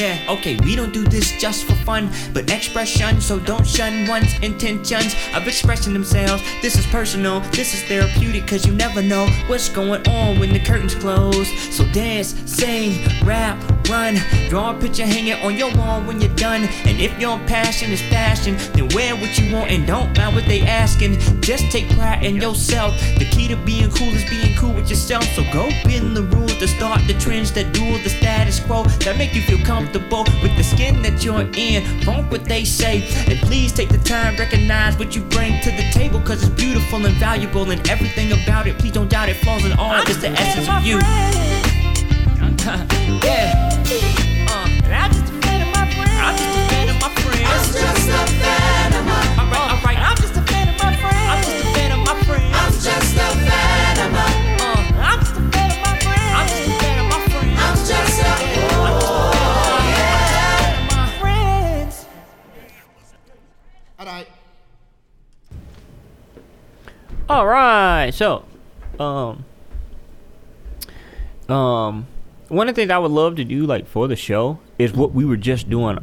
Yeah, 0.00 0.18
okay, 0.30 0.56
we 0.64 0.76
don't 0.76 0.94
do 0.94 1.04
this 1.04 1.38
just 1.38 1.66
for 1.66 1.74
fun, 1.84 2.08
but 2.32 2.50
expression, 2.50 3.20
so 3.20 3.38
don't 3.38 3.66
shun 3.66 4.08
one's 4.08 4.32
intentions 4.38 5.14
of 5.34 5.46
expressing 5.46 5.92
themselves. 5.92 6.42
This 6.62 6.74
is 6.74 6.86
personal, 6.86 7.40
this 7.50 7.74
is 7.74 7.82
therapeutic, 7.82 8.46
cause 8.46 8.64
you 8.64 8.72
never 8.72 9.02
know 9.02 9.26
what's 9.46 9.68
going 9.68 10.08
on 10.08 10.40
when 10.40 10.54
the 10.54 10.60
curtains 10.60 10.94
close. 10.94 11.46
So 11.76 11.84
dance, 11.92 12.34
sing, 12.50 13.06
rap, 13.26 13.60
run, 13.90 14.16
draw 14.48 14.76
a 14.76 14.80
picture, 14.80 15.04
hang 15.04 15.26
it 15.26 15.42
on 15.44 15.56
your 15.56 15.74
wall 15.76 16.00
when 16.02 16.20
you're 16.20 16.34
done. 16.36 16.64
And 16.86 17.00
if 17.00 17.18
your 17.18 17.38
passion 17.40 17.90
is 17.90 18.00
fashion, 18.02 18.56
then 18.74 18.88
wear 18.94 19.14
what 19.16 19.36
you 19.38 19.54
want 19.54 19.70
and 19.70 19.86
don't 19.86 20.16
mind 20.16 20.34
what 20.34 20.46
they 20.46 20.62
asking. 20.62 21.18
Just 21.40 21.70
take 21.70 21.88
pride 21.90 22.24
in 22.24 22.36
yourself. 22.36 22.94
The 23.18 23.28
key 23.30 23.48
to 23.48 23.56
being 23.56 23.90
cool 23.90 24.08
is 24.08 24.28
being 24.30 24.56
cool 24.56 24.72
with 24.72 24.88
yourself. 24.88 25.24
So 25.34 25.42
go 25.52 25.68
bend 25.84 26.16
the 26.16 26.22
rules 26.22 26.56
to 26.58 26.68
start 26.68 27.00
the 27.06 27.14
trends 27.14 27.52
that 27.52 27.72
duel 27.72 27.98
the 28.02 28.10
status 28.10 28.60
quo 28.60 28.84
that 29.04 29.16
make 29.18 29.34
you 29.34 29.42
feel 29.42 29.58
comfortable 29.64 30.24
with 30.42 30.56
the 30.56 30.64
skin 30.64 31.02
that 31.02 31.24
you're 31.24 31.48
in. 31.56 31.84
Funk 32.04 32.30
what 32.30 32.44
they 32.44 32.64
say, 32.64 33.02
and 33.28 33.38
please 33.40 33.72
take 33.72 33.88
the 33.88 33.98
time, 33.98 34.36
recognize 34.36 34.98
what 34.98 35.16
you 35.16 35.22
bring 35.22 35.60
to 35.62 35.70
the 35.70 35.90
table, 35.92 36.20
cause 36.20 36.42
it's 36.42 36.54
beautiful 36.54 37.04
and 37.04 37.14
valuable 37.16 37.70
and 37.70 37.88
everything 37.88 38.32
about 38.32 38.66
it. 38.66 38.78
Please 38.78 38.92
don't 38.92 39.10
doubt 39.10 39.28
it, 39.28 39.36
flaws 39.36 39.64
and 39.64 39.74
all. 39.74 40.00
It's 40.02 40.20
the 40.20 40.28
essence 40.28 40.68
of 40.68 40.84
you. 40.84 41.79
yeah. 43.24 43.56
Uh, 44.46 44.68
I'm 44.92 45.10
just 45.12 45.32
a 45.32 45.40
fan 45.40 45.62
of 45.62 45.72
my 45.72 45.88
friends. 45.96 46.20
I'm 46.20 46.36
just 46.36 46.58
a 46.58 46.68
fan 46.68 46.88
of 46.90 47.00
my 47.00 47.08
friends. 47.16 47.48
I'm 47.48 47.64
just 47.72 48.08
a 48.08 48.26
fan 48.36 48.92
of 48.92 49.04
my. 49.06 49.24
Alright, 49.40 49.70
alright. 49.72 49.96
I'm 49.98 50.16
just 50.18 50.36
a 50.36 50.42
fan 50.42 50.68
of 50.68 50.76
my 50.76 50.92
friends. 51.00 51.24
I'm 51.30 51.40
just 51.40 51.56
a 51.56 51.72
fan 51.72 51.90
of 51.92 52.00
my 52.04 52.14
friends. 52.24 52.52
I'm 52.52 52.72
just 52.76 53.16
a 53.16 53.32
fan 53.48 53.96
of 54.04 54.12
my. 54.12 54.28
Uh, 54.60 54.84
I'm 55.00 55.20
just 55.20 55.32
a 55.32 55.42
fan 55.48 55.70
of 55.72 55.80
my 55.80 55.96
friends. 56.04 56.36
I'm 56.36 56.44
just 56.48 56.68
a 56.68 56.76
fan 56.76 56.96
of 57.00 57.06
my 57.08 57.20
friends. 57.32 57.56
I'm 57.56 57.76
just 57.80 58.20
a. 58.20 58.28
Oh 58.76 59.80
yeah. 59.88 60.84
my 60.90 61.08
friends. 61.18 61.94
All 63.98 64.04
right. 64.06 64.28
All 67.30 67.46
right, 67.46 68.10
so, 68.12 68.44
um, 68.98 69.44
um, 71.48 72.06
one 72.50 72.68
of 72.68 72.74
the 72.74 72.82
things 72.82 72.90
I 72.90 72.98
would 72.98 73.12
love 73.12 73.36
to 73.36 73.44
do, 73.44 73.64
like 73.64 73.86
for 73.86 74.08
the 74.08 74.16
show, 74.16 74.58
is 74.76 74.92
what 74.92 75.12
we 75.12 75.24
were 75.24 75.36
just 75.36 75.70
doing 75.70 75.98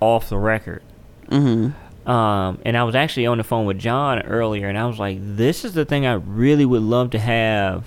off 0.00 0.28
the 0.28 0.36
record. 0.36 0.82
Mm-hmm. 1.28 2.10
Um, 2.10 2.58
and 2.64 2.76
I 2.76 2.84
was 2.84 2.94
actually 2.94 3.26
on 3.26 3.38
the 3.38 3.44
phone 3.44 3.64
with 3.64 3.78
John 3.78 4.20
earlier, 4.22 4.68
and 4.68 4.76
I 4.76 4.86
was 4.86 4.98
like, 4.98 5.18
"This 5.20 5.64
is 5.64 5.72
the 5.72 5.84
thing 5.84 6.04
I 6.04 6.14
really 6.14 6.66
would 6.66 6.82
love 6.82 7.10
to 7.10 7.18
have, 7.18 7.86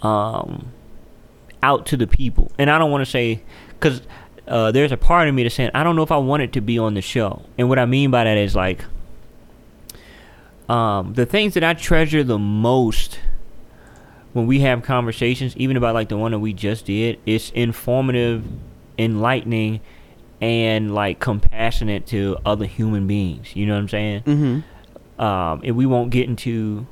um, 0.00 0.72
out 1.62 1.86
to 1.86 1.96
the 1.96 2.06
people." 2.06 2.52
And 2.56 2.70
I 2.70 2.78
don't 2.78 2.90
want 2.90 3.04
to 3.04 3.10
say, 3.10 3.42
because 3.68 4.00
uh, 4.46 4.70
there's 4.70 4.92
a 4.92 4.96
part 4.96 5.28
of 5.28 5.34
me 5.34 5.42
that's 5.42 5.56
saying 5.56 5.70
I 5.74 5.82
don't 5.82 5.96
know 5.96 6.02
if 6.02 6.12
I 6.12 6.18
want 6.18 6.42
it 6.42 6.52
to 6.52 6.60
be 6.60 6.78
on 6.78 6.94
the 6.94 7.02
show. 7.02 7.42
And 7.58 7.68
what 7.68 7.78
I 7.78 7.84
mean 7.84 8.10
by 8.10 8.24
that 8.24 8.38
is 8.38 8.54
like, 8.54 8.84
um, 10.68 11.14
the 11.14 11.26
things 11.26 11.54
that 11.54 11.64
I 11.64 11.74
treasure 11.74 12.22
the 12.22 12.38
most 12.38 13.18
when 14.32 14.46
we 14.46 14.60
have 14.60 14.82
conversations, 14.82 15.56
even 15.56 15.76
about 15.76 15.94
like 15.94 16.08
the 16.08 16.16
one 16.16 16.32
that 16.32 16.38
we 16.38 16.52
just 16.52 16.86
did, 16.86 17.18
it's 17.26 17.50
informative, 17.50 18.44
enlightening, 18.98 19.80
and 20.40 20.94
like 20.94 21.20
compassionate 21.20 22.06
to 22.06 22.38
other 22.46 22.66
human 22.66 23.06
beings. 23.06 23.54
You 23.56 23.66
know 23.66 23.74
what 23.74 23.80
I'm 23.80 23.88
saying? 23.88 24.22
Mm-hmm. 24.22 25.22
um, 25.22 25.60
and 25.64 25.76
we 25.76 25.86
won't 25.86 26.10
get 26.10 26.28
into 26.28 26.86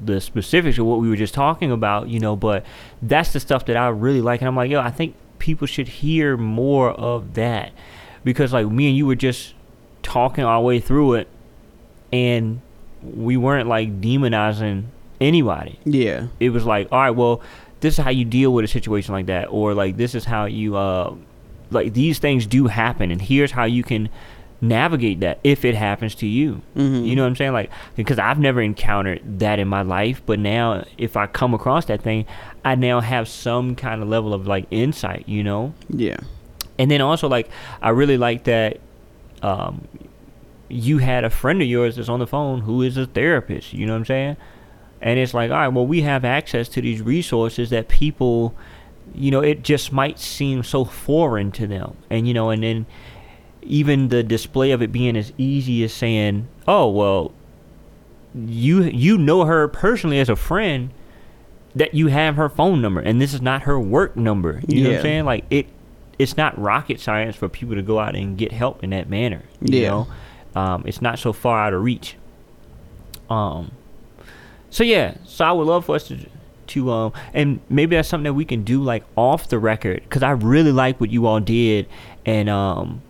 the 0.00 0.20
specifics 0.20 0.78
of 0.78 0.86
what 0.86 1.00
we 1.00 1.08
were 1.08 1.16
just 1.16 1.34
talking 1.34 1.70
about, 1.70 2.08
you 2.08 2.20
know, 2.20 2.36
but 2.36 2.64
that's 3.02 3.32
the 3.32 3.40
stuff 3.40 3.66
that 3.66 3.76
I 3.76 3.88
really 3.88 4.20
like. 4.22 4.40
And 4.40 4.48
I'm 4.48 4.56
like, 4.56 4.70
yo, 4.70 4.80
I 4.80 4.90
think 4.90 5.14
people 5.38 5.66
should 5.66 5.88
hear 5.88 6.36
more 6.36 6.90
of 6.90 7.34
that 7.34 7.72
because, 8.24 8.52
like, 8.52 8.66
me 8.68 8.88
and 8.88 8.96
you 8.96 9.06
were 9.06 9.14
just 9.14 9.54
talking 10.02 10.44
our 10.44 10.60
way 10.62 10.80
through 10.80 11.14
it, 11.14 11.28
and 12.12 12.60
we 13.02 13.36
weren't 13.36 13.68
like 13.68 14.00
demonizing 14.00 14.84
anybody. 15.20 15.78
Yeah. 15.84 16.26
It 16.38 16.50
was 16.50 16.64
like, 16.64 16.88
all 16.90 16.98
right, 17.00 17.10
well, 17.10 17.40
this 17.80 17.98
is 17.98 18.04
how 18.04 18.10
you 18.10 18.24
deal 18.24 18.52
with 18.52 18.64
a 18.64 18.68
situation 18.68 19.14
like 19.14 19.26
that, 19.26 19.46
or 19.50 19.74
like 19.74 19.96
this 19.96 20.14
is 20.14 20.24
how 20.24 20.44
you, 20.46 20.76
uh, 20.76 21.14
like 21.70 21.92
these 21.94 22.18
things 22.18 22.46
do 22.46 22.66
happen, 22.66 23.10
and 23.10 23.20
here's 23.22 23.52
how 23.52 23.64
you 23.64 23.82
can 23.82 24.08
navigate 24.62 25.20
that 25.20 25.38
if 25.42 25.64
it 25.64 25.74
happens 25.74 26.14
to 26.16 26.26
you. 26.26 26.60
Mhm. 26.76 27.06
You 27.06 27.16
know 27.16 27.22
what 27.22 27.28
I'm 27.28 27.36
saying? 27.36 27.52
Like, 27.52 27.70
because 27.96 28.18
I've 28.18 28.38
never 28.38 28.60
encountered 28.60 29.22
that 29.38 29.58
in 29.58 29.68
my 29.68 29.80
life, 29.82 30.20
but 30.26 30.38
now 30.38 30.84
if 30.98 31.16
I 31.16 31.26
come 31.26 31.54
across 31.54 31.86
that 31.86 32.02
thing, 32.02 32.26
I 32.64 32.74
now 32.74 33.00
have 33.00 33.26
some 33.28 33.74
kind 33.74 34.02
of 34.02 34.08
level 34.08 34.34
of 34.34 34.46
like 34.46 34.66
insight, 34.70 35.24
you 35.26 35.42
know? 35.42 35.72
Yeah. 35.88 36.18
And 36.78 36.90
then 36.90 37.00
also, 37.00 37.26
like, 37.28 37.48
I 37.80 37.88
really 37.90 38.18
like 38.18 38.44
that 38.44 38.80
um, 39.42 39.86
you 40.68 40.98
had 40.98 41.24
a 41.24 41.30
friend 41.30 41.62
of 41.62 41.68
yours 41.68 41.96
that's 41.96 42.10
on 42.10 42.18
the 42.18 42.26
phone 42.26 42.60
who 42.60 42.82
is 42.82 42.98
a 42.98 43.06
therapist, 43.06 43.72
you 43.72 43.86
know 43.86 43.92
what 43.94 44.00
I'm 44.00 44.04
saying? 44.04 44.36
And 45.02 45.18
it's 45.18 45.32
like, 45.34 45.50
all 45.50 45.56
right, 45.56 45.68
well, 45.68 45.86
we 45.86 46.02
have 46.02 46.24
access 46.24 46.68
to 46.70 46.80
these 46.82 47.00
resources 47.00 47.70
that 47.70 47.88
people, 47.88 48.54
you 49.14 49.30
know, 49.30 49.40
it 49.40 49.62
just 49.62 49.92
might 49.92 50.18
seem 50.18 50.62
so 50.62 50.84
foreign 50.84 51.50
to 51.52 51.66
them. 51.66 51.96
And, 52.10 52.28
you 52.28 52.34
know, 52.34 52.50
and 52.50 52.62
then 52.62 52.86
even 53.62 54.08
the 54.08 54.22
display 54.22 54.70
of 54.72 54.82
it 54.82 54.92
being 54.92 55.16
as 55.16 55.32
easy 55.38 55.82
as 55.84 55.92
saying, 55.92 56.48
oh, 56.68 56.88
well, 56.90 57.32
you 58.46 58.84
you 58.84 59.18
know 59.18 59.44
her 59.44 59.66
personally 59.66 60.20
as 60.20 60.28
a 60.28 60.36
friend 60.36 60.90
that 61.74 61.94
you 61.94 62.06
have 62.06 62.36
her 62.36 62.48
phone 62.48 62.80
number 62.80 63.00
and 63.00 63.20
this 63.20 63.34
is 63.34 63.42
not 63.42 63.62
her 63.62 63.78
work 63.80 64.16
number. 64.16 64.60
You 64.68 64.82
know 64.84 64.90
what 64.90 64.96
i'm 64.98 65.02
saying? 65.02 65.24
Like 65.24 65.44
it 65.50 65.66
it's 66.16 66.36
not 66.36 66.56
rocket 66.56 67.00
science 67.00 67.34
for 67.34 67.48
people 67.48 67.74
to 67.74 67.82
go 67.82 67.98
out 67.98 68.14
and 68.14 68.38
get 68.38 68.52
help 68.52 68.84
in 68.84 68.90
that 68.90 69.08
manner 69.10 69.42
you 69.60 69.80
Yeah. 69.80 69.88
know? 69.88 70.08
Um, 70.54 70.84
it's 70.86 71.02
not 71.02 71.18
so 71.18 71.32
far 71.32 71.58
out 71.58 71.72
of 71.74 71.82
reach. 71.82 72.14
Um 73.28 73.72
so 74.70 74.82
yeah 74.84 75.14
so 75.24 75.44
i 75.44 75.52
would 75.52 75.66
love 75.66 75.84
for 75.84 75.96
us 75.96 76.06
to 76.08 76.16
to 76.66 76.90
um 76.90 77.12
and 77.34 77.58
maybe 77.68 77.96
that's 77.96 78.08
something 78.08 78.24
that 78.24 78.34
we 78.34 78.44
can 78.44 78.62
do 78.62 78.82
like 78.82 79.02
off 79.16 79.48
the 79.48 79.58
record 79.58 80.00
because 80.04 80.22
i 80.22 80.30
really 80.30 80.72
like 80.72 81.00
what 81.00 81.10
you 81.10 81.26
all 81.26 81.40
did 81.40 81.86
and 82.24 82.48
um 82.48 83.02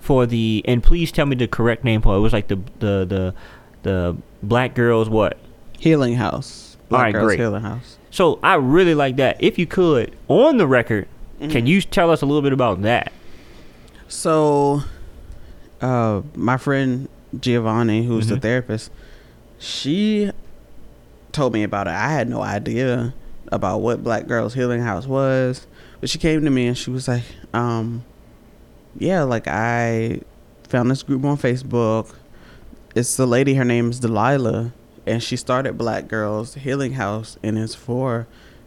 for 0.00 0.26
the 0.26 0.62
and 0.66 0.82
please 0.82 1.10
tell 1.12 1.26
me 1.26 1.34
the 1.36 1.48
correct 1.48 1.84
name 1.84 2.00
Paul. 2.02 2.16
it 2.16 2.20
was 2.20 2.32
like 2.32 2.48
the 2.48 2.56
the 2.80 3.04
the 3.04 3.34
the 3.82 4.16
black 4.42 4.74
girls 4.74 5.08
what 5.08 5.36
Healing 5.78 6.14
House. 6.14 6.76
All 6.90 6.98
right, 6.98 7.12
Girls 7.12 7.26
great. 7.26 7.38
Healing 7.38 7.62
House. 7.62 7.98
so 8.10 8.38
i 8.42 8.54
really 8.54 8.94
like 8.94 9.16
that 9.16 9.36
if 9.40 9.58
you 9.58 9.66
could 9.66 10.14
on 10.28 10.56
the 10.58 10.66
record 10.66 11.08
Mm-hmm. 11.38 11.50
can 11.50 11.66
you 11.66 11.82
tell 11.82 12.10
us 12.10 12.22
a 12.22 12.26
little 12.26 12.40
bit 12.40 12.54
about 12.54 12.80
that 12.82 13.12
So, 14.08 14.80
uh, 15.82 16.22
my 16.34 16.56
friend 16.56 17.10
Giovanni, 17.38 18.06
who's 18.06 18.28
the 18.28 18.36
Mhm. 18.36 18.40
therapist, 18.42 18.90
she 19.58 20.30
told 21.32 21.52
me 21.52 21.62
about 21.62 21.86
it. 21.86 21.90
I 21.90 22.10
had 22.10 22.28
no 22.28 22.42
idea 22.42 23.14
about 23.52 23.80
what 23.80 24.02
Black 24.02 24.26
Girls 24.26 24.54
Healing 24.54 24.82
House 24.82 25.06
was, 25.06 25.66
but 26.00 26.10
she 26.10 26.18
came 26.18 26.44
to 26.44 26.50
me 26.50 26.66
and 26.66 26.76
she 26.76 26.90
was 26.90 27.08
like, 27.08 27.24
um, 27.52 28.04
"Yeah, 28.98 29.22
like 29.22 29.46
I 29.46 30.20
found 30.68 30.90
this 30.90 31.02
group 31.02 31.24
on 31.24 31.36
Facebook. 31.36 32.14
It's 32.94 33.16
the 33.16 33.26
lady. 33.26 33.54
Her 33.54 33.64
name's 33.64 34.00
Delilah, 34.00 34.72
and 35.06 35.22
she 35.22 35.36
started 35.36 35.78
Black 35.78 36.08
Girls 36.08 36.54
Healing 36.54 36.94
House, 36.94 37.38
and 37.42 37.58
it's 37.58 37.74
for 37.74 38.26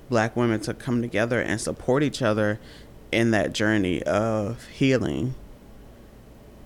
black 0.09 0.35
women 0.35 0.59
to 0.61 0.73
come 0.73 1.01
together 1.01 1.41
and 1.41 1.61
support 1.61 2.03
each 2.03 2.21
other 2.21 2.59
in 3.11 3.31
that 3.31 3.53
journey 3.53 4.03
of 4.03 4.67
healing." 4.67 5.35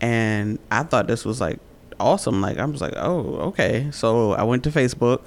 and 0.03 0.59
I 0.69 0.83
thought 0.83 1.07
this 1.07 1.23
was 1.23 1.39
like 1.39 1.59
awesome. 1.99 2.41
Like 2.41 2.57
I 2.57 2.65
was 2.65 2.81
like, 2.81 2.93
oh, 2.95 3.35
okay. 3.49 3.89
So 3.91 4.33
I 4.33 4.43
went 4.43 4.63
to 4.65 4.69
Facebook. 4.69 5.21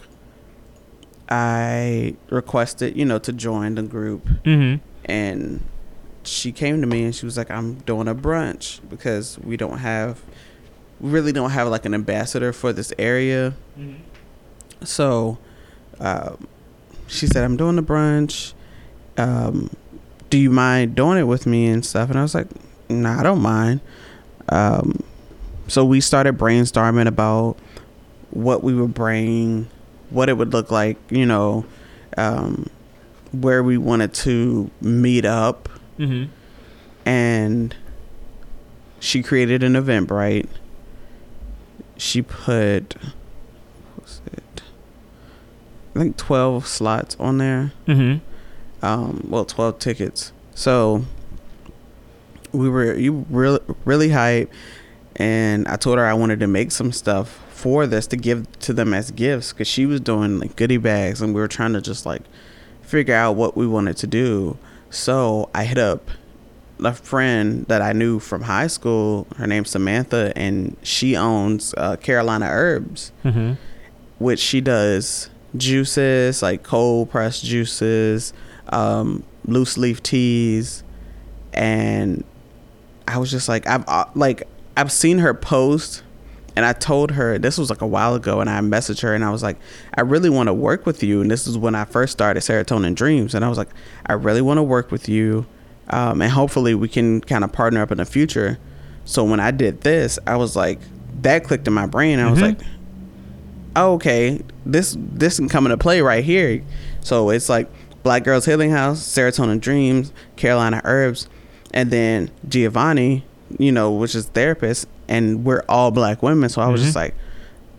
I 1.29 2.15
requested, 2.31 2.97
you 2.97 3.05
know, 3.05 3.19
to 3.19 3.33
join 3.33 3.75
the 3.75 3.83
group, 3.83 4.25
mm-hmm 4.45 4.77
and 5.07 5.63
she 6.25 6.53
came 6.53 6.81
to 6.81 6.87
me 6.87 7.05
and 7.05 7.15
she 7.15 7.25
was 7.25 7.39
like, 7.39 7.51
I'm 7.51 7.77
doing 7.81 8.09
a 8.09 8.15
brunch 8.15 8.81
because 8.91 9.39
we 9.39 9.57
don't 9.57 9.79
have, 9.79 10.23
we 11.01 11.11
really 11.11 11.33
don't 11.33 11.51
have 11.51 11.69
like 11.69 11.85
an 11.85 11.95
ambassador 11.95 12.53
for 12.53 12.73
this 12.73 12.93
area. 12.99 13.55
So, 14.83 15.39
um, 16.01 16.49
she 17.07 17.29
said, 17.29 17.45
I'm 17.45 17.57
doing 17.57 17.79
a 17.79 17.83
brunch. 17.83 18.53
Um, 19.17 19.71
do 20.29 20.39
you 20.39 20.51
mind 20.51 20.97
doing 20.97 21.19
it 21.19 21.25
with 21.25 21.47
me 21.47 21.67
and 21.69 21.87
stuff? 21.87 22.11
And 22.11 22.19
I 22.19 22.23
was 22.23 22.35
like, 22.35 22.49
Nah, 22.89 23.21
I 23.21 23.23
don't 23.23 23.41
mind. 23.41 23.81
Um, 24.49 25.03
so 25.69 25.85
we 25.85 26.01
started 26.01 26.39
brainstorming 26.39 27.07
about 27.07 27.57
what 28.31 28.63
we 28.63 28.75
would 28.75 28.95
bring, 28.95 29.69
what 30.11 30.29
it 30.29 30.35
would 30.35 30.53
look 30.53 30.71
like, 30.71 30.97
you 31.11 31.27
know, 31.27 31.65
um, 32.17 32.69
where 33.33 33.63
we 33.63 33.77
wanted 33.79 34.13
to 34.15 34.71
meet 34.81 35.25
up. 35.25 35.69
mm-hmm 35.99 36.31
And 37.05 37.75
she 39.01 39.23
created 39.23 39.63
an 39.63 39.75
Eventbrite. 39.75 40.49
She 41.97 42.23
put, 42.23 42.95
what 42.95 44.03
was 44.03 44.21
it? 44.27 44.63
I 45.95 45.99
think 46.01 46.17
12 46.17 46.67
slots 46.67 47.17
on 47.19 47.39
there. 47.39 47.73
mm-hmm 47.87 48.19
Um, 48.85 49.27
well, 49.29 49.45
12 49.45 49.79
tickets 49.79 50.33
So 50.55 51.05
we 52.53 52.69
were 52.69 52.95
you 52.95 53.27
really 53.31 53.61
really 53.85 54.11
hype, 54.11 54.51
and 55.17 55.67
I 55.69 55.77
told 55.77 55.99
her 55.99 56.07
I 56.07 56.15
wanted 56.15 56.41
to 56.41 56.47
make 56.47 56.71
some 56.71 56.93
stuff 56.93 57.43
for 57.51 57.87
this 57.87 58.07
to 58.09 58.17
give 58.17 58.47
to 58.61 58.73
them 58.73 58.93
as 58.95 59.11
gifts 59.11 59.53
because 59.53 59.67
she 59.69 59.87
was 59.87 60.01
doing 60.01 60.39
like 60.39 60.57
goodie 60.57 60.77
bags, 60.77 61.21
and 61.23 61.35
we 61.35 61.41
were 61.41 61.49
trying 61.49 61.73
to 61.73 61.81
just 61.81 62.07
like 62.07 62.23
figure 62.83 63.15
out 63.15 63.33
what 63.37 63.57
we 63.57 63.67
wanted 63.67 63.97
to 63.99 64.07
do. 64.07 64.57
So 64.91 65.49
I 65.55 65.65
hit 65.65 65.79
up 65.79 66.09
a 66.85 66.93
friend 66.93 67.65
that 67.67 67.81
I 67.83 67.93
knew 67.93 68.19
from 68.19 68.43
high 68.43 68.67
school. 68.67 69.27
Her 69.37 69.47
name's 69.47 69.71
Samantha, 69.71 70.33
and 70.37 70.77
she 70.83 71.17
owns 71.17 71.75
uh, 71.77 71.97
Carolina 71.97 72.47
Herbs, 72.51 73.13
Mm-hmm. 73.25 73.55
which 74.19 74.39
she 74.41 74.61
does 74.61 75.31
juices 75.57 76.43
like 76.43 76.63
cold 76.63 77.09
pressed 77.11 77.43
juices, 77.45 78.33
um, 78.69 79.23
loose 79.47 79.79
leaf 79.79 80.03
teas, 80.03 80.85
and 81.55 82.23
I 83.09 83.17
was 83.19 83.31
just 83.31 83.49
like, 83.49 83.67
I've 83.67 83.85
uh, 83.89 84.05
like 84.15 84.47
I've 84.77 84.93
seen 84.93 85.19
her 85.19 85.35
post. 85.35 86.03
And 86.55 86.65
I 86.65 86.73
told 86.73 87.11
her 87.11 87.37
this 87.39 87.59
was 87.59 87.69
like 87.69 87.83
a 87.83 87.87
while 87.87 88.15
ago, 88.15 88.41
and 88.41 88.49
I 88.49 88.61
messaged 88.61 89.03
her 89.03 89.15
and 89.15 89.23
I 89.23 89.31
was 89.31 89.43
like, 89.43 89.59
I 89.95 90.01
really 90.01 90.31
want 90.31 90.47
to 90.47 90.55
work 90.55 90.87
with 90.87 91.03
you. 91.03 91.21
And 91.21 91.31
this 91.31 91.47
is 91.47 91.59
when 91.59 91.75
I 91.75 91.85
first 91.85 92.13
started 92.13 92.41
Serotonin 92.43 92.95
Dreams, 92.95 93.35
and 93.35 93.45
I 93.45 93.51
was 93.51 93.59
like, 93.59 93.69
I 94.07 94.15
really 94.15 94.41
want 94.41 94.57
to 94.57 94.63
work 94.63 94.91
with 94.91 95.07
you 95.07 95.45
um, 95.91 96.23
and 96.23 96.33
hopefully 96.33 96.75
we 96.75 96.89
can 96.89 97.21
kind 97.21 97.45
of 97.45 97.53
partner 97.53 97.83
up 97.83 97.93
in 97.93 97.99
the 97.99 98.07
future. 98.07 98.59
So 99.05 99.23
when 99.23 99.39
I 99.39 99.51
did 99.51 99.83
this, 99.83 100.19
I 100.27 100.37
was 100.37 100.57
like, 100.57 100.79
that 101.21 101.45
clicked 101.45 101.69
in 101.69 101.75
my 101.75 101.85
brain. 101.87 102.19
I 102.19 102.31
was 102.31 102.39
Mhm. 102.39 102.43
like, 102.43 102.59
oh, 103.77 103.93
okay, 103.95 104.41
this 104.65 104.97
this 104.99 105.37
can 105.37 105.49
come 105.51 105.67
into 105.67 105.77
play 105.77 106.01
right 106.01 106.25
here. 106.25 106.63
So 107.03 107.29
it's 107.31 107.49
like 107.51 107.69
Black 108.03 108.25
Girls 108.25 108.47
Healing 108.47 108.71
House, 108.71 109.01
Serotonin 109.01 109.61
Dreams, 109.61 110.11
Carolina 110.37 110.81
Herbs, 110.85 111.29
and 111.75 111.91
then 111.91 112.31
Giovanni, 112.49 113.25
you 113.59 113.73
know, 113.73 113.91
which 113.93 114.15
is 114.15 114.27
therapist, 114.27 114.87
and 115.09 115.45
we're 115.45 115.63
all 115.69 115.91
black 115.91 116.23
women. 116.23 116.49
So 116.49 116.61
I 116.63 116.69
was 116.69 116.81
Mhm. 116.81 116.85
just 116.85 116.97
like, 116.97 117.15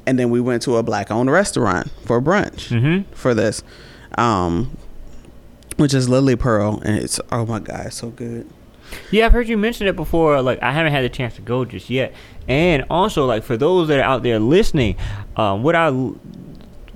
and 0.05 0.17
then 0.17 0.29
we 0.29 0.39
went 0.39 0.61
to 0.63 0.77
a 0.77 0.83
black 0.83 1.11
owned 1.11 1.29
restaurant 1.31 1.89
for 2.05 2.21
brunch 2.21 2.69
Mm-hmm. 2.69 3.11
for 3.13 3.33
this, 3.33 3.63
um, 4.17 4.71
which 5.77 5.93
is 5.93 6.07
Lily 6.09 6.35
Pearl, 6.35 6.81
and 6.85 6.97
it's 6.97 7.19
oh 7.31 7.45
my 7.45 7.59
god, 7.59 7.91
so 7.93 8.09
good. 8.09 8.47
Yeah, 9.11 9.25
I've 9.25 9.33
heard 9.33 9.49
you 9.49 9.57
mention 9.57 9.85
it 9.87 9.97
before. 9.97 10.41
Like, 10.41 10.63
I 10.63 10.71
haven't 10.71 10.93
had 10.93 11.03
the 11.03 11.09
chance 11.09 11.35
to 11.35 11.41
go 11.41 11.65
just 11.65 11.89
yet. 11.89 12.13
And 12.47 12.85
also, 12.89 13.25
like, 13.25 13.43
for 13.43 13.57
those 13.57 13.89
that 13.89 13.99
are 13.99 14.03
out 14.03 14.23
there 14.23 14.39
listening, 14.39 14.95
um, 15.35 15.61
what 15.61 15.75
I 15.75 15.91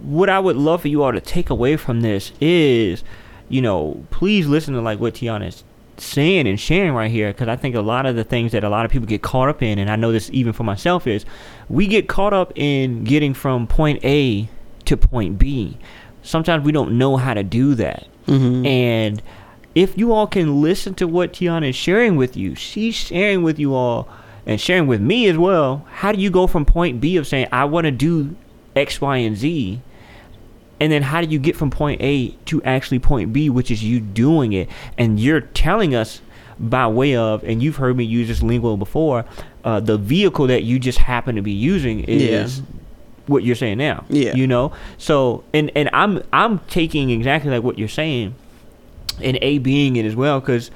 what 0.01 0.29
I 0.29 0.39
would 0.39 0.56
love 0.56 0.81
for 0.81 0.88
you 0.88 1.03
all 1.03 1.12
to 1.12 1.19
take 1.21 1.50
away 1.50 1.75
from 1.77 2.01
this 2.01 2.31
is, 2.41 3.03
you 3.50 3.62
know, 3.62 4.03
please 4.09 4.47
listen 4.47 4.74
to 4.74 4.81
like 4.81 5.00
what 5.00 5.13
Teyonna's 5.15 5.63
saying 6.01 6.48
and 6.48 6.59
sharing 6.59 6.94
right 6.94 7.12
here, 7.12 7.30
because 7.30 7.48
I 7.48 7.56
think 7.56 7.75
a 7.75 7.81
lot 7.81 8.06
of 8.06 8.15
the 8.15 8.24
things 8.24 8.51
that 8.51 8.63
a 8.63 8.69
lot 8.69 8.86
of 8.86 8.92
people 8.92 9.07
get 9.07 9.21
caught 9.21 9.50
up 9.50 9.62
in, 9.62 9.80
and 9.80 9.89
I 9.89 9.95
know 9.95 10.12
this 10.12 10.30
even 10.33 10.53
for 10.53 10.63
myself, 10.63 11.07
is 11.07 11.25
we 11.69 11.88
get 11.88 12.07
caught 12.07 12.33
up 12.33 12.51
in 12.56 13.03
getting 13.03 13.33
from 13.33 13.68
point 13.68 14.03
A 14.03 14.50
to 14.86 14.98
point 14.98 15.38
B. 15.38 15.77
Sometimes 16.24 16.65
we 16.65 16.71
don't 16.71 16.98
know 16.98 17.18
how 17.18 17.33
to 17.33 17.44
do 17.44 17.75
that. 17.75 18.07
Mm-hmm. 18.27 18.65
And 18.65 19.21
if 19.74 19.98
you 19.98 20.12
all 20.13 20.27
can 20.27 20.62
listen 20.62 20.95
to 20.95 21.07
what 21.07 21.33
Teyonna 21.33 21.69
is 21.69 21.75
sharing 21.75 22.15
with 22.15 22.36
you, 22.36 22.56
she's 22.56 22.95
sharing 22.95 23.44
with 23.44 23.57
you 23.57 23.74
all 23.74 24.07
and 24.45 24.59
sharing 24.59 24.88
with 24.88 25.01
me 25.01 25.27
as 25.27 25.38
well. 25.38 25.86
How 25.89 26.12
do 26.12 26.19
you 26.19 26.30
go 26.30 26.48
from 26.48 26.65
point 26.65 27.00
B 27.00 27.15
of 27.18 27.27
saying, 27.27 27.48
I 27.51 27.65
want 27.65 27.86
to 27.86 27.92
do 27.92 28.36
X, 28.75 29.00
Y, 29.00 29.18
and 29.18 29.38
Z? 29.38 29.81
And 30.81 30.91
then 30.91 31.01
how 31.03 31.21
do 31.21 31.27
you 31.27 31.39
get 31.39 31.55
from 31.55 31.69
point 31.69 32.01
A 32.01 32.29
to 32.47 32.61
actually 32.63 32.99
point 32.99 33.31
B, 33.31 33.49
which 33.49 33.69
is 33.71 33.83
you 33.83 33.99
doing 34.01 34.51
it? 34.53 34.67
And 34.97 35.19
you're 35.19 35.41
telling 35.41 35.95
us 35.95 36.21
by 36.59 36.87
way 36.87 37.15
of, 37.15 37.43
and 37.43 37.61
you've 37.63 37.77
heard 37.77 37.95
me 37.95 38.03
use 38.03 38.27
this 38.27 38.41
lingo 38.43 38.75
before, 38.75 39.23
uh, 39.63 39.79
the 39.79 39.97
vehicle 39.97 40.47
that 40.47 40.63
you 40.63 40.79
just 40.79 40.97
happen 40.97 41.35
to 41.35 41.41
be 41.41 41.51
using 41.51 42.03
is 42.05 42.59
Yeah. 42.59 42.65
what 43.27 43.43
you're 43.43 43.55
saying 43.55 43.77
now. 43.77 44.03
Yeah. 44.09 44.33
You 44.35 44.47
know? 44.47 44.73
So 44.97 45.43
and 45.53 45.71
and 45.75 45.89
I'm 45.93 46.21
I'm 46.33 46.59
taking 46.67 47.09
exactly 47.11 47.51
like 47.51 47.63
what 47.63 47.77
you're 47.79 47.87
saying 47.87 48.33
and 49.23 49.37
A 49.41 49.59
being 49.59 49.95
it 49.97 50.05
as 50.05 50.15
well 50.15 50.39
because 50.39 50.71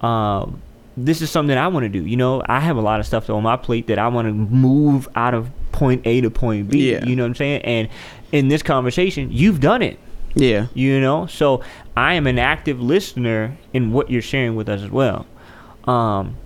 um, 0.00 0.60
this 0.96 1.20
is 1.22 1.30
something 1.30 1.48
that 1.54 1.58
I 1.58 1.68
want 1.68 1.84
to 1.84 1.88
do. 1.90 2.04
You 2.04 2.16
know, 2.16 2.42
I 2.46 2.60
have 2.60 2.76
a 2.76 2.80
lot 2.80 3.00
of 3.00 3.06
stuff 3.06 3.28
on 3.30 3.42
my 3.42 3.56
plate 3.56 3.86
that 3.88 3.98
I 3.98 4.08
want 4.08 4.26
to 4.26 4.32
move 4.32 5.08
out 5.14 5.34
of 5.34 5.50
point 5.72 6.02
A 6.06 6.20
to 6.22 6.30
point 6.30 6.68
B. 6.70 6.92
Yeah. 6.92 7.04
You 7.04 7.14
know 7.16 7.22
what 7.24 7.28
I'm 7.28 7.34
saying? 7.36 7.62
And 7.62 7.88
in 8.32 8.48
this 8.48 8.62
conversation, 8.62 9.30
you've 9.30 9.60
done 9.60 9.82
it. 9.82 9.98
Yeah. 10.34 10.66
You 10.74 11.00
know, 11.00 11.26
so 11.26 11.62
I 11.96 12.14
am 12.14 12.26
an 12.26 12.38
active 12.38 12.80
listener 12.80 13.56
in 13.72 13.92
what 13.92 14.10
you're 14.10 14.22
sharing 14.22 14.54
with 14.54 14.68
us 14.68 14.82
as 14.82 14.90
well. 14.90 15.26
Um, 15.84 16.36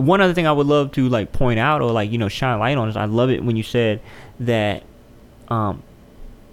one 0.00 0.22
other 0.22 0.32
thing 0.32 0.46
I 0.46 0.52
would 0.52 0.66
love 0.66 0.92
to 0.92 1.08
like 1.08 1.32
point 1.32 1.58
out 1.58 1.82
or 1.82 1.92
like 1.92 2.10
you 2.10 2.16
know 2.16 2.28
shine 2.28 2.58
light 2.58 2.78
on 2.78 2.88
is 2.88 2.96
I 2.96 3.04
love 3.04 3.28
it 3.28 3.44
when 3.44 3.56
you 3.56 3.62
said 3.62 4.00
that 4.40 4.82
um, 5.48 5.82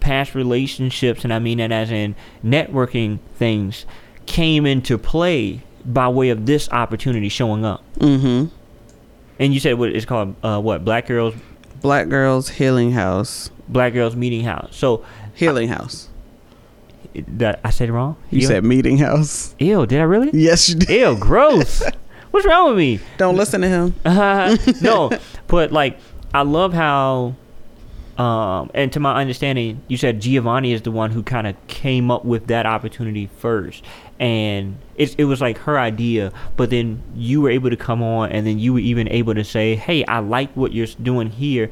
past 0.02 0.36
relationships 0.36 1.24
and 1.24 1.34
I 1.34 1.40
mean 1.40 1.60
that 1.60 1.72
as 1.72 1.90
in 1.90 2.16
networking 2.44 3.20
things 3.36 3.86
came 4.26 4.66
into 4.66 4.98
play 4.98 5.62
by 5.86 6.10
way 6.10 6.30
of 6.30 6.46
this 6.46 6.70
opportunity 6.70 7.30
showing 7.30 7.64
up. 7.64 7.84
Mm-hmm. 8.00 8.54
And 9.40 9.54
you 9.54 9.60
said 9.62 9.80
what 9.80 9.96
it's 9.96 10.06
called 10.06 10.36
uh, 10.44 10.60
what 10.60 10.84
Black 10.84 11.08
Girls 11.08 11.36
Black 11.82 12.10
Girls 12.10 12.50
Healing 12.50 12.92
House. 12.92 13.50
Black 13.68 13.94
Girls 13.94 14.16
Meeting 14.16 14.44
House. 14.44 14.75
So 14.75 15.06
Healing 15.34 15.69
House. 15.69 16.10
that 17.14 17.60
I 17.64 17.69
said 17.69 17.90
it 17.90 17.94
wrong. 17.94 18.16
You 18.31 18.42
Ew. 18.42 18.48
said 18.48 18.64
meeting 18.64 18.98
house. 18.98 19.56
Ew, 19.60 19.86
did 19.86 20.00
I 20.00 20.04
really? 20.04 20.30
Yes, 20.34 20.69
you 20.69 20.75
did. 20.75 20.90
Ew, 20.90 21.18
gross. 21.18 21.84
What's 22.31 22.46
wrong 22.46 22.69
with 22.69 22.78
me? 22.78 23.00
Don't 23.18 23.36
listen 23.36 23.62
to 23.62 23.68
him. 23.68 23.96
Uh, 24.06 24.58
no, 24.81 25.12
but 25.48 25.72
like 25.72 25.98
I 26.34 26.42
love 26.42 26.74
how, 26.74 27.36
um, 28.18 28.69
and 28.74 28.92
to 28.94 29.00
my 29.00 29.19
understanding, 29.19 29.81
you 29.88 29.98
said 29.98 30.19
Giovanni 30.19 30.74
is 30.74 30.81
the 30.81 30.92
one 30.92 31.12
who 31.12 31.24
kind 31.24 31.48
of 31.48 31.56
came 31.68 32.12
up 32.12 32.25
with 32.25 32.48
that 32.48 32.66
opportunity 32.66 33.28
first, 33.38 33.84
and 34.19 34.78
it 34.98 35.16
it 35.18 35.25
was 35.25 35.42
like 35.42 35.58
her 35.60 35.80
idea. 35.80 36.31
But 36.58 36.69
then 36.69 37.02
you 37.16 37.42
were 37.42 37.50
able 37.50 37.69
to 37.69 37.78
come 37.78 38.04
on, 38.04 38.31
and 38.31 38.46
then 38.46 38.60
you 38.60 38.74
were 38.74 38.80
even 38.80 39.08
able 39.10 39.34
to 39.34 39.44
say, 39.44 39.75
"Hey, 39.75 40.04
I 40.06 40.19
like 40.19 40.52
what 40.54 40.74
you're 40.74 40.88
doing 41.02 41.30
here." 41.30 41.72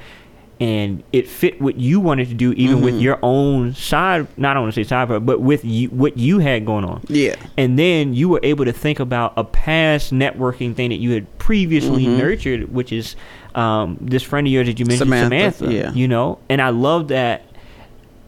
And 0.62 1.04
it 1.12 1.28
fit 1.28 1.62
what 1.62 1.78
you 1.78 2.00
wanted 2.00 2.30
to 2.30 2.34
do, 2.34 2.54
even 2.54 2.81
with 2.81 2.96
Mhm. 2.96 3.02
your 3.02 3.19
own 3.22 3.74
side. 3.74 4.28
Not 4.38 4.56
want 4.56 4.74
to 4.74 4.84
say 4.84 4.88
side, 4.88 5.10
but 5.25 5.42
with 5.42 5.66
you, 5.66 5.90
what 5.90 6.18
you 6.18 6.40
had 6.40 6.66
going 6.66 6.85
on 6.85 7.02
Yeah. 7.09 7.35
and 7.57 7.78
then 7.78 8.14
you 8.14 8.30
were 8.30 8.40
able 8.42 8.64
to 8.64 8.71
think 8.71 9.02
about 9.02 9.33
a 9.35 9.44
past 9.44 10.14
networking 10.14 10.74
thing 10.74 10.90
that 10.92 11.00
you 11.00 11.12
had 11.12 11.38
previously 11.40 12.06
Mhm. 12.06 12.18
nurtured, 12.18 12.74
which 12.74 12.94
is 12.94 13.16
um, 13.54 13.97
this 14.02 14.21
friend 14.21 14.45
of 14.47 14.52
yours 14.52 14.68
that 14.68 14.80
you 14.80 14.85
mentioned, 14.85 15.07
Samantha. 15.09 15.52
Samantha, 15.57 15.74
yeah. 15.74 15.92
You 15.94 16.09
know, 16.09 16.40
and 16.50 16.62
I 16.62 16.69
love 16.69 17.07
that. 17.07 17.44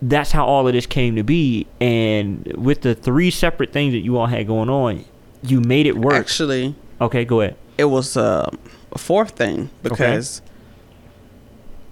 That's 0.01 0.31
how 0.31 0.45
all 0.45 0.67
of 0.67 0.73
this 0.73 0.85
came 0.85 1.15
to 1.17 1.23
be, 1.23 1.65
and 1.81 2.49
with 2.55 2.81
the 2.81 2.93
three 2.95 3.29
separate 3.31 3.73
things 3.73 3.93
that 3.93 4.01
you 4.05 4.17
all 4.17 4.27
had 4.27 4.47
going 4.47 4.69
on, 4.69 5.03
you 5.43 5.59
made 5.59 5.85
it 5.85 5.97
work. 5.97 6.13
Actually, 6.13 6.75
okay, 7.01 7.25
go 7.25 7.41
ahead. 7.41 7.55
it 7.77 7.85
was 7.85 8.15
uh, 8.15 8.49
a 8.93 8.97
fourth 8.97 9.31
thing 9.31 9.69
because 9.83 10.41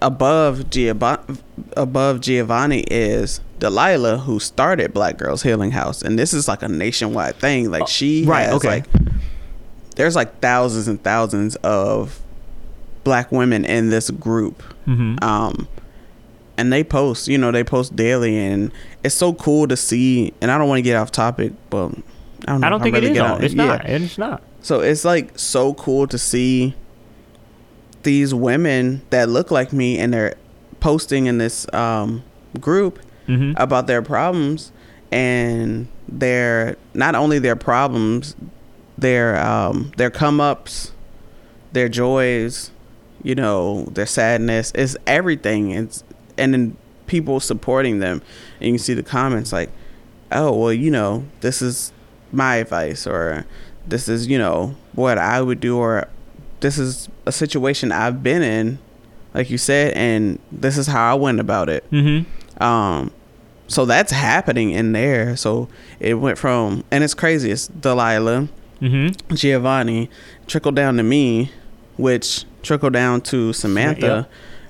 above 0.02 0.70
Giovanni, 0.70 1.38
above 1.76 2.20
Giovanni 2.20 2.80
is 2.90 3.40
Delilah, 3.58 4.18
who 4.18 4.38
started 4.38 4.92
Black 4.92 5.16
Girls 5.18 5.42
Healing 5.42 5.70
House, 5.70 6.02
and 6.02 6.18
this 6.18 6.34
is 6.34 6.48
like 6.48 6.62
a 6.62 6.68
nationwide 6.68 7.36
thing. 7.36 7.70
Like 7.70 7.88
she 7.88 8.24
Oh, 8.26 8.30
right, 8.30 8.42
has 8.46 8.54
okay. 8.56 8.68
like 8.68 8.84
there's 9.96 10.14
like 10.16 10.40
thousands 10.40 10.88
and 10.88 11.02
thousands 11.02 11.56
of 11.56 12.20
black 13.04 13.30
women 13.32 13.64
in 13.64 13.88
this 13.90 14.10
group. 14.10 14.62
Mm-hmm. 14.86 15.16
um 15.24 15.68
and 16.58 16.72
they 16.72 16.82
post 16.84 17.26
you 17.28 17.36
know 17.38 17.50
they 17.50 17.64
post 17.64 17.96
daily 17.96 18.38
and 18.38 18.70
it's 19.04 19.14
so 19.16 19.34
cool 19.34 19.66
to 19.68 19.76
see 19.76 20.32
and 20.40 20.50
i 20.50 20.56
don't 20.56 20.68
want 20.68 20.78
to 20.78 20.82
get 20.82 20.96
off 20.96 21.10
topic 21.12 21.52
but 21.70 21.88
i 21.88 21.92
don't, 22.52 22.60
know 22.60 22.66
I 22.66 22.70
don't 22.70 22.82
think 22.82 22.94
really 22.94 23.08
is. 23.08 23.14
getting 23.14 23.30
on- 23.32 23.44
It's 23.44 23.52
yeah. 23.54 23.66
not. 23.66 23.86
It's 23.90 24.16
not. 24.16 24.42
so 24.62 24.80
it's 24.80 25.04
like 25.04 25.36
so 25.38 25.74
cool 25.74 26.06
to 26.06 26.16
see 26.16 26.74
these 28.06 28.32
women 28.32 29.02
that 29.10 29.28
look 29.28 29.50
like 29.50 29.72
me 29.72 29.98
and 29.98 30.14
they're 30.14 30.36
posting 30.80 31.26
in 31.26 31.38
this 31.38 31.66
um 31.74 32.22
group 32.60 32.98
Mm-hmm. 33.28 33.60
about 33.60 33.88
their 33.88 34.02
problems 34.02 34.70
and 35.10 35.88
their 36.08 36.76
not 36.94 37.16
only 37.16 37.40
their 37.40 37.56
problems 37.56 38.36
their 38.96 39.36
um 39.44 39.90
their 39.96 40.10
come 40.10 40.40
ups 40.40 40.92
their 41.72 41.88
joys 41.88 42.70
you 43.24 43.34
know 43.34 43.82
their 43.86 44.06
sadness 44.06 44.70
it's 44.76 44.96
everything 45.08 45.72
it's 45.72 46.04
and 46.38 46.54
then 46.54 46.76
people 47.08 47.40
supporting 47.40 47.98
them 47.98 48.22
and 48.60 48.66
you 48.68 48.72
can 48.74 48.78
see 48.78 48.94
the 48.94 49.02
comments 49.02 49.52
like 49.52 49.70
oh 50.30 50.52
well 50.56 50.72
you 50.72 50.90
know 50.92 51.24
this 51.40 51.60
is 51.60 51.92
my 52.30 52.56
advice 52.62 53.08
or 53.08 53.44
this 53.88 54.08
is 54.08 54.28
you 54.28 54.38
know 54.38 54.76
what 54.94 55.18
i 55.18 55.42
would 55.42 55.58
do 55.58 55.76
or 55.78 56.08
this 56.66 56.78
is 56.78 57.08
a 57.26 57.32
situation 57.32 57.92
i've 57.92 58.22
been 58.22 58.42
in 58.42 58.78
like 59.34 59.50
you 59.50 59.58
said 59.58 59.92
and 59.94 60.38
this 60.50 60.76
is 60.76 60.86
how 60.86 61.12
i 61.12 61.14
went 61.14 61.38
about 61.40 61.68
it 61.68 61.82
Mm-hmm. 61.90 62.62
um 62.62 63.10
so 63.68 63.84
that's 63.84 64.12
happening 64.12 64.70
in 64.70 64.92
there. 64.92 65.34
So 65.36 65.68
it 65.98 66.14
went 66.14 66.38
from, 66.38 66.84
and 66.92 67.02
it's 67.02 67.14
crazy. 67.14 67.50
It's 67.50 67.66
Delilah, 67.66 68.46
Mm-hmm. 68.80 69.34
Giovanni, 69.34 70.08
trickled 70.46 70.76
down 70.76 70.96
to 70.98 71.02
me, 71.02 71.50
which 71.96 72.44
trickled 72.62 72.92
down 72.92 73.22
to 73.22 73.52
Samantha. 73.52 74.28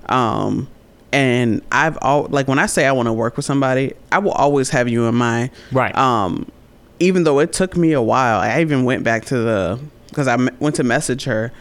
Um, 0.09 0.69
and 1.13 1.61
I've 1.71 1.99
all 2.01 2.23
like 2.31 2.49
when 2.49 2.59
I 2.59 2.65
say 2.65 2.87
I 2.87 2.93
want 2.93 3.07
to 3.07 3.13
work 3.13 3.37
with 3.37 3.45
somebody, 3.45 3.93
I 4.11 4.19
will 4.19 4.33
always 4.33 4.71
have 4.71 4.89
you 4.89 5.05
in 5.09 5.15
mind. 5.15 5.51
Right. 5.73 5.95
Um, 5.95 6.51
even 6.99 7.25
though 7.25 7.39
it 7.41 7.53
took 7.53 7.77
me 7.77 7.93
a 7.93 8.01
while, 8.01 8.41
I 8.41 8.63
even 8.63 8.85
went 8.85 9.05
back 9.05 9.27
to 9.27 9.37
the 9.37 9.79
because 10.09 10.27
I 10.27 10.35
m- 10.35 10.57
went 10.59 10.77
to 10.77 10.85
message 10.85 11.25
her, 11.25 11.53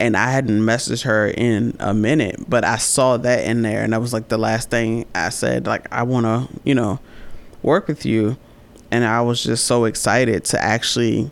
and 0.00 0.16
I 0.16 0.30
hadn't 0.30 0.60
messaged 0.60 1.04
her 1.04 1.28
in 1.28 1.76
a 1.80 1.94
minute, 1.94 2.48
but 2.48 2.64
I 2.64 2.76
saw 2.76 3.16
that 3.18 3.44
in 3.44 3.62
there, 3.62 3.82
and 3.84 3.92
that 3.92 4.00
was 4.00 4.12
like 4.12 4.28
the 4.28 4.38
last 4.38 4.70
thing 4.70 5.06
I 5.14 5.28
said. 5.28 5.66
Like 5.66 5.86
I 5.92 6.02
want 6.02 6.26
to, 6.26 6.48
you 6.64 6.74
know, 6.74 6.98
work 7.62 7.86
with 7.88 8.04
you, 8.04 8.36
and 8.90 9.04
I 9.04 9.20
was 9.22 9.42
just 9.42 9.64
so 9.66 9.84
excited 9.84 10.44
to 10.46 10.60
actually 10.62 11.30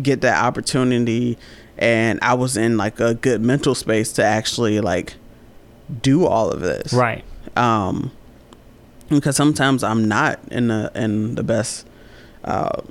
get 0.00 0.20
that 0.20 0.44
opportunity, 0.44 1.38
and 1.78 2.18
I 2.22 2.34
was 2.34 2.56
in 2.56 2.76
like 2.76 3.00
a 3.00 3.14
good 3.14 3.40
mental 3.40 3.74
space 3.74 4.12
to 4.14 4.24
actually 4.24 4.80
like 4.80 5.14
do 6.02 6.26
all 6.26 6.50
of 6.50 6.60
this 6.60 6.92
Right. 6.92 7.24
um 7.56 8.10
because 9.08 9.36
sometimes 9.36 9.82
i'm 9.82 10.06
not 10.06 10.38
in 10.50 10.68
the 10.68 10.92
in 10.94 11.34
the 11.34 11.42
best 11.42 11.86
uh 12.44 12.82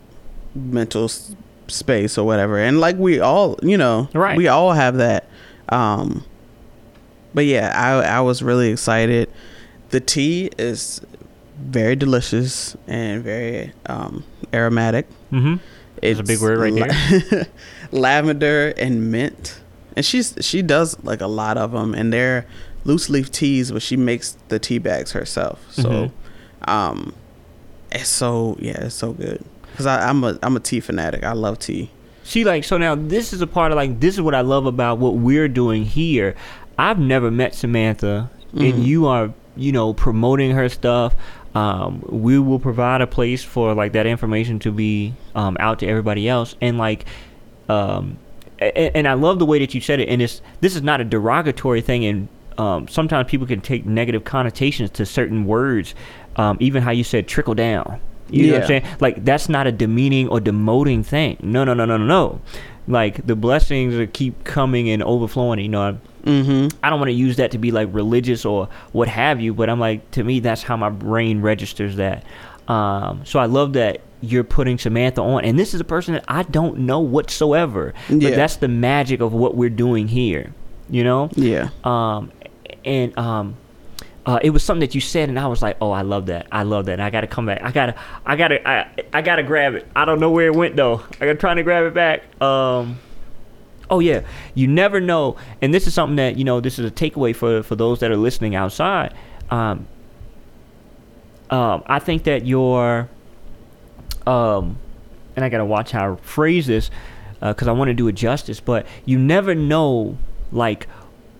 mental 0.56 1.08
space 1.68 2.18
or 2.18 2.26
whatever. 2.26 2.58
And 2.58 2.80
like 2.80 2.98
we 2.98 3.20
all 3.20 3.58
you 3.62 3.78
know 3.78 4.10
Right. 4.14 4.38
we 4.38 4.48
all 4.48 4.74
have 4.74 4.98
that. 4.98 5.26
Um 5.70 6.24
but 7.34 7.46
yeah 7.46 7.72
i 7.76 8.18
i 8.18 8.22
was 8.22 8.42
really 8.42 8.70
excited. 8.72 9.30
The 9.90 10.00
tea 10.00 10.50
is 10.58 11.02
very 11.60 11.96
delicious 11.96 12.76
and 12.88 13.24
very 13.24 13.74
um 13.88 14.24
aromatic. 14.54 15.08
Mm-hmm. 15.32 15.56
It's 16.02 16.20
a 16.20 16.24
big 16.24 16.40
word 16.42 16.60
right 16.60 16.74
there 17.30 17.48
lavender 17.92 18.74
and 18.78 19.12
mint. 19.12 19.60
And 19.96 20.06
she's 20.06 20.36
she 20.42 20.62
does 20.62 21.02
like 21.04 21.22
a 21.22 21.28
lot 21.28 21.58
of 21.58 21.72
them 21.72 21.94
and 21.96 22.14
they're 22.14 22.46
loose 22.86 23.10
leaf 23.10 23.32
teas 23.32 23.72
but 23.72 23.82
she 23.82 23.98
makes 23.98 24.38
the 24.50 24.60
tea 24.60 24.78
bags 24.78 25.12
herself. 25.12 25.66
So 25.72 25.84
Mhm. 25.90 26.12
um 26.70 27.14
it's 27.92 28.10
so 28.10 28.56
yeah 28.60 28.84
it's 28.86 28.96
so 28.96 29.14
good 29.14 29.44
because 29.78 29.86
i'm 29.86 30.24
a 30.24 30.38
i'm 30.42 30.56
a 30.56 30.60
tea 30.60 30.80
fanatic 30.80 31.24
i 31.24 31.34
love 31.34 31.60
tea 31.60 31.90
See, 32.24 32.44
like, 32.44 32.66
so 32.66 32.78
now 32.78 32.94
this 32.94 33.32
is 33.32 33.40
a 33.42 33.48
part 33.48 33.72
of 33.72 33.78
like 33.78 34.02
this 34.02 34.16
is 34.16 34.22
what 34.22 34.36
I 34.36 34.42
love 34.42 34.66
about 34.66 34.98
what 34.98 35.14
we're 35.14 35.48
doing 35.48 35.86
here. 35.86 36.36
I've 36.78 37.00
never 37.00 37.32
met 37.32 37.56
Samantha, 37.56 38.30
and 38.52 38.62
Mhm. 38.80 38.86
you 38.86 39.06
are, 39.08 39.34
you 39.56 39.72
know, 39.72 39.94
promoting 39.94 40.52
her 40.52 40.68
stuff. 40.68 41.16
Um, 41.56 42.04
we 42.10 42.38
will 42.38 42.60
provide 42.60 43.00
a 43.00 43.08
place 43.08 43.46
for 43.46 43.74
like 43.74 43.94
that 43.94 44.06
information 44.06 44.60
to 44.60 44.74
be 44.74 45.14
um, 45.36 45.56
out 45.62 45.80
to 45.80 45.88
everybody 45.88 46.28
else, 46.28 46.58
and 46.60 46.78
like, 46.78 47.06
um, 47.70 48.18
and, 48.60 48.92
and 48.94 49.08
I 49.08 49.14
love 49.14 49.40
the 49.40 49.46
way 49.46 49.60
that 49.60 49.74
you 49.74 49.80
said 49.80 50.02
it. 50.02 50.10
And 50.10 50.22
it's 50.22 50.42
this 50.60 50.76
is 50.76 50.82
not 50.82 51.00
a 51.00 51.06
derogatory 51.06 51.80
thing, 51.80 52.04
and 52.04 52.28
um, 52.58 52.90
sometimes 52.90 53.30
people 53.32 53.48
can 53.48 53.62
take 53.62 53.86
negative 53.86 54.26
connotations 54.26 54.90
to 54.92 55.06
certain 55.06 55.46
words. 55.46 55.96
Um, 56.36 56.58
even 56.60 56.84
how 56.84 56.92
you 56.92 57.06
said 57.06 57.26
trickle 57.30 57.56
down. 57.56 58.02
You 58.30 58.48
know 58.48 58.54
what 58.54 58.62
I'm 58.64 58.68
saying? 58.68 58.86
Like 59.00 59.24
that's 59.26 59.50
not 59.50 59.68
a 59.68 59.72
demeaning 59.72 60.28
or 60.30 60.40
demoting 60.40 61.06
thing. 61.06 61.38
No, 61.42 61.64
no, 61.64 61.74
no, 61.74 61.86
no, 61.86 61.98
no, 61.98 62.06
no. 62.06 62.42
Like 62.88 63.26
the 63.28 63.36
blessings 63.36 63.96
that 63.96 64.14
keep 64.14 64.44
coming 64.44 64.90
and 64.90 65.04
overflowing. 65.04 65.60
You 65.60 65.70
know, 65.70 65.98
mm-hmm 66.24 66.78
I 66.84 66.90
don't 66.90 67.00
want 67.00 67.10
to 67.10 67.14
use 67.14 67.38
that 67.38 67.52
to 67.52 67.58
be 67.58 67.72
like 67.72 67.90
religious 67.92 68.46
or 68.46 68.70
what 68.92 69.08
have 69.08 69.40
you, 69.42 69.54
but 69.54 69.70
I'm 69.70 69.80
like 69.80 70.10
to 70.12 70.24
me 70.24 70.40
that's 70.40 70.64
how 70.64 70.78
my 70.78 70.90
brain 70.90 71.42
registers 71.42 71.96
that. 71.98 72.24
Um, 72.68 73.22
so 73.26 73.40
I 73.40 73.46
love 73.46 73.74
that 73.74 74.02
you're 74.20 74.44
putting 74.44 74.78
Samantha 74.78 75.22
on, 75.22 75.46
and 75.46 75.58
this 75.60 75.74
is 75.74 75.80
a 75.80 75.84
person 75.86 76.16
that 76.16 76.26
I 76.28 76.44
don't 76.44 76.80
know 76.80 77.00
whatsoever. 77.00 77.94
But 78.10 78.22
Yeah. 78.22 78.36
that's 78.36 78.58
the 78.58 78.68
magic 78.68 79.22
of 79.22 79.32
what 79.32 79.56
we're 79.56 79.70
doing 79.70 80.08
here. 80.08 80.54
You 80.90 81.04
know? 81.04 81.30
yeah 81.36 81.70
um, 81.84 82.32
and 82.86 83.18
um, 83.18 83.56
uh, 84.28 84.40
it 84.42 84.50
was 84.50 84.62
something 84.62 84.82
that 84.82 84.94
you 84.94 85.00
said, 85.00 85.30
and 85.30 85.40
I 85.40 85.48
was 85.48 85.62
like, 85.62 85.78
"Oh, 85.80 85.92
I 85.92 86.02
love 86.02 86.26
that! 86.26 86.48
I 86.52 86.64
love 86.64 86.88
that!" 86.88 86.94
And 86.94 87.02
I 87.02 87.10
got 87.10 87.22
to 87.22 87.28
come 87.28 87.46
back. 87.46 87.62
I 87.64 87.72
gotta, 87.72 87.96
I 88.26 88.36
gotta, 88.36 88.70
I, 88.70 88.88
I 89.14 89.22
gotta 89.22 89.42
grab 89.42 89.74
it. 89.74 89.88
I 89.96 90.04
don't 90.04 90.20
know 90.20 90.30
where 90.30 90.48
it 90.48 90.54
went 90.54 90.76
though. 90.76 91.02
I 91.22 91.26
got 91.26 91.40
trying 91.40 91.56
to 91.56 91.64
grab 91.64 91.86
it 91.86 91.94
back. 91.94 92.24
Um, 92.42 93.00
oh 93.90 94.02
yeah, 94.02 94.24
you 94.54 94.68
never 94.68 95.00
know, 95.00 95.38
and 95.62 95.74
this 95.74 95.88
is 95.88 95.94
something 95.94 96.18
that 96.18 96.38
you 96.38 96.44
know. 96.44 96.60
This 96.60 96.78
is 96.78 96.86
a 96.86 96.92
takeaway 96.92 97.34
for 97.34 97.64
for 97.64 97.78
those 97.78 98.02
that 98.02 98.12
are 98.12 98.18
listening 98.18 98.54
outside. 98.54 99.14
Um, 99.50 99.88
um, 101.50 101.84
I 101.86 102.00
think 102.00 102.26
that 102.26 102.46
your, 102.46 103.08
um, 104.26 104.78
and 105.38 105.46
I 105.46 105.48
gotta 105.48 105.64
watch 105.64 105.92
how 105.92 106.16
I 106.16 106.16
phrase 106.18 106.68
this 106.68 106.92
because 107.40 107.70
I 107.70 107.72
want 107.72 107.88
to 107.88 107.94
do 107.94 108.10
it 108.10 108.16
justice. 108.16 108.60
But 108.60 108.88
you 109.06 109.18
never 109.20 109.56
know, 109.56 110.18
like 110.52 110.88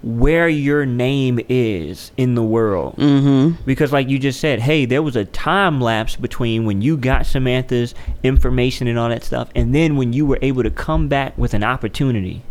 where 0.04 0.48
your 0.48 0.86
name 0.86 1.40
is 1.50 2.12
in 2.18 2.36
the 2.36 2.44
world. 2.44 2.96
Mm-hmm. 2.98 3.62
Because 3.66 3.92
like 3.92 4.10
you 4.10 4.20
just 4.20 4.40
said 4.40 4.60
hey 4.60 4.86
there 4.86 5.02
was 5.02 5.16
a 5.16 5.26
time 5.26 5.82
lapse 5.82 6.16
between 6.16 6.66
when 6.66 6.82
you 6.82 6.98
got 6.98 7.26
samantha's 7.26 7.96
information 8.24 8.88
and 8.88 8.98
all 9.00 9.10
that 9.10 9.24
stuff 9.24 9.50
and 9.56 9.74
then 9.74 9.96
when 9.96 10.14
you 10.14 10.26
were 10.26 10.40
able 10.42 10.64
to 10.64 10.72
come 10.72 11.08
back 11.08 11.38
with 11.38 11.54
an 11.54 11.64
opportunity. 11.64 12.44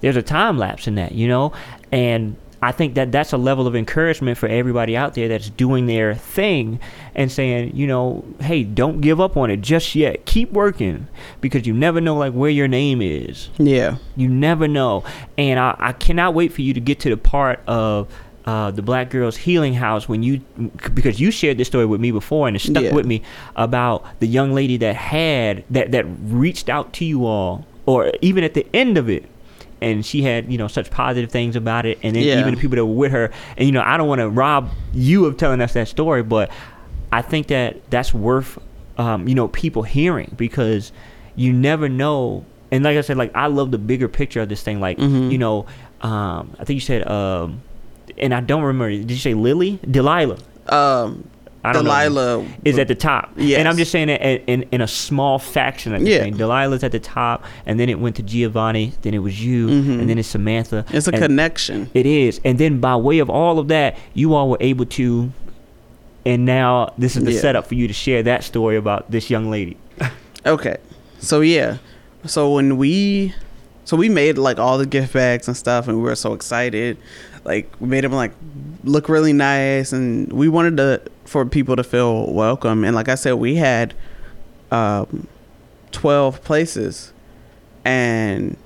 There's 0.00 0.16
a 0.16 0.22
time 0.22 0.58
lapse 0.58 0.86
in 0.86 0.94
that 0.96 1.12
you 1.12 1.28
know? 1.28 1.52
And 1.90 2.36
i 2.62 2.72
think 2.72 2.94
that 2.94 3.12
that's 3.12 3.32
a 3.32 3.36
level 3.36 3.66
of 3.66 3.76
encouragement 3.76 4.38
for 4.38 4.48
everybody 4.48 4.96
out 4.96 5.14
there 5.14 5.28
that's 5.28 5.50
doing 5.50 5.86
their 5.86 6.14
thing 6.14 6.78
and 7.14 7.30
saying 7.30 7.74
you 7.76 7.86
know 7.86 8.24
hey 8.40 8.62
don't 8.64 9.00
give 9.00 9.20
up 9.20 9.36
on 9.36 9.50
it 9.50 9.58
just 9.60 9.94
yet 9.94 10.24
keep 10.26 10.50
working 10.52 11.06
because 11.40 11.66
you 11.66 11.74
never 11.74 12.00
know 12.00 12.16
like 12.16 12.32
where 12.32 12.50
your 12.50 12.68
name 12.68 13.02
is 13.02 13.48
yeah 13.58 13.96
you 14.18 14.28
never 14.28 14.66
know. 14.66 15.04
And 15.36 15.60
I, 15.60 15.76
I 15.78 15.92
cannot 15.92 16.32
wait 16.32 16.50
for 16.50 16.62
you 16.62 16.72
to 16.72 16.80
get 16.80 17.00
to 17.00 17.10
the 17.10 17.18
part 17.18 17.60
of 17.66 18.08
uh, 18.46 18.70
the 18.70 18.80
Black 18.80 19.10
Girls 19.10 19.36
Healing 19.36 19.74
House 19.74 20.08
when 20.08 20.22
you, 20.22 20.38
because 20.94 21.20
you 21.20 21.30
shared 21.30 21.58
this 21.58 21.68
story 21.68 21.84
with 21.84 22.00
me 22.00 22.12
before 22.12 22.48
and 22.48 22.56
it 22.56 22.60
stuck 22.60 22.82
Yeah. 22.84 22.94
with 22.94 23.04
me 23.04 23.20
about 23.56 24.06
the 24.20 24.26
young 24.26 24.54
lady 24.54 24.78
that 24.78 24.96
had, 24.96 25.64
that, 25.68 25.90
that 25.92 26.06
reached 26.22 26.70
out 26.70 26.94
to 26.94 27.04
you 27.04 27.26
all, 27.26 27.66
or 27.84 28.10
even 28.22 28.42
at 28.42 28.54
the 28.54 28.66
end 28.72 28.96
of 28.96 29.10
it. 29.10 29.26
And 29.82 30.04
she 30.06 30.22
had, 30.22 30.50
you 30.50 30.56
know, 30.58 30.68
such 30.68 30.90
positive 30.90 31.30
things 31.30 31.54
about 31.56 31.84
it. 31.86 31.98
And 32.02 32.16
then 32.16 32.22
Yeah. 32.24 32.38
even 32.40 32.54
the 32.54 32.60
people 32.60 32.76
that 32.76 32.84
were 32.86 32.94
with 32.94 33.12
her. 33.12 33.30
And, 33.58 33.66
you 33.66 33.72
know, 33.72 33.82
I 33.84 33.96
don't 33.98 34.08
want 34.08 34.20
to 34.20 34.28
rob 34.30 34.70
you 34.94 35.26
of 35.26 35.36
telling 35.36 35.60
us 35.60 35.74
that 35.74 35.88
story, 35.88 36.22
but 36.22 36.50
I 37.12 37.20
think 37.22 37.48
that 37.48 37.88
that's 37.90 38.14
worth, 38.14 38.58
um, 38.98 39.28
you 39.28 39.34
know, 39.34 39.48
people 39.48 39.82
hearing 39.82 40.32
because 40.36 40.92
you 41.36 41.52
never 41.52 41.88
know. 41.88 42.44
And 42.72 42.82
like 42.84 42.96
I 42.96 43.02
said, 43.02 43.16
like 43.18 43.30
I 43.34 43.46
love 43.48 43.70
the 43.70 43.78
bigger 43.78 44.08
picture 44.08 44.40
of 44.40 44.48
this 44.48 44.62
thing. 44.62 44.80
Like 44.80 44.98
Mhm. 44.98 45.30
you 45.30 45.38
know, 45.38 45.66
um, 46.00 46.50
I 46.58 46.64
think 46.64 46.76
you 46.76 46.80
said, 46.80 47.06
um, 47.06 47.60
and 48.18 48.32
I 48.34 48.40
don't 48.40 48.62
remember. 48.62 48.90
Did 48.90 49.10
you 49.10 49.16
say 49.18 49.34
Lily? 49.34 49.78
Delilah? 49.88 50.38
um 50.68 51.28
I 51.66 51.72
don't 51.72 51.84
know. 51.84 51.90
delilah 51.90 52.46
is 52.64 52.78
at 52.78 52.88
the 52.88 52.94
top. 52.94 53.32
Yes. 53.36 53.58
And 53.58 53.68
I'm 53.68 53.76
just 53.76 53.90
saying 53.90 54.06
that 54.08 54.22
in, 54.22 54.62
in, 54.62 54.68
in 54.72 54.80
a 54.80 54.86
small 54.88 55.38
faction 55.38 55.92
Yeah. 56.06 56.20
thing. 56.20 56.36
Delilah's 56.36 56.84
at 56.84 56.92
the 56.92 57.00
top, 57.00 57.44
and 57.66 57.78
then 57.80 57.88
it 57.88 57.98
went 58.00 58.16
to 58.16 58.22
Giovanni, 58.22 58.92
then 59.02 59.14
it 59.14 59.18
was 59.18 59.44
you, 59.44 59.66
Mhm. 59.68 60.00
and 60.00 60.08
then 60.10 60.18
it's 60.18 60.28
Samantha. 60.28 60.84
it's 60.90 61.08
a 61.08 61.12
connection 61.12 61.90
It 61.94 62.06
is. 62.06 62.40
And 62.44 62.58
then 62.58 62.80
by 62.80 62.96
way 62.96 63.18
of 63.18 63.28
all 63.28 63.58
of 63.58 63.68
that, 63.68 63.96
you 64.14 64.34
all 64.34 64.48
were 64.50 64.58
able 64.60 64.86
to, 64.86 65.32
and 66.24 66.44
now 66.44 66.92
this 66.98 67.16
is 67.16 67.24
the 67.24 67.32
Yeah. 67.32 67.40
setup 67.40 67.66
for 67.66 67.74
you 67.74 67.86
to 67.88 67.94
share 67.94 68.22
that 68.22 68.44
story 68.44 68.76
about 68.76 69.10
this 69.10 69.30
young 69.30 69.50
lady. 69.50 69.76
Okay. 70.46 70.76
So 71.18 71.40
yeah. 71.40 71.78
So 72.24 72.52
when 72.54 72.76
we 72.76 73.34
so 73.84 73.96
we 73.96 74.08
made 74.08 74.38
like 74.38 74.60
all 74.60 74.78
the 74.78 74.86
gift 74.86 75.12
bags 75.12 75.48
and 75.48 75.56
stuff 75.56 75.88
and 75.88 75.96
we 75.96 76.02
were 76.04 76.14
so 76.14 76.34
excited. 76.34 76.98
Like 77.44 77.68
we 77.80 77.88
made 77.88 78.04
them 78.04 78.12
like 78.12 78.32
look 78.84 79.08
really 79.08 79.32
nice 79.32 79.92
and 79.92 80.32
we 80.32 80.48
wanted 80.48 80.76
to 80.76 81.00
for 81.26 81.44
people 81.44 81.76
to 81.76 81.84
feel 81.84 82.32
welcome 82.32 82.84
and 82.84 82.94
like 82.94 83.08
I 83.08 83.14
said 83.16 83.34
we 83.34 83.56
had 83.56 83.94
um 84.70 85.26
12 85.92 86.42
places 86.44 87.12
and 87.84 88.56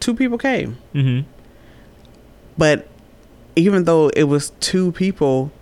two 0.00 0.14
people 0.14 0.38
came. 0.38 0.78
Mm-hmm. 0.94 1.28
But 2.56 2.88
even 3.56 3.84
though 3.84 4.08
it 4.10 4.24
was 4.24 4.50
two 4.60 4.92
people, 4.92 5.52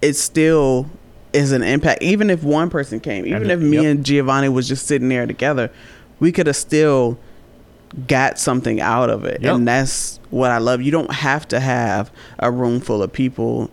it 0.00 0.14
still 0.14 0.88
is 1.32 1.52
an 1.52 1.62
impact. 1.62 2.02
Even 2.02 2.28
if 2.30 2.42
one 2.42 2.70
person 2.70 3.00
came, 3.00 3.26
even 3.26 3.50
if 3.50 3.60
me 3.60 3.76
Yep. 3.76 3.84
and 3.86 4.04
Giovanni 4.04 4.48
was 4.48 4.68
just 4.68 4.86
sitting 4.86 5.08
there 5.08 5.26
together, 5.26 5.70
we 6.20 6.32
could 6.32 6.46
have 6.46 6.56
still 6.56 7.18
got 8.08 8.38
something 8.38 8.80
out 8.80 9.10
of 9.10 9.24
it. 9.24 9.40
Yep. 9.42 9.54
And 9.54 9.68
that's 9.68 10.18
what 10.30 10.50
I 10.50 10.58
love. 10.58 10.82
You 10.82 10.90
don't 10.90 11.12
have 11.12 11.46
to 11.48 11.60
have 11.60 12.10
a 12.38 12.50
room 12.50 12.80
full 12.80 13.02
of 13.02 13.12
people 13.12 13.70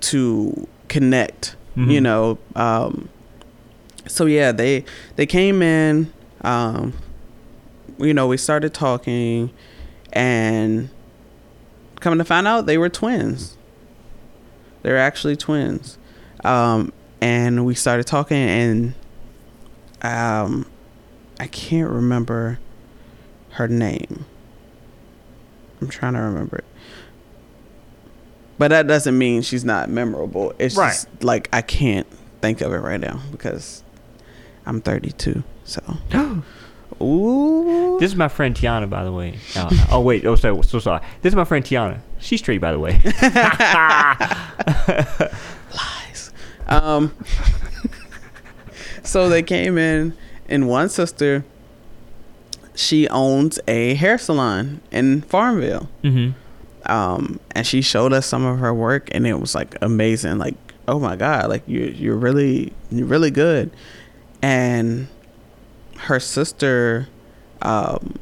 to 0.00 0.66
connect, 0.94 1.56
you 1.76 1.98
Mhm. 1.98 2.02
know. 2.02 2.38
Um, 2.54 3.08
so 4.06 4.26
yeah, 4.26 4.52
they 4.52 4.84
they 5.16 5.26
came 5.26 5.60
in 5.60 6.12
um, 6.42 6.92
you 7.98 8.12
know, 8.14 8.26
we 8.28 8.36
started 8.36 8.72
talking 8.74 9.50
and 10.12 10.88
coming 12.00 12.18
to 12.18 12.24
find 12.24 12.46
out 12.46 12.66
they 12.66 12.76
were 12.78 12.88
twins. 12.90 13.56
They're 14.82 14.98
actually 14.98 15.36
twins. 15.36 15.96
Um, 16.44 16.92
and 17.20 17.64
we 17.64 17.74
started 17.74 18.06
talking, 18.06 18.36
and 18.36 18.94
um, 20.02 20.66
I 21.40 21.46
can't 21.46 21.88
remember 21.90 22.58
her 23.52 23.66
name. 23.66 24.26
I'm 25.80 25.88
trying 25.88 26.12
to 26.14 26.20
remember 26.20 26.58
it. 26.58 26.64
But 28.58 28.68
that 28.68 28.86
doesn't 28.86 29.16
mean 29.18 29.42
she's 29.42 29.64
not 29.64 29.90
memorable. 29.90 30.52
It's 30.58 30.76
Right. 30.76 30.90
just 30.92 31.08
like 31.24 31.48
I 31.52 31.62
can't 31.62 32.06
think 32.40 32.60
of 32.60 32.72
it 32.72 32.78
right 32.78 33.00
now 33.00 33.20
because 33.32 33.82
I'm 34.66 34.80
32. 34.80 35.42
So, 35.64 35.80
ooh, 37.02 37.96
This 37.98 38.12
is 38.12 38.16
my 38.16 38.28
friend 38.28 38.54
Teyonna, 38.54 38.88
by 38.88 39.02
the 39.04 39.10
way. 39.12 39.38
Oh 39.90 40.00
wait, 40.00 40.24
oh 40.26 40.36
so, 40.36 40.62
so 40.62 40.78
sorry. 40.78 41.02
This 41.22 41.32
is 41.32 41.36
my 41.36 41.44
friend 41.44 41.64
Teyonna. 41.64 41.98
She's 42.20 42.38
straight, 42.40 42.60
by 42.60 42.70
the 42.72 42.78
way. 42.78 43.00
lies. 45.74 46.32
Um, 46.66 47.14
so 49.02 49.28
they 49.28 49.42
came 49.42 49.78
in, 49.78 50.16
and 50.48 50.68
one 50.68 50.88
sister, 50.88 51.44
she 52.74 53.08
owns 53.08 53.58
a 53.68 53.94
hair 53.94 54.18
salon 54.18 54.80
in 54.90 55.22
Farmville. 55.22 55.88
mm-hmm. 56.02 56.32
Um, 56.86 57.40
and 57.52 57.66
she 57.66 57.80
showed 57.82 58.12
us 58.12 58.26
some 58.26 58.44
of 58.44 58.58
her 58.58 58.72
work, 58.74 59.08
and 59.12 59.26
it 59.26 59.34
was 59.40 59.54
like 59.54 59.76
amazing. 59.80 60.38
Like, 60.38 60.54
oh 60.88 60.98
my 60.98 61.16
god, 61.16 61.48
like 61.48 61.62
you 61.66 61.80
you're 61.84 62.16
really 62.16 62.72
you're 62.90 63.06
really 63.06 63.30
good. 63.30 63.70
And 64.42 65.08
her 65.96 66.20
sister, 66.20 67.08
um, 67.62 68.16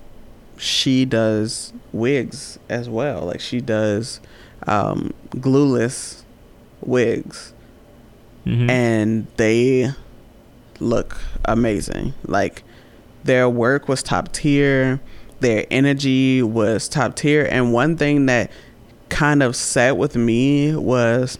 she 0.56 1.04
does 1.04 1.72
wigs 1.92 2.58
as 2.68 2.88
well. 2.88 3.22
Like 3.22 3.40
she 3.40 3.60
does 3.60 4.20
um, 4.66 5.12
glueless 5.30 6.22
wigs, 6.80 7.52
Mm-hmm. 8.46 8.70
and 8.70 9.26
they 9.36 9.90
look 10.80 11.16
amazing. 11.44 12.12
Like 12.26 12.64
their 13.22 13.48
work 13.48 13.88
was 13.88 14.02
top 14.02 14.32
tier, 14.32 15.00
their 15.42 15.66
energy 15.70 16.42
was 16.42 16.88
top 16.88 17.16
tier, 17.16 17.46
and 17.50 17.72
one 17.72 17.96
thing 17.96 18.26
that 18.26 18.50
kind 19.08 19.42
of 19.42 19.54
sat 19.54 19.98
with 19.98 20.16
me 20.16 20.74
was 20.74 21.38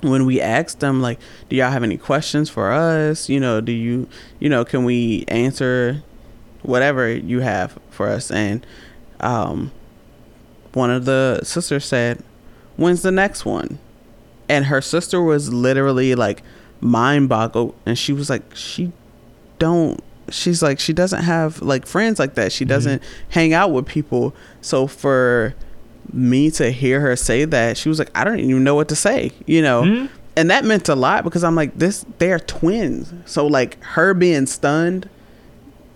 when 0.00 0.26
we 0.26 0.40
asked 0.40 0.80
them 0.80 1.00
like 1.02 1.18
do 1.48 1.56
y'all 1.56 1.70
have 1.70 1.82
any 1.82 1.96
questions 1.96 2.48
for 2.48 2.70
us? 2.70 3.28
You 3.28 3.40
know 3.40 3.60
do 3.60 3.72
you 3.72 4.08
you 4.38 4.48
know 4.48 4.64
can 4.64 4.84
we 4.84 5.24
answer 5.26 6.02
whatever 6.62 7.10
you 7.10 7.40
have 7.40 7.78
for 7.90 8.06
us? 8.08 8.30
And 8.30 8.64
um 9.18 9.72
one 10.72 10.90
of 10.90 11.04
the 11.04 11.40
sisters 11.42 11.84
said 11.84 12.22
when's 12.76 13.02
the 13.02 13.10
next 13.10 13.44
one? 13.44 13.78
And 14.48 14.66
her 14.66 14.80
sister 14.80 15.20
was 15.20 15.52
literally 15.52 16.14
like 16.14 16.42
mind 16.80 17.28
boggled 17.28 17.74
and 17.84 17.98
she 17.98 18.12
was 18.12 18.30
like 18.30 18.54
she 18.54 18.92
don't 19.58 20.02
she's 20.30 20.62
like 20.62 20.78
she 20.80 20.92
doesn't 20.92 21.22
have 21.22 21.60
like 21.62 21.86
friends 21.86 22.18
like 22.18 22.34
that. 22.34 22.52
She 22.52 22.64
doesn't 22.64 23.02
hang 23.30 23.52
out 23.52 23.72
with 23.72 23.86
people. 23.86 24.34
So 24.60 24.86
for 24.86 25.54
me 26.12 26.50
to 26.52 26.70
hear 26.70 27.00
her 27.00 27.16
say 27.16 27.46
that 27.46 27.78
she 27.78 27.88
was 27.88 27.98
like 27.98 28.10
i 28.14 28.22
don't 28.24 28.38
even 28.38 28.62
know 28.62 28.74
what 28.74 28.88
to 28.90 28.94
say 28.94 29.32
you 29.46 29.62
know? 29.62 29.82
Mhm. 29.82 30.08
and 30.36 30.50
that 30.50 30.62
meant 30.62 30.86
a 30.90 30.94
lot 30.94 31.24
because 31.24 31.42
i'm 31.42 31.54
like 31.54 31.76
this 31.78 32.04
they're 32.18 32.38
twins. 32.38 33.12
So 33.24 33.46
like 33.46 33.82
her 33.82 34.12
being 34.12 34.44
stunned 34.46 35.08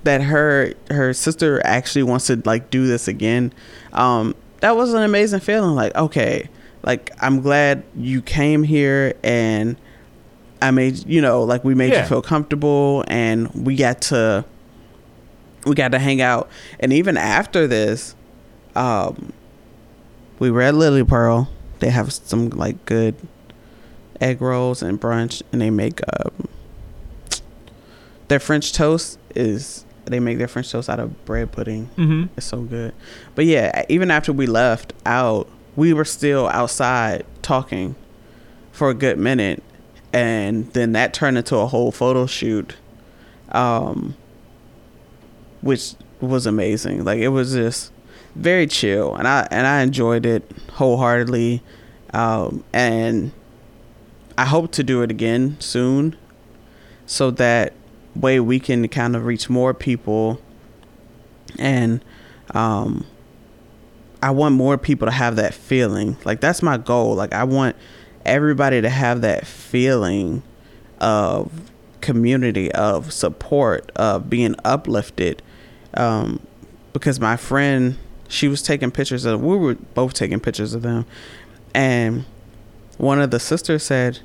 that 0.05 0.23
her 0.23 0.73
her 0.91 1.13
sister 1.13 1.61
actually 1.65 2.05
wants 2.05 2.27
to 2.29 2.41
like 2.47 2.71
do 2.71 2.87
this 2.87 3.07
again 3.07 3.53
um 3.93 4.35
that 4.61 4.75
was 4.77 4.95
an 4.95 5.03
amazing 5.03 5.41
feeling. 5.41 5.75
Like 5.75 5.95
okay 5.95 6.49
like 6.83 7.11
i'm 7.21 7.41
glad 7.43 7.83
you 7.95 8.23
came 8.23 8.63
here 8.63 9.15
and 9.23 9.77
i 10.63 10.71
made 10.71 11.07
you 11.07 11.21
know 11.21 11.43
like 11.43 11.65
we 11.65 11.75
made 11.75 11.93
Yeah. 11.93 12.03
you 12.03 12.09
feel 12.09 12.23
comfortable 12.23 13.05
and 13.09 13.49
we 13.55 13.77
got 13.77 14.01
to 14.03 14.45
we 15.67 15.75
got 15.75 15.93
to 15.93 15.99
hang 15.99 16.21
out 16.21 16.49
and 16.81 16.93
even 16.93 17.17
after 17.17 17.67
this 17.67 18.15
um 18.77 19.33
we 20.39 20.51
were 20.51 20.63
at 20.63 20.75
lily 20.75 21.05
pearl 21.05 21.49
they 21.81 21.91
have 21.91 22.13
some 22.13 22.51
like 22.51 22.85
good 22.87 23.15
egg 24.21 24.41
rolls 24.43 24.83
and 24.83 25.01
brunch 25.01 25.43
and 25.53 25.61
they 25.61 25.71
make 25.71 26.01
um 26.21 26.49
their 28.29 28.41
french 28.41 28.73
toast 28.73 29.19
is 29.35 29.85
they 30.05 30.21
make 30.21 30.39
their 30.39 30.49
french 30.49 30.71
toast 30.71 30.89
out 30.89 31.01
of 31.01 31.25
bread 31.25 31.53
pudding 31.53 31.89
Mm-hmm. 31.97 32.25
it's 32.37 32.47
so 32.47 32.63
good. 32.63 32.95
But 33.35 33.45
yeah, 33.47 33.85
even 33.89 34.11
after 34.11 34.33
we 34.33 34.47
left 34.47 34.93
out, 35.05 35.49
we 35.77 35.93
were 35.93 36.05
still 36.07 36.49
outside 36.49 37.25
talking 37.43 37.95
for 38.73 38.89
a 38.89 38.95
good 38.95 39.19
minute. 39.19 39.63
And 40.13 40.73
then 40.73 40.93
that 40.93 41.13
turned 41.13 41.39
into 41.39 41.57
a 41.57 41.67
whole 41.67 41.93
photo 41.93 42.27
shoot. 42.27 42.77
Um 43.51 44.17
which 45.61 45.95
was 46.21 46.47
amazing. 46.47 47.05
Like 47.05 47.19
it 47.19 47.29
was 47.29 47.53
just 47.53 47.93
very 48.35 48.67
chill 48.67 49.15
and 49.15 49.27
I 49.27 49.47
and 49.51 49.67
I 49.67 49.83
enjoyed 49.83 50.27
it 50.27 50.51
wholeheartedly. 50.73 51.63
Um 52.13 52.65
and 52.73 53.33
I 54.37 54.45
hope 54.45 54.71
to 54.73 54.83
do 54.83 55.03
it 55.03 55.11
again 55.11 55.57
soon 55.61 56.17
so 57.07 57.31
that 57.33 57.73
way 58.15 58.41
we 58.41 58.61
can 58.61 58.87
kind 58.89 59.17
of 59.17 59.25
reach 59.25 59.49
more 59.51 59.75
people 59.75 60.41
and 61.59 62.05
um 62.55 63.07
I 64.23 64.31
want 64.31 64.55
more 64.55 64.77
people 64.77 65.07
to 65.07 65.13
have 65.13 65.37
that 65.37 65.55
feeling. 65.55 66.17
Like 66.25 66.41
that's 66.41 66.63
my 66.63 66.77
goal. 66.77 67.15
Like 67.15 67.33
I 67.33 67.45
want 67.45 67.77
everybody 68.29 68.81
to 68.81 68.89
have 68.89 69.21
that 69.23 69.47
feeling 69.47 70.43
of 71.01 71.71
community, 72.01 72.71
of 72.73 73.13
support, 73.13 73.91
of 73.97 74.31
being 74.31 74.55
uplifted. 74.65 75.43
Um 75.95 76.41
because 76.93 77.21
my 77.21 77.37
friend 77.37 77.97
she 78.29 78.49
was 78.49 78.63
taking 78.63 78.91
pictures 78.91 79.25
of 79.25 79.41
we 79.43 79.57
were 79.57 79.75
both 79.95 80.15
taking 80.15 80.41
pictures 80.41 80.75
of 80.75 80.83
them 80.83 81.07
and 81.75 82.25
one 82.99 83.21
of 83.21 83.31
the 83.31 83.41
sisters 83.41 83.83
said 83.83 84.19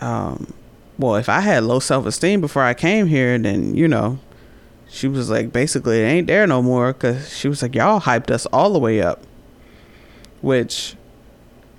um 0.00 0.52
well 0.98 1.16
if 1.16 1.28
I 1.28 1.40
had 1.40 1.64
low 1.64 1.78
self 1.78 2.06
esteem 2.06 2.40
before 2.40 2.62
I 2.62 2.74
came 2.74 3.06
here 3.06 3.38
then 3.38 3.74
you 3.74 3.86
know 3.86 4.18
she 4.88 5.08
was 5.08 5.30
like 5.30 5.52
basically 5.52 6.00
it 6.00 6.06
ain't 6.06 6.26
there 6.26 6.46
no 6.46 6.62
more 6.62 6.92
because 6.92 7.36
she 7.36 7.48
was 7.48 7.62
like 7.62 7.74
y'all 7.74 8.00
hyped 8.00 8.30
us 8.30 8.46
all 8.46 8.72
the 8.72 8.78
way 8.78 9.00
up 9.00 9.22
which 10.40 10.96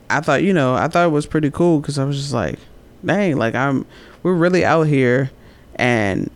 i 0.09 0.19
thought 0.19 0.43
you 0.43 0.53
know 0.53 0.75
i 0.75 0.87
thought 0.87 1.05
it 1.05 1.11
was 1.11 1.25
pretty 1.25 1.51
cool 1.51 1.79
because 1.79 1.97
i 1.97 2.03
was 2.03 2.17
just 2.17 2.33
like 2.33 2.59
dang 3.05 3.37
like 3.37 3.55
i'm 3.55 3.85
we're 4.21 4.33
really 4.33 4.63
out 4.63 4.83
here 4.83 5.31
and 5.75 6.29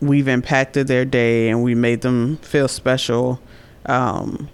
we've 0.00 0.28
impacted 0.28 0.88
their 0.88 1.04
day 1.04 1.48
and 1.48 1.62
we 1.62 1.74
made 1.74 2.00
them 2.00 2.36
feel 2.38 2.68
special 2.68 3.40
um 3.86 4.48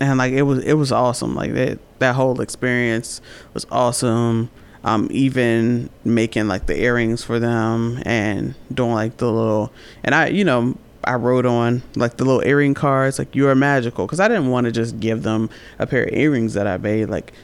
and 0.00 0.18
like 0.18 0.32
it 0.32 0.42
was 0.42 0.64
it 0.64 0.74
was 0.74 0.90
awesome. 0.90 1.34
Like 1.34 1.52
that 1.52 1.78
that 1.98 2.14
whole 2.14 2.40
experience 2.40 3.20
was 3.54 3.66
awesome. 3.70 4.50
Um 4.82 5.08
even 5.10 5.90
making 6.04 6.48
like 6.48 6.66
the 6.66 6.80
earrings 6.80 7.22
for 7.22 7.38
them 7.38 8.02
and 8.06 8.54
doing 8.72 8.92
like 8.92 9.18
the 9.18 9.30
little 9.30 9.72
and 10.02 10.14
i 10.14 10.28
you 10.28 10.42
know 10.42 10.74
i 11.04 11.14
wrote 11.14 11.44
on 11.44 11.82
like 11.96 12.16
the 12.16 12.24
little 12.24 12.42
earring 12.44 12.74
cards. 12.74 13.18
Like 13.18 13.36
you 13.36 13.46
are 13.48 13.54
magical 13.54 14.06
because 14.06 14.20
i 14.20 14.26
didn't 14.26 14.48
want 14.48 14.64
to 14.64 14.72
just 14.72 14.98
give 14.98 15.22
them 15.22 15.50
a 15.78 15.86
pair 15.86 16.04
of 16.04 16.14
earrings 16.14 16.54
that 16.54 16.66
i 16.66 16.78
made. 16.78 17.10
Like 17.10 17.34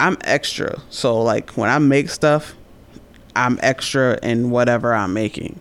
i'm 0.00 0.16
extra 0.22 0.80
so 0.90 1.20
like 1.22 1.50
when 1.52 1.70
i 1.70 1.78
make 1.78 2.08
stuff 2.10 2.54
i'm 3.36 3.58
extra 3.62 4.18
in 4.22 4.50
whatever 4.50 4.94
i'm 4.94 5.12
making 5.12 5.58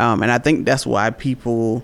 um 0.00 0.22
and 0.22 0.30
i 0.32 0.38
think 0.38 0.64
that's 0.66 0.86
why 0.86 1.10
people 1.10 1.82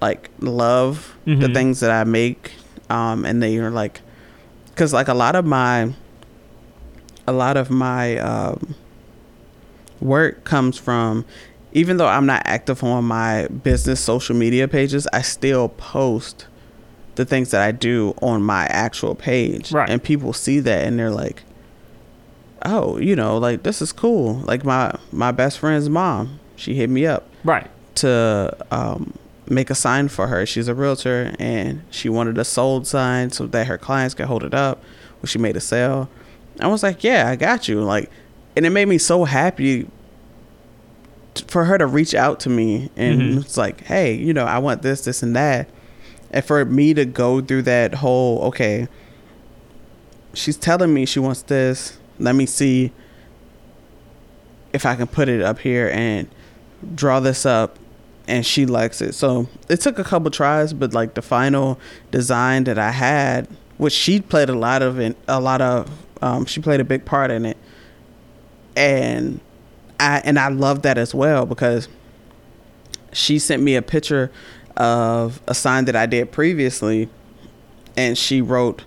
like 0.00 0.30
love 0.40 1.14
the 1.26 1.32
Mhm. 1.32 1.54
things 1.54 1.80
that 1.80 1.90
i 1.90 2.04
make 2.04 2.52
um 2.88 3.24
and 3.24 3.42
they 3.42 3.58
are 3.58 3.70
like 3.70 4.00
because 4.66 4.92
like 4.92 5.08
a 5.08 5.14
lot 5.14 5.36
of 5.36 5.44
my 5.44 5.92
a 7.26 7.32
lot 7.32 7.56
of 7.56 7.70
my 7.70 8.16
um, 8.18 8.74
work 10.00 10.44
comes 10.44 10.76
from 10.78 11.24
even 11.72 11.98
though 11.98 12.08
i'm 12.08 12.26
not 12.26 12.42
active 12.46 12.82
on 12.82 13.04
my 13.04 13.46
business 13.48 14.00
social 14.00 14.34
media 14.34 14.66
pages 14.66 15.06
i 15.12 15.20
still 15.22 15.68
post 15.68 16.46
the 17.20 17.24
things 17.26 17.50
that 17.50 17.60
i 17.60 17.70
do 17.70 18.14
on 18.22 18.42
my 18.42 18.64
actual 18.66 19.14
page 19.14 19.70
Right. 19.72 19.90
and 19.90 20.02
people 20.02 20.32
see 20.32 20.58
that 20.60 20.84
and 20.86 20.98
they're 20.98 21.10
like 21.10 21.42
oh 22.64 22.98
you 22.98 23.14
know 23.14 23.36
like 23.38 23.62
this 23.62 23.82
is 23.82 23.92
cool 23.92 24.34
like 24.46 24.64
my 24.64 24.94
my 25.12 25.30
best 25.32 25.58
friend's 25.58 25.88
mom 25.88 26.38
she 26.56 26.74
hit 26.74 26.88
me 26.90 27.06
up 27.06 27.26
Right. 27.44 27.68
to 27.96 28.56
um, 28.70 29.14
make 29.48 29.70
a 29.70 29.74
sign 29.74 30.08
for 30.08 30.26
her. 30.28 30.44
She's 30.46 30.68
a 30.68 30.74
realtor 30.74 31.34
and 31.38 31.82
she 31.90 32.08
wanted 32.10 32.36
a 32.38 32.44
sold 32.44 32.86
sign 32.86 33.30
so 33.30 33.46
that 33.46 33.66
her 33.66 33.78
clients 33.78 34.14
could 34.14 34.26
hold 34.26 34.44
it 34.44 34.52
up 34.52 34.82
when 35.20 35.26
she 35.28 35.38
made 35.38 35.56
a 35.56 35.60
sale. 35.60 36.08
I 36.60 36.66
was 36.68 36.82
like, 36.82 37.02
yeah, 37.02 37.28
I 37.30 37.36
got 37.36 37.66
you. 37.66 37.80
Like, 37.80 38.10
and 38.54 38.66
it 38.66 38.70
made 38.70 38.88
me 38.88 38.98
so 38.98 39.24
happy 39.24 39.88
t- 41.34 41.44
for 41.48 41.64
her 41.64 41.78
to 41.78 41.86
reach 41.86 42.14
out 42.14 42.40
to 42.40 42.50
me 42.50 42.90
and 42.96 43.22
Mhm. 43.22 43.40
it's 43.40 43.56
like, 43.56 43.84
hey, 43.84 44.12
you 44.14 44.34
know, 44.34 44.44
I 44.44 44.58
want 44.58 44.82
this, 44.82 45.00
this, 45.04 45.22
and 45.22 45.34
that. 45.34 45.66
And 46.30 46.44
for 46.44 46.64
me 46.64 46.94
to 46.94 47.04
go 47.04 47.40
through 47.40 47.62
that 47.62 47.94
whole, 47.94 48.42
okay, 48.44 48.88
she's 50.34 50.56
telling 50.56 50.94
me 50.94 51.06
she 51.06 51.18
wants 51.18 51.42
this. 51.42 51.98
Let 52.18 52.34
me 52.34 52.46
see 52.46 52.92
if 54.72 54.86
I 54.86 54.94
can 54.94 55.06
put 55.06 55.28
it 55.28 55.42
up 55.42 55.58
here 55.58 55.90
and 55.92 56.28
draw 56.94 57.20
this 57.20 57.44
up 57.44 57.78
and 58.28 58.46
she 58.46 58.64
likes 58.64 59.00
it. 59.00 59.14
So 59.14 59.48
it 59.68 59.80
took 59.80 59.98
a 59.98 60.04
couple 60.04 60.30
tries, 60.30 60.72
but 60.72 60.94
like 60.94 61.14
the 61.14 61.22
final 61.22 61.80
design 62.10 62.64
that 62.64 62.78
I 62.78 62.92
had, 62.92 63.48
which 63.78 63.92
she 63.92 64.20
played 64.20 64.48
a 64.48 64.54
lot 64.54 64.82
of 64.82 65.00
it, 65.00 65.16
a 65.26 65.40
lot 65.40 65.60
of, 65.60 65.90
um, 66.22 66.44
she 66.44 66.60
played 66.60 66.80
a 66.80 66.84
big 66.84 67.04
part 67.04 67.30
in 67.30 67.44
it, 67.44 67.56
and 68.76 69.40
I 69.98 70.20
and 70.24 70.38
I 70.38 70.48
love 70.48 70.82
that 70.82 70.98
as 70.98 71.14
well 71.14 71.46
because 71.46 71.88
she 73.12 73.38
sent 73.38 73.62
me 73.62 73.74
a 73.74 73.82
picture 73.82 74.30
of 74.80 75.40
a 75.46 75.54
sign 75.54 75.84
that 75.84 75.94
I 75.96 76.06
did 76.06 76.32
previously, 76.32 77.08
and 77.96 78.16
she 78.16 78.40
wrote 78.40 78.84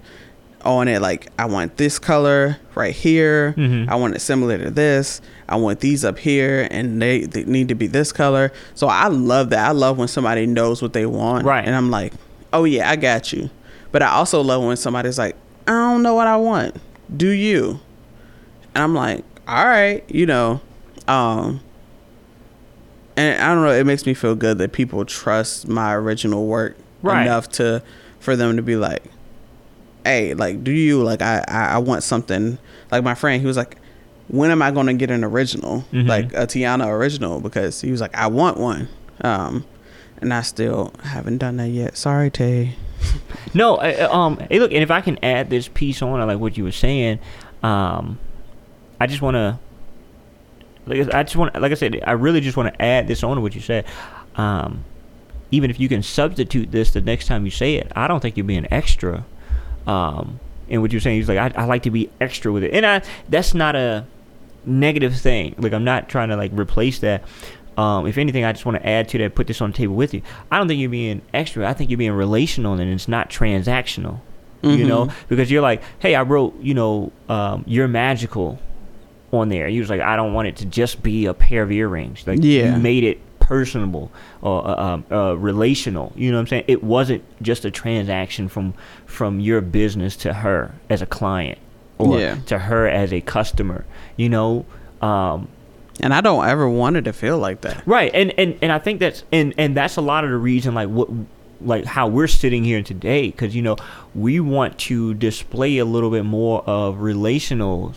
on 0.65 0.87
it 0.87 1.01
like 1.01 1.27
I 1.37 1.45
want 1.45 1.75
this 1.77 1.99
color 1.99 2.57
right 2.73 2.95
here. 2.95 3.53
Mhm. 3.57 3.89
I 3.89 3.95
want 3.95 4.15
it 4.15 4.19
similar 4.19 4.57
to 4.57 4.71
this. 4.71 5.21
I 5.49 5.57
want 5.57 5.81
these 5.81 6.03
up 6.05 6.17
here, 6.17 6.67
and 6.71 7.01
they, 7.01 7.25
they 7.25 7.43
need 7.43 7.67
to 7.67 7.75
be 7.75 7.85
this 7.87 8.11
color. 8.11 8.51
So 8.73 8.87
I 8.87 9.07
love 9.07 9.49
that. 9.51 9.67
I 9.67 9.71
love 9.71 9.97
when 9.97 10.07
somebody 10.07 10.45
knows 10.47 10.81
what 10.81 10.93
they 10.93 11.05
want, 11.05 11.45
Right. 11.45 11.65
And 11.65 11.75
I'm 11.75 11.91
like, 11.91 12.13
oh 12.53 12.63
yeah, 12.63 12.89
I 12.89 12.95
got 12.95 13.31
you. 13.33 13.49
But 13.91 14.01
I 14.01 14.07
also 14.11 14.41
love 14.41 14.63
when 14.63 14.77
somebody's 14.77 15.17
like, 15.19 15.35
I 15.67 15.71
don't 15.71 16.01
know 16.01 16.13
what 16.15 16.27
I 16.27 16.37
want. 16.37 16.75
Do 17.15 17.27
you? 17.29 17.79
And 18.73 18.83
I'm 18.83 18.95
like, 18.95 19.23
all 19.47 19.65
right, 19.65 20.03
you 20.09 20.25
know, 20.25 20.61
um, 21.07 21.59
and 23.17 23.41
I 23.41 23.53
don't 23.53 23.63
know. 23.63 23.71
It 23.71 23.85
makes 23.85 24.05
me 24.05 24.13
feel 24.13 24.35
good 24.35 24.57
that 24.59 24.71
people 24.73 25.05
trust 25.05 25.67
my 25.67 25.93
original 25.93 26.45
work 26.47 26.75
Right. 27.01 27.23
enough 27.25 27.49
to 27.53 27.83
for 28.19 28.35
them 28.35 28.55
to 28.55 28.61
be 28.61 28.75
like, 28.75 29.03
hey, 30.05 30.33
like, 30.33 30.63
do 30.63 30.71
you 30.71 31.03
like? 31.03 31.21
I 31.21 31.43
I, 31.47 31.65
I 31.73 31.77
want 31.79 32.03
something. 32.03 32.57
Like 32.91 33.03
my 33.03 33.15
friend, 33.15 33.41
he 33.41 33.47
was 33.47 33.57
like, 33.57 33.77
when 34.29 34.51
am 34.51 34.61
I 34.61 34.71
going 34.71 34.87
to 34.87 34.93
get 34.93 35.11
an 35.11 35.23
original, 35.23 35.83
Mhm. 35.91 36.07
like 36.07 36.33
a 36.33 36.47
Teyonna 36.47 36.87
original? 36.87 37.39
Because 37.41 37.81
he 37.81 37.91
was 37.91 37.99
like, 38.01 38.15
I 38.15 38.27
want 38.27 38.57
one. 38.57 38.87
Um, 39.21 39.65
and 40.21 40.33
I 40.33 40.41
still 40.41 40.93
haven't 41.03 41.39
done 41.39 41.57
that 41.57 41.69
yet. 41.69 41.97
Sorry, 41.97 42.29
Tay. 42.31 42.75
No, 43.53 43.79
um, 44.09 44.37
hey, 44.49 44.59
look, 44.59 44.71
and 44.71 44.81
if 44.81 44.89
I 44.89 45.01
can 45.01 45.19
add 45.23 45.49
this 45.51 45.67
piece 45.67 46.01
on, 46.01 46.19
I 46.19 46.23
like 46.23 46.39
what 46.39 46.57
you 46.57 46.63
were 46.63 46.71
saying, 46.71 47.19
um, 47.61 48.17
I 48.99 49.05
just 49.05 49.21
want 49.21 49.35
to, 49.35 49.59
like, 50.85 51.13
I 51.13 51.23
just 51.23 51.35
want, 51.35 51.59
like 51.59 51.71
I 51.71 51.75
said, 51.75 52.01
I 52.05 52.11
really 52.11 52.41
just 52.41 52.57
want 52.57 52.73
to 52.73 52.81
add 52.81 53.07
this 53.07 53.23
on 53.23 53.37
to 53.37 53.41
what 53.41 53.55
you 53.55 53.61
said. 53.61 53.85
Um, 54.35 54.83
even 55.51 55.69
if 55.69 55.79
you 55.79 55.87
can 55.87 56.01
substitute 56.01 56.71
this 56.71 56.91
the 56.91 57.01
next 57.01 57.27
time 57.27 57.45
you 57.45 57.51
say 57.51 57.75
it, 57.75 57.91
I 57.95 58.07
don't 58.07 58.19
think 58.19 58.37
you're 58.37 58.45
being 58.45 58.67
extra. 58.71 59.25
Um, 59.85 60.39
and 60.69 60.81
what 60.81 60.91
you're 60.91 61.01
saying 61.01 61.21
is 61.21 61.29
like, 61.29 61.37
I, 61.37 61.61
I 61.61 61.65
like 61.65 61.83
to 61.83 61.91
be 61.91 62.09
extra 62.19 62.51
with 62.51 62.63
it, 62.63 62.73
and 62.73 62.85
I 62.85 63.03
that's 63.29 63.53
not 63.53 63.75
a 63.75 64.05
negative 64.65 65.15
thing. 65.15 65.55
Like, 65.57 65.73
I'm 65.73 65.83
not 65.83 66.09
trying 66.09 66.29
to 66.29 66.35
like 66.35 66.51
replace 66.53 66.99
that. 66.99 67.23
Um, 67.77 68.07
if 68.07 68.17
anything, 68.17 68.45
I 68.45 68.51
just 68.51 68.65
want 68.65 68.77
to 68.77 68.87
add 68.87 69.09
to 69.09 69.17
that, 69.19 69.35
put 69.35 69.47
this 69.47 69.61
on 69.61 69.71
the 69.71 69.77
table 69.77 69.95
with 69.95 70.13
you. 70.13 70.21
I 70.51 70.57
don't 70.57 70.67
think 70.67 70.79
you're 70.79 70.89
being 70.89 71.21
extra. 71.33 71.67
I 71.67 71.73
think 71.73 71.89
you're 71.89 71.97
being 71.97 72.11
relational, 72.11 72.73
and 72.73 72.91
it's 72.91 73.07
not 73.07 73.29
transactional. 73.29 74.19
You 74.77 74.85
know, 74.87 75.11
because 75.27 75.51
you're 75.51 75.61
like, 75.61 75.83
hey, 75.99 76.15
I 76.15 76.21
wrote, 76.21 76.57
you 76.61 76.73
know, 76.73 77.11
um, 77.27 77.65
you're 77.67 77.87
magical 77.89 78.59
on 79.33 79.49
there. 79.49 79.67
You 79.67 79.81
was 79.81 79.89
like, 79.89 80.01
I 80.01 80.15
don't 80.15 80.33
want 80.33 80.47
it 80.47 80.55
to 80.57 80.65
just 80.65 81.01
be 81.03 81.25
a 81.25 81.33
pair 81.33 81.63
of 81.63 81.71
earrings. 81.71 82.25
Like, 82.27 82.39
Yeah. 82.41 82.75
you 82.75 82.81
made 82.81 83.03
it 83.03 83.19
personable 83.39 84.11
or 84.41 84.65
uh, 84.65 84.75
um, 84.75 85.05
uh, 85.11 85.35
relational. 85.37 86.13
You 86.15 86.31
know 86.31 86.37
what 86.37 86.41
I'm 86.41 86.47
saying? 86.47 86.63
It 86.67 86.83
wasn't 86.83 87.23
just 87.41 87.65
a 87.65 87.71
transaction 87.71 88.47
from 88.47 88.73
from 89.05 89.39
your 89.39 89.59
business 89.61 90.15
to 90.17 90.33
her 90.33 90.73
as 90.89 91.01
a 91.01 91.05
client 91.05 91.57
or 91.97 92.19
Yeah. 92.19 92.35
to 92.47 92.59
her 92.59 92.87
as 92.87 93.11
a 93.11 93.21
customer. 93.21 93.85
You 94.17 94.29
know. 94.29 94.65
Um, 95.01 95.47
And 96.01 96.11
I 96.11 96.21
don't 96.21 96.43
ever 96.47 96.67
want 96.67 96.95
it 96.95 97.03
to 97.03 97.13
feel 97.13 97.37
like 97.37 97.61
that. 97.61 97.83
Right, 97.85 98.09
and 98.15 98.33
and 98.37 98.55
and 98.63 98.71
I 98.71 98.79
think 98.79 98.99
that's 98.99 99.23
and 99.31 99.53
and 99.59 99.75
that's 99.77 99.95
a 99.97 100.01
lot 100.01 100.23
of 100.23 100.31
the 100.31 100.37
reason, 100.37 100.73
like 100.73 100.89
what, 100.89 101.07
like 101.61 101.85
how 101.85 102.07
we're 102.07 102.25
sitting 102.27 102.63
here 102.63 102.81
today, 102.81 103.27
because 103.29 103.55
you 103.55 103.61
know 103.61 103.75
we 104.15 104.39
want 104.39 104.79
to 104.89 105.13
display 105.13 105.77
a 105.77 105.85
little 105.85 106.09
bit 106.09 106.25
more 106.25 106.63
of 106.65 106.99
relational 107.01 107.93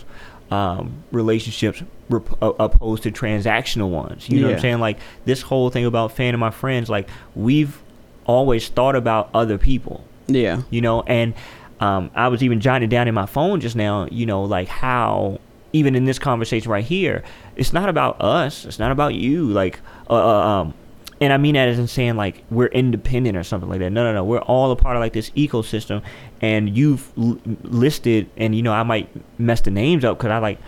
um, 0.51 1.03
relationships 1.11 1.83
rep- 2.09 2.29
opposed 2.41 3.03
to 3.03 3.11
transactional 3.11 3.89
ones. 3.89 4.29
You 4.29 4.41
know 4.41 4.47
what 4.47 4.55
I'm 4.55 4.61
saying? 4.61 4.79
Like 4.79 4.99
this 5.25 5.41
whole 5.41 5.69
thing 5.69 5.85
about 5.85 6.11
fan 6.13 6.33
of 6.33 6.39
my 6.39 6.51
friends, 6.51 6.89
like 6.89 7.09
we've 7.35 7.81
always 8.25 8.67
thought 8.69 8.95
about 8.95 9.29
other 9.33 9.57
people 9.57 10.03
Yeah. 10.27 10.61
you 10.69 10.81
know 10.81 11.01
and 11.03 11.33
um, 11.79 12.11
i 12.13 12.27
was 12.27 12.43
even 12.43 12.59
jotting 12.59 12.89
down 12.89 13.07
in 13.07 13.13
my 13.13 13.25
phone 13.25 13.61
just 13.61 13.73
now 13.77 14.05
you 14.11 14.25
know 14.25 14.43
like 14.43 14.67
how 14.67 15.39
even 15.71 15.95
in 15.95 16.03
this 16.03 16.19
conversation 16.19 16.69
right 16.69 16.83
here 16.83 17.23
it's 17.55 17.71
not 17.71 17.87
about 17.87 18.19
us 18.19 18.65
it's 18.65 18.79
not 18.79 18.91
about 18.91 19.13
you 19.13 19.45
like 19.45 19.79
uh, 20.09 20.13
uh, 20.13 20.45
um, 20.61 20.73
and 21.21 21.33
i 21.33 21.37
mean 21.37 21.55
that 21.55 21.67
as 21.67 21.79
in 21.79 21.87
saying 21.87 22.15
like 22.15 22.43
we're 22.49 22.67
independent 22.67 23.35
or 23.37 23.43
something 23.43 23.69
like 23.69 23.79
that 23.79 23.89
no 23.91 24.03
no 24.03 24.13
no 24.13 24.23
we're 24.23 24.39
all 24.39 24.71
a 24.71 24.75
part 24.75 24.95
of 24.95 24.99
like 25.01 25.13
this 25.13 25.29
ecosystem 25.31 26.01
and 26.41 26.75
you've 26.77 27.11
l- 27.17 27.39
listed 27.63 28.29
and 28.37 28.55
you 28.55 28.61
know 28.61 28.73
i 28.73 28.83
might 28.83 29.09
mess 29.39 29.61
the 29.61 29.71
names 29.71 30.03
up 30.05 30.17
because 30.17 30.31
i 30.31 30.37
like 30.37 30.59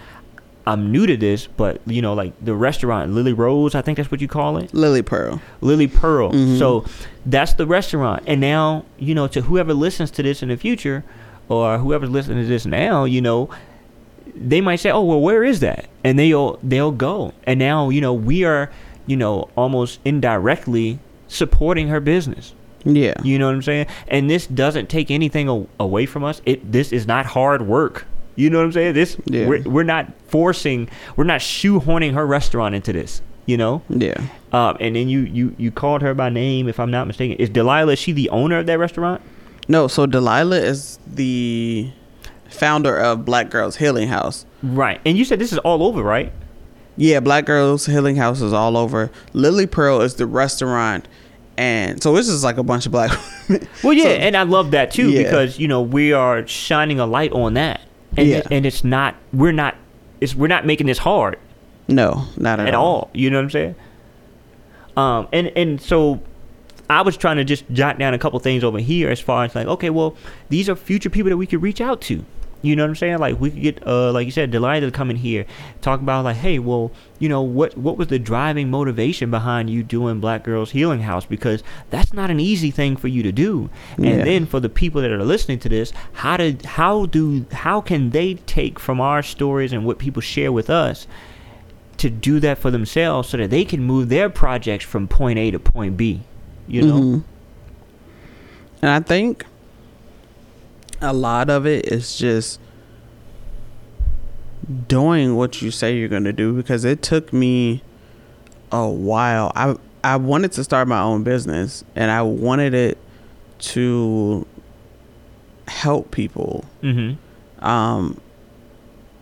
i'm 0.68 0.92
new 0.92 1.06
to 1.08 1.16
this 1.18 1.48
but 1.48 1.82
you 1.86 2.02
know 2.02 2.14
like 2.14 2.34
the 2.44 2.54
restaurant 2.54 3.12
lily 3.14 3.34
rose 3.34 3.76
i 3.76 3.82
think 3.82 3.98
that's 3.98 4.12
what 4.12 4.22
you 4.22 4.28
call 4.28 4.58
it 4.58 4.74
Lily 4.74 5.02
Pearl. 5.02 5.42
Lily 5.62 5.88
Pearl. 5.88 6.32
Mhm. 6.32 6.58
So 6.60 6.86
that's 7.26 7.54
the 7.54 7.66
restaurant. 7.68 8.24
And 8.28 8.40
now, 8.42 8.86
you 8.98 9.14
know, 9.16 9.28
to 9.28 9.42
whoever 9.42 9.74
listens 9.74 10.10
to 10.12 10.24
this 10.24 10.42
in 10.44 10.50
the 10.50 10.58
future 10.58 11.04
or 11.48 11.78
whoever's 11.80 12.10
listening 12.10 12.44
to 12.44 12.48
this 12.48 12.66
now, 12.66 13.06
you 13.06 13.22
know, 13.22 13.50
they 14.36 14.62
might 14.62 14.78
say, 14.78 14.90
"Oh, 14.92 15.02
well, 15.04 15.20
where 15.22 15.44
is 15.44 15.60
that?" 15.62 15.86
And 16.04 16.18
they'll 16.20 16.60
they'll 16.64 16.92
go. 16.92 17.34
And 17.46 17.60
now, 17.60 17.90
you 17.90 18.00
know, 18.02 18.14
we 18.14 18.44
are, 18.44 18.70
you 19.10 19.18
know, 19.18 19.50
almost 19.58 20.00
indirectly 20.06 21.00
supporting 21.28 21.88
her 21.90 22.00
business. 22.00 22.54
Yeah. 22.86 23.16
You 23.24 23.38
know 23.40 23.48
what 23.48 23.56
I'm 23.56 23.62
saying? 23.62 23.88
And 24.08 24.30
this 24.30 24.48
doesn't 24.48 24.88
take 24.90 25.12
anything 25.12 25.50
a- 25.50 25.66
away 25.80 26.06
from 26.06 26.24
us. 26.24 26.42
It 26.46 26.72
this 26.72 26.94
is 26.94 27.06
not 27.08 27.26
hard 27.26 27.64
work. 27.64 28.06
You 28.36 28.50
know 28.50 28.60
what 28.60 28.66
I'm 28.66 28.72
saying? 28.72 28.94
This 28.94 29.18
Yeah. 29.26 29.48
we're, 29.48 29.62
we're 29.64 29.84
not 29.84 30.08
forcing, 30.28 30.88
we're 31.18 31.26
not 31.26 31.42
shoehorning 31.42 32.14
her 32.14 32.26
restaurant 32.26 32.74
into 32.76 32.94
this. 32.94 33.22
You 33.48 33.58
know? 33.58 33.82
Yeah. 33.90 34.22
Um, 34.54 34.78
and 34.80 34.96
then 34.96 35.10
you, 35.10 35.22
you 35.22 35.56
you 35.58 35.72
called 35.72 36.02
her 36.04 36.14
by 36.14 36.30
name, 36.30 36.70
if 36.70 36.80
I'm 36.80 36.92
not 36.92 37.08
mistaken. 37.08 37.36
Is 37.38 37.50
Delilah? 37.50 37.94
Is 37.94 38.00
she 38.00 38.12
the 38.14 38.30
owner 38.30 38.60
of 38.60 38.68
that 38.68 38.78
restaurant? 38.80 39.22
No, 39.68 39.88
so 39.88 40.06
Delilah 40.06 40.58
is 40.62 41.00
the 41.06 41.92
founder 42.50 42.96
of 42.98 43.26
Black 43.26 43.50
Girls 43.50 43.76
Healing 43.78 44.08
House. 44.08 44.46
Right. 44.64 45.02
And 45.06 45.18
you 45.18 45.26
said 45.26 45.40
this 45.40 45.52
is 45.52 45.58
all 45.60 45.84
over, 45.84 46.02
right? 46.04 46.32
Yeah, 47.02 47.22
Black 47.22 47.46
Girls 47.46 47.86
Healing 47.86 48.18
House 48.18 48.42
is 48.42 48.52
all 48.52 48.76
over. 48.76 49.10
Lily 49.32 49.66
Pearl 49.68 50.02
is 50.02 50.16
the 50.16 50.26
restaurant. 50.28 51.08
And 51.58 52.04
so 52.04 52.14
this 52.14 52.28
is 52.28 52.44
like 52.44 52.58
a 52.58 52.64
bunch 52.64 52.86
of 52.86 52.92
black 52.92 53.12
women. 53.48 53.68
Well, 53.84 53.94
yeah, 53.94 54.04
So- 54.04 54.10
and 54.10 54.36
I 54.38 54.44
love 54.44 54.72
that 54.72 54.92
too 54.92 55.10
Yeah. 55.10 55.24
because 55.24 55.58
you 55.60 55.68
know 55.70 55.82
we 55.82 56.12
are 56.14 56.46
shining 56.46 57.00
a 57.00 57.06
light 57.06 57.32
on 57.32 57.54
that, 57.54 57.80
and 58.18 58.28
Yeah. 58.28 58.38
it- 58.40 58.48
and 58.52 58.66
it's 58.66 58.84
not 58.84 59.16
we're 59.34 59.52
not 59.54 59.76
it's 60.22 60.36
we're 60.36 60.48
not 60.48 60.66
making 60.66 60.88
this 60.88 60.98
hard 61.00 61.38
No, 61.88 62.26
not 62.38 62.60
at, 62.60 62.68
at 62.70 62.76
all. 62.76 63.10
You 63.14 63.30
know 63.30 63.38
what 63.38 63.44
I'm 63.46 63.50
saying? 63.50 63.76
Um, 64.98 65.28
and 65.32 65.48
and 65.56 65.82
so 65.82 66.22
I 66.90 67.02
was 67.02 67.16
trying 67.18 67.38
to 67.38 67.44
just 67.46 67.64
jot 67.72 67.98
down 67.98 68.14
a 68.14 68.18
couple 68.20 68.40
things 68.40 68.64
over 68.64 68.80
here 68.80 69.10
as 69.10 69.20
far 69.20 69.46
as 69.46 69.56
like, 69.56 69.68
okay, 69.68 69.90
well, 69.90 70.16
these 70.50 70.68
are 70.70 70.76
future 70.76 71.10
people 71.10 71.30
that 71.30 71.38
we 71.38 71.48
could 71.48 71.62
reach 71.62 71.80
out 71.82 72.02
to. 72.02 72.26
You 72.62 72.76
know 72.76 72.84
what 72.84 72.90
I'm 72.90 72.96
saying? 72.98 73.20
Like 73.20 73.40
we 73.40 73.52
could 73.52 73.62
get, 73.62 73.88
uh, 73.88 74.12
like 74.12 74.26
you 74.26 74.32
said, 74.32 74.52
Delilah 74.52 74.82
to 74.82 74.92
come 74.92 75.10
in 75.10 75.16
here, 75.16 75.46
talk 75.80 76.02
about 76.02 76.26
like, 76.26 76.36
hey, 76.36 76.60
well, 76.60 76.92
you 77.18 77.30
know, 77.30 77.42
what 77.42 77.78
what 77.78 77.98
was 77.98 78.08
the 78.08 78.20
driving 78.20 78.70
motivation 78.70 79.32
behind 79.32 79.70
you 79.70 79.82
doing 79.82 80.20
Black 80.20 80.44
Girls 80.44 80.72
Healing 80.72 81.02
House? 81.02 81.26
Because 81.26 81.64
that's 81.90 82.12
not 82.12 82.30
an 82.30 82.40
easy 82.42 82.70
thing 82.70 82.98
for 82.98 83.08
you 83.08 83.24
to 83.24 83.32
do. 83.32 83.70
And 83.98 84.22
then 84.28 84.46
for 84.46 84.60
the 84.60 84.68
people 84.68 85.02
that 85.02 85.10
are 85.12 85.24
listening 85.24 85.60
to 85.60 85.70
this, 85.70 85.94
how 86.12 86.36
did 86.36 86.66
how 86.66 87.06
do 87.06 87.46
how 87.54 87.80
can 87.80 88.10
they 88.10 88.34
take 88.34 88.78
from 88.78 89.00
our 89.00 89.24
stories 89.24 89.72
and 89.72 89.86
what 89.86 89.98
people 89.98 90.22
share 90.22 90.52
with 90.52 90.70
us 90.70 91.08
to 91.98 92.10
do 92.10 92.42
that 92.42 92.58
for 92.58 92.72
themselves 92.72 93.30
so 93.30 93.38
that 93.38 93.50
they 93.50 93.64
can 93.64 93.84
move 93.84 94.10
their 94.10 94.30
projects 94.30 94.84
from 94.84 95.08
point 95.08 95.40
A 95.40 95.50
to 95.52 95.60
point 95.60 95.96
B? 95.96 96.22
You 96.68 96.82
know? 96.82 97.00
Mhm. 97.00 97.24
And 98.82 98.92
I 98.92 99.00
think 99.00 99.46
a 101.02 101.14
lot 101.14 101.50
of 101.50 101.66
it 101.66 101.86
is 101.92 102.18
just 102.18 102.60
doing 104.88 105.36
what 105.36 105.62
you 105.62 105.72
say 105.72 105.98
you're 105.98 106.10
going 106.10 106.24
to 106.26 106.34
do 106.34 106.54
because 106.54 106.86
it 106.86 107.02
took 107.02 107.34
me 107.34 107.82
a 108.72 108.88
while. 108.88 109.52
I 109.56 109.76
I 110.04 110.16
wanted 110.16 110.52
to 110.54 110.64
start 110.64 110.88
my 110.88 111.02
own 111.02 111.24
business 111.24 111.84
and 111.96 112.10
I 112.12 112.22
wanted 112.22 112.74
it 112.74 112.98
to 113.60 114.46
help 115.68 116.12
people 116.12 116.64
Mm-hmm. 116.82 117.66
um, 117.66 118.20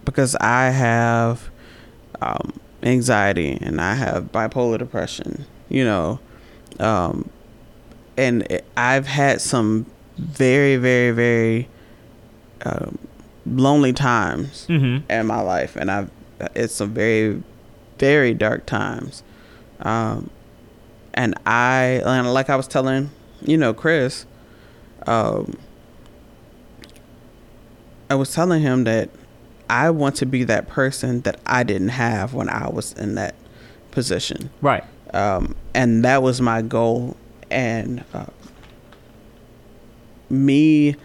because 0.05 0.35
I 0.35 0.69
have 0.69 1.49
um, 2.21 2.53
anxiety 2.83 3.57
and 3.61 3.81
I 3.81 3.95
have 3.95 4.31
bipolar 4.31 4.77
depression, 4.77 5.45
you 5.69 5.83
know, 5.83 6.19
um, 6.79 7.29
and 8.15 8.61
I've 8.77 9.07
had 9.07 9.41
some 9.41 9.85
very, 10.17 10.75
very, 10.77 11.11
very 11.11 11.67
um, 12.65 12.97
lonely 13.45 13.93
times 13.93 14.65
Mm-hmm. 14.67 15.09
in 15.11 15.27
my 15.27 15.41
life, 15.41 15.75
and 15.75 15.89
I've 15.91 16.09
it's 16.55 16.73
some 16.75 16.93
very 16.93 17.41
very 17.97 18.33
dark 18.33 18.65
times. 18.65 19.23
Um, 19.79 20.29
and 21.13 21.33
I, 21.47 22.01
and 22.05 22.31
like 22.33 22.49
I 22.49 22.55
was 22.55 22.67
telling, 22.67 23.09
you 23.41 23.57
know, 23.57 23.73
Chris, 23.73 24.25
um, 25.07 25.57
I 28.09 28.15
was 28.15 28.33
telling 28.33 28.61
him 28.61 28.83
that 28.85 29.09
I 29.69 29.89
want 29.89 30.15
to 30.17 30.25
be 30.25 30.43
that 30.45 30.67
person 30.67 31.21
that 31.21 31.39
I 31.45 31.63
didn't 31.63 31.89
have 31.89 32.33
when 32.33 32.49
I 32.49 32.69
was 32.69 32.93
in 32.93 33.15
that 33.15 33.35
position. 33.91 34.49
Right. 34.61 34.83
Um, 35.13 35.55
and 35.73 36.05
that 36.05 36.21
was 36.21 36.39
my 36.39 36.61
goal. 36.61 37.17
And 37.49 38.03
uh, 38.13 38.25
me 40.29 40.95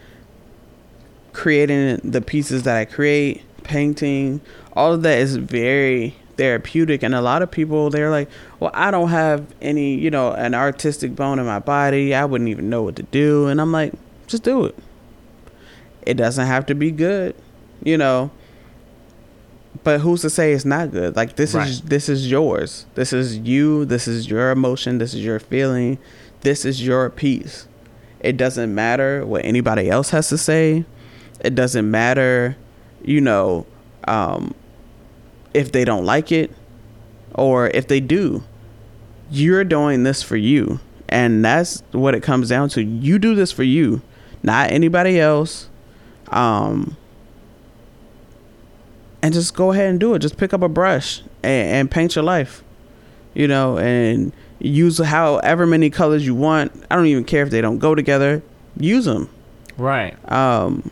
creating 1.33 1.97
the 2.05 2.21
pieces 2.21 2.65
that 2.65 2.77
I 2.77 2.85
create, 2.85 3.43
painting, 3.65 4.41
all 4.75 4.93
of 4.93 5.03
that 5.03 5.19
is 5.19 5.37
very 5.37 6.15
therapeutic. 6.37 7.03
And 7.03 7.15
a 7.15 7.21
lot 7.21 7.43
of 7.43 7.51
people, 7.51 7.91
they're 7.91 8.11
like, 8.11 8.29
well, 8.61 8.71
I 8.75 8.91
don't 8.91 9.09
have 9.11 9.47
any, 9.61 9.95
you 9.95 10.11
know, 10.11 10.33
an 10.33 10.55
artistic 10.55 11.15
bone 11.15 11.39
in 11.39 11.47
my 11.47 11.59
body. 11.59 12.15
I 12.15 12.25
wouldn't 12.25 12.49
even 12.51 12.69
know 12.69 12.83
what 12.83 12.97
to 12.97 13.03
do. 13.05 13.47
And 13.47 13.61
I'm 13.61 13.73
like, 13.73 13.93
just 14.27 14.43
do 14.43 14.65
it. 14.65 14.77
It 16.03 16.15
doesn't 16.15 16.47
have 16.47 16.67
to 16.67 16.75
be 16.75 16.91
good, 16.91 17.35
you 17.83 17.97
know. 17.97 18.31
But 19.85 20.01
who's 20.01 20.21
to 20.23 20.31
say 20.31 20.53
it's 20.53 20.65
not 20.65 20.91
good? 20.91 21.17
Like 21.17 21.37
this 21.37 21.55
Right. 21.55 21.69
is 21.69 21.81
this 21.83 22.09
is 22.09 22.31
yours. 22.31 22.87
This 22.95 23.13
is 23.13 23.39
you. 23.39 23.85
This 23.85 24.07
is 24.07 24.29
your 24.29 24.51
emotion. 24.51 24.99
This 24.99 25.15
is 25.15 25.25
your 25.25 25.39
feeling. 25.41 25.99
This 26.43 26.65
is 26.65 26.85
your 26.85 27.09
piece. 27.11 27.67
It 28.23 28.37
doesn't 28.37 28.73
matter 28.75 29.27
what 29.27 29.45
anybody 29.45 29.91
else 29.91 30.11
has 30.11 30.29
to 30.29 30.39
say. 30.39 30.85
It 31.41 31.55
doesn't 31.55 31.91
matter, 31.91 32.57
you 33.05 33.21
know, 33.21 33.67
um, 34.07 34.55
if 35.53 35.73
they 35.73 35.85
don't 35.85 36.05
like 36.05 36.31
it 36.31 36.53
or 37.35 37.69
if 37.69 37.89
they 37.89 38.01
do. 38.01 38.45
You're 39.31 39.65
doing 39.65 40.05
this 40.05 40.23
for 40.23 40.37
you. 40.37 40.79
And 41.09 41.45
that's 41.45 41.83
what 41.91 42.15
it 42.15 42.23
comes 42.23 42.49
down 42.49 42.69
to. 42.71 42.83
You 42.83 43.19
do 43.19 43.35
this 43.35 43.51
for 43.51 43.65
you, 43.65 44.03
not 44.43 44.71
anybody 44.71 45.19
else. 45.19 45.69
Um, 46.29 46.97
and 49.21 49.35
just 49.35 49.55
go 49.55 49.73
ahead 49.73 49.91
and 49.91 50.01
do 50.01 50.15
it. 50.15 50.21
Just 50.21 50.37
pick 50.37 50.55
up 50.55 50.63
a 50.63 50.69
brush 50.69 51.23
and, 51.43 51.69
and 51.69 51.91
paint 51.91 52.15
your 52.15 52.25
life, 52.25 52.63
you 53.35 53.47
know, 53.49 53.79
and 53.79 54.33
use 54.63 54.99
however 54.99 55.67
many 55.67 55.91
colors 55.91 56.25
you 56.25 56.35
want. 56.35 56.73
I 56.91 56.97
don't 56.97 57.07
even 57.07 57.25
care 57.25 57.43
if 57.43 57.51
they 57.51 57.61
don't 57.61 57.79
go 57.79 57.95
together. 57.95 58.43
Use 58.79 59.05
them. 59.05 59.29
Right. 59.77 60.17
Um, 60.31 60.91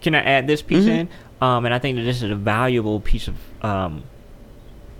Can 0.00 0.14
I 0.14 0.20
add 0.22 0.46
this 0.46 0.62
piece 0.62 0.84
Mhm. 0.84 0.88
in? 0.88 1.08
Um, 1.40 1.64
and 1.64 1.74
I 1.74 1.78
think 1.78 1.96
that 1.96 2.02
this 2.02 2.22
is 2.22 2.30
a 2.30 2.34
valuable 2.34 2.98
piece 3.00 3.28
of 3.28 3.34
um, 3.62 4.02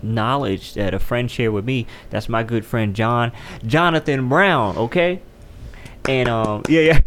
knowledge 0.03 0.73
that 0.75 0.93
a 0.93 0.99
friend 0.99 1.29
shared 1.29 1.51
with 1.53 1.65
me. 1.65 1.87
That's 2.09 2.29
my 2.29 2.43
good 2.43 2.65
friend 2.65 2.95
John, 2.95 3.31
Jonathan 3.65 4.29
Brown. 4.29 4.77
Okay. 4.77 5.19
And 6.07 6.29
um, 6.29 6.61
yeah, 6.69 6.81
yeah. 6.81 6.99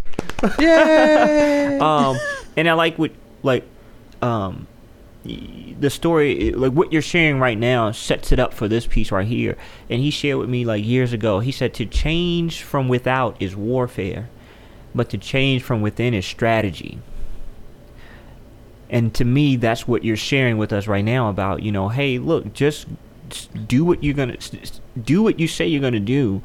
yeah. 0.59 1.79
um, 1.81 2.19
and 2.57 2.69
I 2.69 2.73
like 2.75 2.99
what 2.99 3.13
like 3.43 3.65
um 4.21 4.67
y- 5.25 5.70
the 5.81 5.91
story 5.91 6.53
like 6.53 6.73
what 6.73 6.93
you're 6.93 7.03
sharing 7.03 7.41
right 7.41 7.59
now 7.59 7.91
sets 7.91 8.33
it 8.33 8.39
up 8.39 8.53
for 8.55 8.69
this 8.69 8.87
piece 8.87 9.11
right 9.11 9.27
here. 9.27 9.57
And 9.89 10.01
he 10.01 10.11
shared 10.11 10.39
with 10.39 10.49
me 10.49 10.65
like 10.65 10.85
years 10.85 11.13
ago. 11.13 11.41
He 11.41 11.51
said 11.51 11.75
to 11.75 11.87
change 11.87 12.63
from 12.63 12.89
without 12.89 13.37
is 13.41 13.57
warfare, 13.57 14.29
but 14.95 15.09
to 15.11 15.19
change 15.19 15.63
from 15.63 15.81
within 15.81 16.15
is 16.15 16.27
strategy. 16.27 17.01
And 18.91 19.15
to 19.15 19.25
me, 19.25 19.57
that's 19.57 19.89
what 19.89 20.05
you're 20.05 20.17
sharing 20.17 20.59
with 20.59 20.73
us 20.73 20.87
right 20.87 21.05
now 21.05 21.31
about 21.31 21.63
you 21.63 21.73
know, 21.73 21.89
hey, 21.89 22.19
look, 22.19 22.53
just 22.53 22.87
do 23.67 23.85
what 23.85 24.05
you're 24.05 24.15
gonna 24.15 24.37
do 25.03 25.23
what 25.23 25.41
you 25.41 25.49
say 25.49 25.67
you're 25.67 25.81
gonna 25.81 26.01
do, 26.01 26.43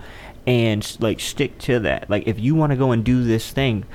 and 0.48 0.98
like 1.00 1.19
stick 1.19 1.58
to 1.60 1.80
that. 1.80 2.10
Like 2.10 2.28
if 2.28 2.39
you 2.39 2.56
want 2.56 2.71
to 2.71 2.78
go 2.78 2.91
and 2.91 3.04
do 3.04 3.24
this 3.24 3.52
thing, 3.52 3.86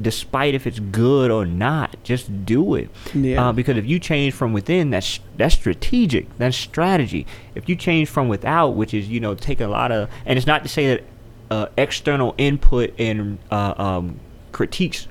despite 0.00 0.54
if 0.54 0.66
it's 0.66 0.78
good 0.78 1.30
or 1.30 1.44
not, 1.44 1.96
just 2.04 2.44
do 2.44 2.74
it. 2.74 2.90
Yeah. 3.14 3.48
Uh, 3.48 3.52
because 3.52 3.76
if 3.76 3.86
you 3.86 3.98
change 3.98 4.34
from 4.34 4.52
within, 4.52 4.90
that's 4.90 5.20
that's 5.36 5.54
strategic. 5.54 6.36
That's 6.38 6.56
strategy. 6.56 7.26
If 7.54 7.68
you 7.68 7.76
change 7.76 8.08
from 8.08 8.28
without, 8.28 8.70
which 8.70 8.94
is 8.94 9.08
you 9.08 9.20
know 9.20 9.34
take 9.34 9.60
a 9.60 9.66
lot 9.66 9.92
of, 9.92 10.08
and 10.24 10.36
it's 10.36 10.46
not 10.46 10.62
to 10.62 10.68
say 10.68 10.88
that 10.88 11.04
uh, 11.50 11.66
external 11.76 12.34
input 12.38 12.94
and 12.98 13.38
uh, 13.50 13.74
um, 13.76 14.20
critiques 14.52 15.08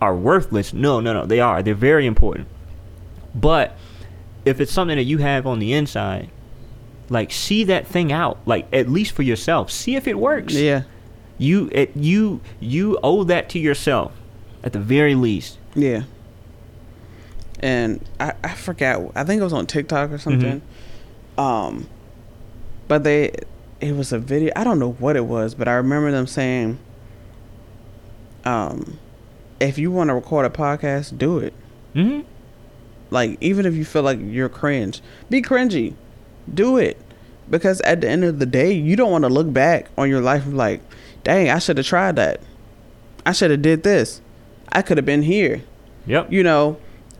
are 0.00 0.14
worthless. 0.14 0.72
No, 0.72 1.00
no, 1.00 1.12
no, 1.12 1.26
they 1.26 1.40
are. 1.40 1.62
They're 1.62 1.74
very 1.74 2.06
important. 2.06 2.48
But 3.34 3.76
if 4.44 4.60
it's 4.60 4.72
something 4.72 4.96
that 4.96 5.04
you 5.04 5.18
have 5.18 5.46
on 5.46 5.58
the 5.58 5.72
inside, 5.72 6.30
like 7.08 7.32
see 7.32 7.64
that 7.64 7.86
thing 7.86 8.12
out, 8.12 8.38
like 8.46 8.66
at 8.72 8.88
least 8.88 9.12
for 9.12 9.22
yourself, 9.22 9.70
see 9.70 9.96
if 9.96 10.06
it 10.06 10.18
works. 10.18 10.54
yeah. 10.54 10.82
You 11.38 11.68
it, 11.72 11.96
you 11.96 12.40
you 12.60 12.98
owe 13.02 13.24
that 13.24 13.48
to 13.50 13.58
yourself, 13.58 14.12
at 14.62 14.72
the 14.72 14.78
very 14.78 15.14
least. 15.14 15.58
Yeah. 15.74 16.02
And 17.60 18.04
I, 18.20 18.34
I 18.44 18.54
forgot. 18.54 19.12
I 19.14 19.24
think 19.24 19.40
it 19.40 19.44
was 19.44 19.52
on 19.52 19.66
TikTok 19.66 20.10
or 20.10 20.18
something. 20.18 20.60
Um, 21.38 21.88
but 22.88 23.04
they, 23.04 23.32
it 23.80 23.96
was 23.96 24.12
a 24.12 24.18
video. 24.18 24.52
I 24.54 24.64
don't 24.64 24.78
know 24.78 24.92
what 24.92 25.16
it 25.16 25.24
was, 25.24 25.54
but 25.54 25.66
I 25.66 25.72
remember 25.74 26.10
them 26.10 26.26
saying, 26.26 26.78
um, 28.44 28.98
if 29.60 29.78
you 29.78 29.90
want 29.90 30.08
to 30.08 30.14
record 30.14 30.44
a 30.46 30.50
podcast, 30.50 31.16
do 31.16 31.38
it. 31.38 31.54
hmm 31.94 32.20
Like 33.10 33.38
even 33.40 33.66
if 33.66 33.74
you 33.74 33.84
feel 33.84 34.02
like 34.02 34.18
you're 34.20 34.48
cringe, 34.48 35.00
be 35.30 35.40
cringy, 35.40 35.94
do 36.52 36.76
it. 36.76 37.00
Because 37.48 37.80
at 37.82 38.00
the 38.00 38.08
end 38.08 38.24
of 38.24 38.38
the 38.38 38.46
day, 38.46 38.72
you 38.72 38.96
don't 38.96 39.10
want 39.10 39.24
to 39.24 39.28
look 39.28 39.52
back 39.52 39.88
on 39.98 40.08
your 40.08 40.20
life 40.20 40.44
like, 40.46 40.80
dang, 41.24 41.50
I 41.50 41.58
should 41.58 41.76
have 41.78 41.86
tried 41.86 42.16
that. 42.16 42.40
I 43.26 43.32
should 43.32 43.50
have 43.50 43.62
did 43.62 43.82
this. 43.82 44.20
I 44.70 44.82
could 44.82 44.96
have 44.98 45.06
been 45.06 45.22
here 45.22 45.62
Yep. 46.06 46.30
you 46.32 46.42
know 46.42 46.78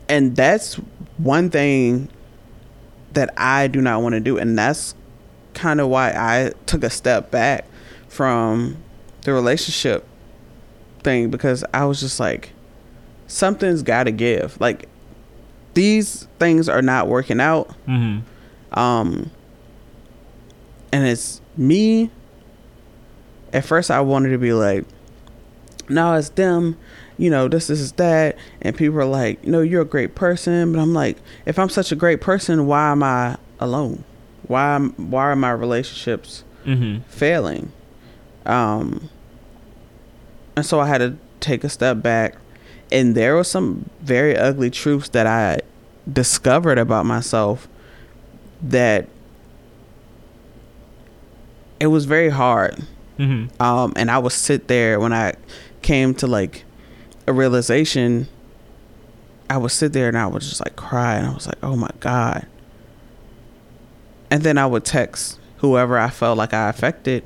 and 0.08 0.36
that's 0.36 0.74
one 1.16 1.48
thing 1.50 2.08
that 3.14 3.32
i 3.38 3.66
do 3.68 3.80
not 3.80 4.02
want 4.02 4.12
to 4.14 4.20
do 4.20 4.36
and 4.36 4.58
that's 4.58 4.94
kind 5.54 5.80
of 5.80 5.88
why 5.88 6.10
i 6.10 6.52
took 6.66 6.82
a 6.84 6.90
step 6.90 7.30
back 7.30 7.64
from 8.08 8.76
the 9.22 9.32
relationship 9.32 10.04
thing 11.02 11.30
because 11.30 11.64
i 11.72 11.84
was 11.86 12.00
just 12.00 12.18
like 12.20 12.50
something's 13.28 13.82
got 13.82 14.04
to 14.04 14.10
give 14.12 14.60
like 14.60 14.86
these 15.74 16.26
things 16.38 16.68
are 16.68 16.82
not 16.82 17.06
working 17.08 17.40
out 17.40 17.70
hmm 17.86 18.18
um 18.72 19.30
and 20.92 21.06
it's 21.06 21.40
me 21.56 22.10
at 23.54 23.64
first 23.64 23.90
i 23.90 24.00
wanted 24.00 24.28
to 24.30 24.38
be 24.38 24.52
like 24.52 24.84
no 25.88 26.14
it's 26.14 26.30
them. 26.30 26.76
You 27.18 27.30
know 27.30 27.46
this, 27.46 27.66
this 27.68 27.78
is 27.78 27.92
that. 27.92 28.36
And 28.62 28.76
people 28.76 28.98
are 28.98 29.04
like 29.04 29.44
no 29.44 29.60
you're 29.60 29.82
a 29.82 29.86
great 29.86 30.14
person. 30.14 30.72
But 30.72 30.80
i'm 30.80 30.94
like 30.94 31.18
if 31.46 31.58
i'm 31.58 31.68
such 31.68 31.92
a 31.92 31.96
great 31.96 32.20
person 32.20 32.66
why 32.66 32.90
am 32.90 33.02
i 33.02 33.36
alone? 33.60 34.04
Why 34.46 34.78
why 34.78 35.24
are 35.24 35.36
my 35.36 35.50
relationships 35.50 36.42
hmm 36.64 36.98
failing? 37.08 37.70
Um 38.46 39.10
and 40.56 40.64
so 40.64 40.80
i 40.80 40.86
had 40.86 40.98
to 40.98 41.16
take 41.40 41.64
a 41.64 41.68
step 41.68 42.02
back. 42.02 42.36
And 42.90 43.14
there 43.14 43.34
were 43.34 43.44
some 43.44 43.90
very 44.00 44.36
ugly 44.36 44.70
truths 44.70 45.08
that 45.10 45.26
i 45.26 45.60
discovered 46.10 46.78
about 46.78 47.06
myself 47.06 47.68
that 48.62 49.06
it 51.80 51.88
was 51.88 52.04
very 52.06 52.30
hard 52.30 52.86
hmm 53.16 53.46
um 53.60 53.92
and 53.96 54.10
i 54.10 54.18
would 54.18 54.32
sit 54.32 54.66
there 54.68 54.98
when 54.98 55.12
i 55.12 55.32
came 55.82 56.14
to 56.14 56.26
like 56.26 56.64
a 57.26 57.32
realization 57.32 58.26
i 59.48 59.56
would 59.56 59.70
sit 59.70 59.92
there 59.92 60.08
and 60.08 60.18
i 60.18 60.26
would 60.26 60.42
just 60.42 60.60
like 60.64 60.74
cry 60.76 61.14
and 61.16 61.26
i 61.26 61.32
was 61.34 61.46
like 61.46 61.58
oh 61.62 61.76
my 61.76 61.90
god 62.00 62.46
and 64.30 64.42
then 64.42 64.58
i 64.58 64.66
would 64.66 64.84
text 64.84 65.38
whoever 65.58 65.98
i 65.98 66.10
felt 66.10 66.36
like 66.36 66.52
i 66.52 66.68
affected 66.68 67.22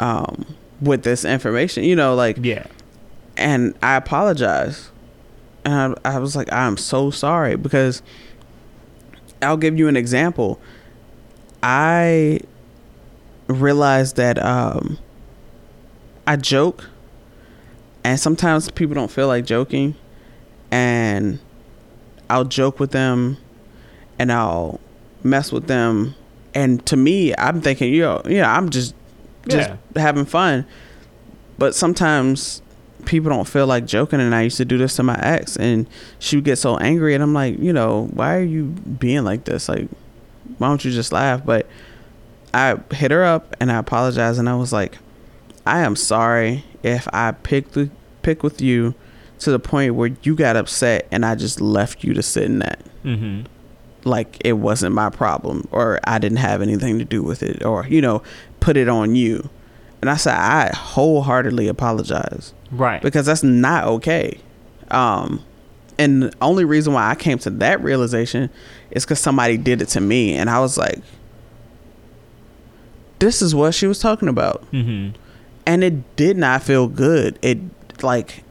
um 0.00 0.54
with 0.80 1.02
this 1.04 1.24
information 1.24 1.84
you 1.84 1.94
know 1.96 2.14
like 2.14 2.36
Yeah. 2.40 2.66
and 3.36 3.74
I 3.82 3.96
apologize. 3.96 4.90
And 5.64 5.94
I, 6.04 6.14
I 6.16 6.18
was 6.18 6.34
like, 6.34 6.52
I'm 6.52 6.76
so 6.76 7.10
sorry 7.12 7.54
because 7.54 8.02
I'll 9.40 9.56
give 9.56 9.78
you 9.78 9.86
an 9.86 9.96
example. 9.96 10.60
I 11.62 12.40
realized 13.48 14.16
that 14.16 14.42
um, 14.42 14.98
I 16.26 16.36
joke, 16.36 16.88
and 18.04 18.18
sometimes 18.18 18.70
people 18.70 18.94
don't 18.94 19.10
feel 19.10 19.26
like 19.28 19.44
joking, 19.44 19.94
and 20.70 21.38
I'll 22.30 22.44
joke 22.44 22.80
with 22.80 22.90
them, 22.92 23.36
and 24.18 24.32
I'll 24.32 24.80
mess 25.22 25.52
with 25.52 25.66
them, 25.66 26.14
and 26.54 26.84
to 26.86 26.96
me, 26.96 27.34
I'm 27.36 27.60
thinking, 27.60 27.92
yo, 27.94 28.22
yeah, 28.26 28.54
I'm 28.56 28.70
just 28.70 28.94
just 29.48 29.70
Yeah. 29.70 29.76
having 30.00 30.24
fun, 30.24 30.64
but 31.58 31.74
sometimes 31.74 32.62
people 33.06 33.28
don't 33.30 33.48
feel 33.48 33.66
like 33.66 33.84
joking 33.84 34.20
and 34.20 34.32
I 34.32 34.42
used 34.42 34.56
to 34.58 34.64
do 34.64 34.78
this 34.78 34.94
to 34.94 35.02
my 35.02 35.18
ex 35.20 35.56
and 35.56 35.88
she 36.20 36.36
would 36.36 36.44
get 36.44 36.56
so 36.58 36.76
angry 36.76 37.14
and 37.14 37.22
I'm 37.24 37.34
like, 37.34 37.58
you 37.58 37.72
know, 37.72 38.08
why 38.12 38.36
are 38.36 38.42
you 38.44 38.66
being 38.66 39.24
like 39.24 39.42
this? 39.44 39.68
Like 39.68 39.88
why 40.58 40.68
don't 40.68 40.84
you 40.84 40.92
just 40.92 41.10
laugh? 41.10 41.44
But 41.44 41.66
I 42.54 42.78
hit 42.92 43.10
her 43.10 43.24
up 43.24 43.56
and 43.60 43.70
I 43.72 43.76
apologized 43.78 44.38
and 44.38 44.48
I 44.48 44.54
was 44.54 44.72
like, 44.72 44.98
I 45.66 45.80
am 45.80 45.96
sorry 45.96 46.64
if 46.82 47.08
I 47.12 47.32
picked 47.32 47.72
the 47.72 47.90
pick 48.22 48.42
with 48.42 48.60
you 48.60 48.94
to 49.40 49.50
the 49.50 49.58
point 49.58 49.94
where 49.94 50.10
you 50.22 50.34
got 50.36 50.56
upset 50.56 51.06
and 51.10 51.24
I 51.24 51.34
just 51.34 51.60
left 51.60 52.04
you 52.04 52.14
to 52.14 52.22
sit 52.22 52.44
in 52.44 52.58
that. 52.60 52.80
Mm-hmm. 53.04 53.46
Like 54.04 54.38
it 54.44 54.54
wasn't 54.54 54.94
my 54.94 55.10
problem 55.10 55.66
or 55.70 56.00
I 56.04 56.18
didn't 56.18 56.38
have 56.38 56.60
anything 56.62 56.98
to 56.98 57.04
do 57.04 57.22
with 57.22 57.42
it 57.42 57.64
or, 57.64 57.86
you 57.86 58.00
know, 58.00 58.22
put 58.60 58.76
it 58.76 58.88
on 58.88 59.14
you. 59.14 59.48
And 60.00 60.10
I 60.10 60.16
said, 60.16 60.34
I 60.34 60.70
wholeheartedly 60.74 61.68
apologize 61.68 62.52
Right. 62.72 63.00
because 63.00 63.26
that's 63.26 63.44
not 63.44 63.84
okay. 63.84 64.38
Um, 64.90 65.44
and 65.98 66.24
the 66.24 66.32
only 66.40 66.64
reason 66.64 66.92
why 66.92 67.08
I 67.08 67.14
came 67.14 67.38
to 67.38 67.50
that 67.50 67.80
realization 67.82 68.50
is 68.90 69.04
because 69.04 69.20
somebody 69.20 69.56
did 69.56 69.80
it 69.80 69.86
to 69.90 70.00
me, 70.00 70.34
and 70.34 70.50
I 70.50 70.58
was 70.58 70.76
like, 70.76 70.98
"This 73.22 73.40
is 73.40 73.54
what 73.54 73.74
she 73.74 73.86
was 73.86 73.98
talking 74.00 74.28
about," 74.28 74.68
mm-hmm. 74.72 75.16
and 75.64 75.84
it 75.84 76.16
did 76.16 76.36
not 76.36 76.62
feel 76.62 76.88
good. 76.88 77.38
It 77.40 77.58
like, 78.02 78.42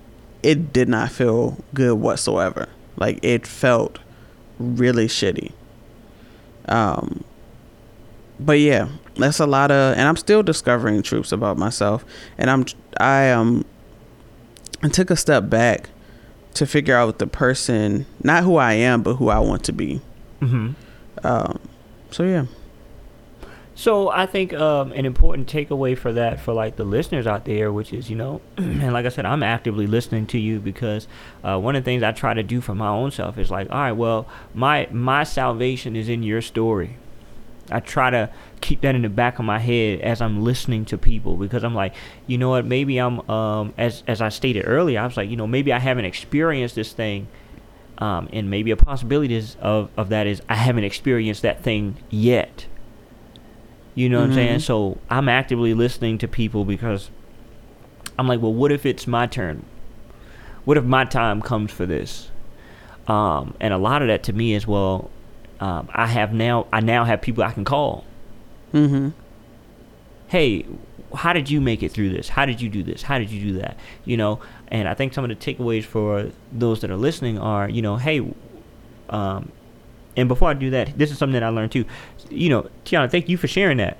it 0.44 0.72
did 0.72 0.88
not 0.88 1.12
feel 1.12 1.58
good 1.74 1.96
whatsoever. 1.96 2.70
Like 2.96 3.20
it 3.22 3.46
felt 3.46 4.00
really 4.60 5.08
shitty. 5.08 5.52
Um, 6.68 7.24
but 8.40 8.60
yeah, 8.60 8.88
that's 9.16 9.40
a 9.40 9.46
lot 9.46 9.72
of, 9.72 9.98
and 9.98 10.08
I'm 10.08 10.16
still 10.16 10.42
discovering 10.42 11.02
truths 11.02 11.32
about 11.32 11.58
myself, 11.58 12.06
and 12.38 12.50
I'm 12.50 12.66
I 13.00 13.30
um 13.32 13.66
I 14.84 14.88
took 14.88 15.10
a 15.10 15.16
step 15.16 15.50
back 15.50 15.90
to 16.54 16.66
figure 16.66 16.96
out 16.96 17.20
the 17.20 17.28
person, 17.28 18.06
not 18.24 18.44
who 18.44 18.56
I 18.56 18.74
am, 18.74 19.04
but 19.04 19.16
who 19.16 19.30
I 19.30 19.40
want 19.40 19.64
to 19.66 19.74
be. 19.74 20.02
Mm-hmm. 20.42 20.72
Um, 21.24 21.60
so 22.10 22.24
yeah, 22.24 22.46
So 23.82 24.12
I 24.12 24.28
think 24.28 24.54
um, 24.54 24.92
an 24.92 25.08
important 25.08 25.52
takeaway 25.52 25.98
for 25.98 26.14
that 26.14 26.40
for 26.40 26.54
like 26.54 26.76
the 26.76 26.84
listeners 26.84 27.26
out 27.26 27.46
there, 27.46 27.74
which 27.74 27.94
is 27.94 28.12
you 28.12 28.16
know, 28.16 28.40
and 28.58 28.94
like 28.94 29.08
I 29.08 29.10
said, 29.10 29.26
I'm 29.26 29.42
actively 29.42 29.88
listening 29.88 30.28
to 30.28 30.38
you 30.38 30.60
because 30.60 31.08
uh, 31.44 31.58
one 31.58 31.76
of 31.76 31.84
the 31.84 31.86
things 31.86 32.04
I 32.04 32.12
try 32.12 32.36
to 32.36 32.44
do 32.44 32.62
for 32.62 32.76
my 32.76 32.90
own 32.90 33.10
self 33.10 33.40
is 33.40 33.50
like, 33.50 33.72
all 33.72 33.80
right, 33.80 33.92
well, 33.94 34.28
my 34.54 34.88
my 34.92 35.24
salvation 35.24 35.96
is 35.96 36.10
in 36.10 36.22
your 36.22 36.44
story. 36.44 36.98
I 37.72 37.80
try 37.80 38.12
to 38.12 38.30
keep 38.62 38.82
that 38.82 38.94
in 38.94 39.02
the 39.02 39.10
back 39.10 39.40
of 39.40 39.46
my 39.46 39.58
head 39.58 40.02
as 40.02 40.22
I'm 40.22 40.44
listening 40.44 40.86
to 40.86 40.98
people 41.00 41.36
because 41.36 41.64
I'm 41.64 41.74
like, 41.74 41.96
you 42.28 42.38
know 42.38 42.52
what, 42.52 42.68
maybe 42.68 43.00
I'm 43.00 43.28
um 43.32 43.74
as 43.80 44.04
as 44.06 44.22
I 44.22 44.30
stated 44.30 44.66
earlier, 44.68 45.00
I 45.00 45.08
was 45.08 45.18
like, 45.18 45.32
you 45.32 45.38
know, 45.38 45.48
maybe 45.48 45.74
I 45.74 45.80
haven't 45.80 46.06
experienced 46.06 46.76
this 46.76 46.94
thing. 46.94 47.30
Um, 47.98 48.30
and 48.32 48.48
maybe 48.48 48.70
a 48.70 48.78
possibility 48.78 49.34
is 49.34 49.58
of, 49.60 49.90
of 49.98 50.10
that 50.10 50.28
is 50.28 50.40
I 50.48 50.56
haven't 50.56 50.84
experienced 50.84 51.42
that 51.42 51.64
thing 51.64 51.98
yet. 52.12 52.68
You 53.96 54.08
know 54.10 54.20
what 54.22 54.30
I'm 54.30 54.34
saying? 54.34 54.58
Mhm. 54.60 54.62
So 54.62 54.98
I'm 55.10 55.28
actively 55.28 55.74
listening 55.74 56.18
to 56.20 56.28
people 56.28 56.64
because 56.66 57.10
I'm 58.18 58.28
like, 58.28 58.42
well, 58.42 58.54
what 58.54 58.72
if 58.72 58.86
it's 58.86 59.06
my 59.08 59.28
turn? 59.28 59.66
What 60.64 60.78
if 60.78 60.84
my 60.86 61.04
time 61.06 61.42
comes 61.42 61.72
for 61.72 61.86
this? 61.86 62.30
Um, 63.08 63.56
and 63.60 63.74
a 63.74 63.78
lot 63.78 64.02
of 64.02 64.08
that 64.08 64.24
to 64.24 64.34
me 64.34 64.54
is 64.54 64.66
well, 64.68 65.10
um, 65.60 65.90
I 65.94 66.08
have 66.08 66.34
now 66.34 66.68
I 66.72 66.80
now 66.80 67.04
have 67.04 67.22
people 67.22 67.44
I 67.44 67.52
can 67.52 67.66
call. 67.66 68.06
mm-hmm. 68.74 69.10
Hey, 70.28 70.66
how 71.14 71.34
did 71.34 71.50
you 71.50 71.60
make 71.60 71.84
it 71.84 71.92
through 71.92 72.10
this? 72.10 72.30
How 72.30 72.46
did 72.46 72.62
you 72.62 72.70
do 72.70 72.84
this? 72.84 73.02
How 73.02 73.18
did 73.20 73.30
you 73.30 73.52
do 73.54 73.60
that? 73.60 73.76
You 74.06 74.16
know, 74.16 74.40
and 74.70 74.88
I 74.88 74.94
think 74.94 75.14
some 75.14 75.26
of 75.26 75.30
the 75.30 75.36
takeaways 75.36 75.84
for 75.84 76.32
those 76.54 76.80
that 76.82 76.90
are 76.90 76.96
listening 76.96 77.38
are, 77.38 77.68
you 77.70 77.82
know, 77.82 77.98
hey, 77.98 78.22
um, 79.10 79.52
and 80.18 80.28
before 80.28 80.50
I 80.50 80.54
do 80.54 80.70
that, 80.72 80.98
this 80.98 81.12
is 81.12 81.18
something 81.18 81.34
that 81.34 81.44
I 81.44 81.50
learned 81.50 81.72
too. 81.72 81.86
You 82.30 82.50
know, 82.50 82.70
Teyonna, 82.86 83.10
thank 83.10 83.30
you 83.30 83.38
for 83.38 83.48
sharing 83.48 83.78
that. 83.78 83.98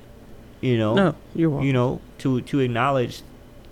You 0.62 0.78
know, 0.78 0.94
No, 0.94 1.16
you're 1.36 1.50
welcome. 1.50 1.68
you 1.68 1.74
know, 1.74 2.02
to 2.20 2.42
to 2.42 2.60
acknowledge 2.60 3.22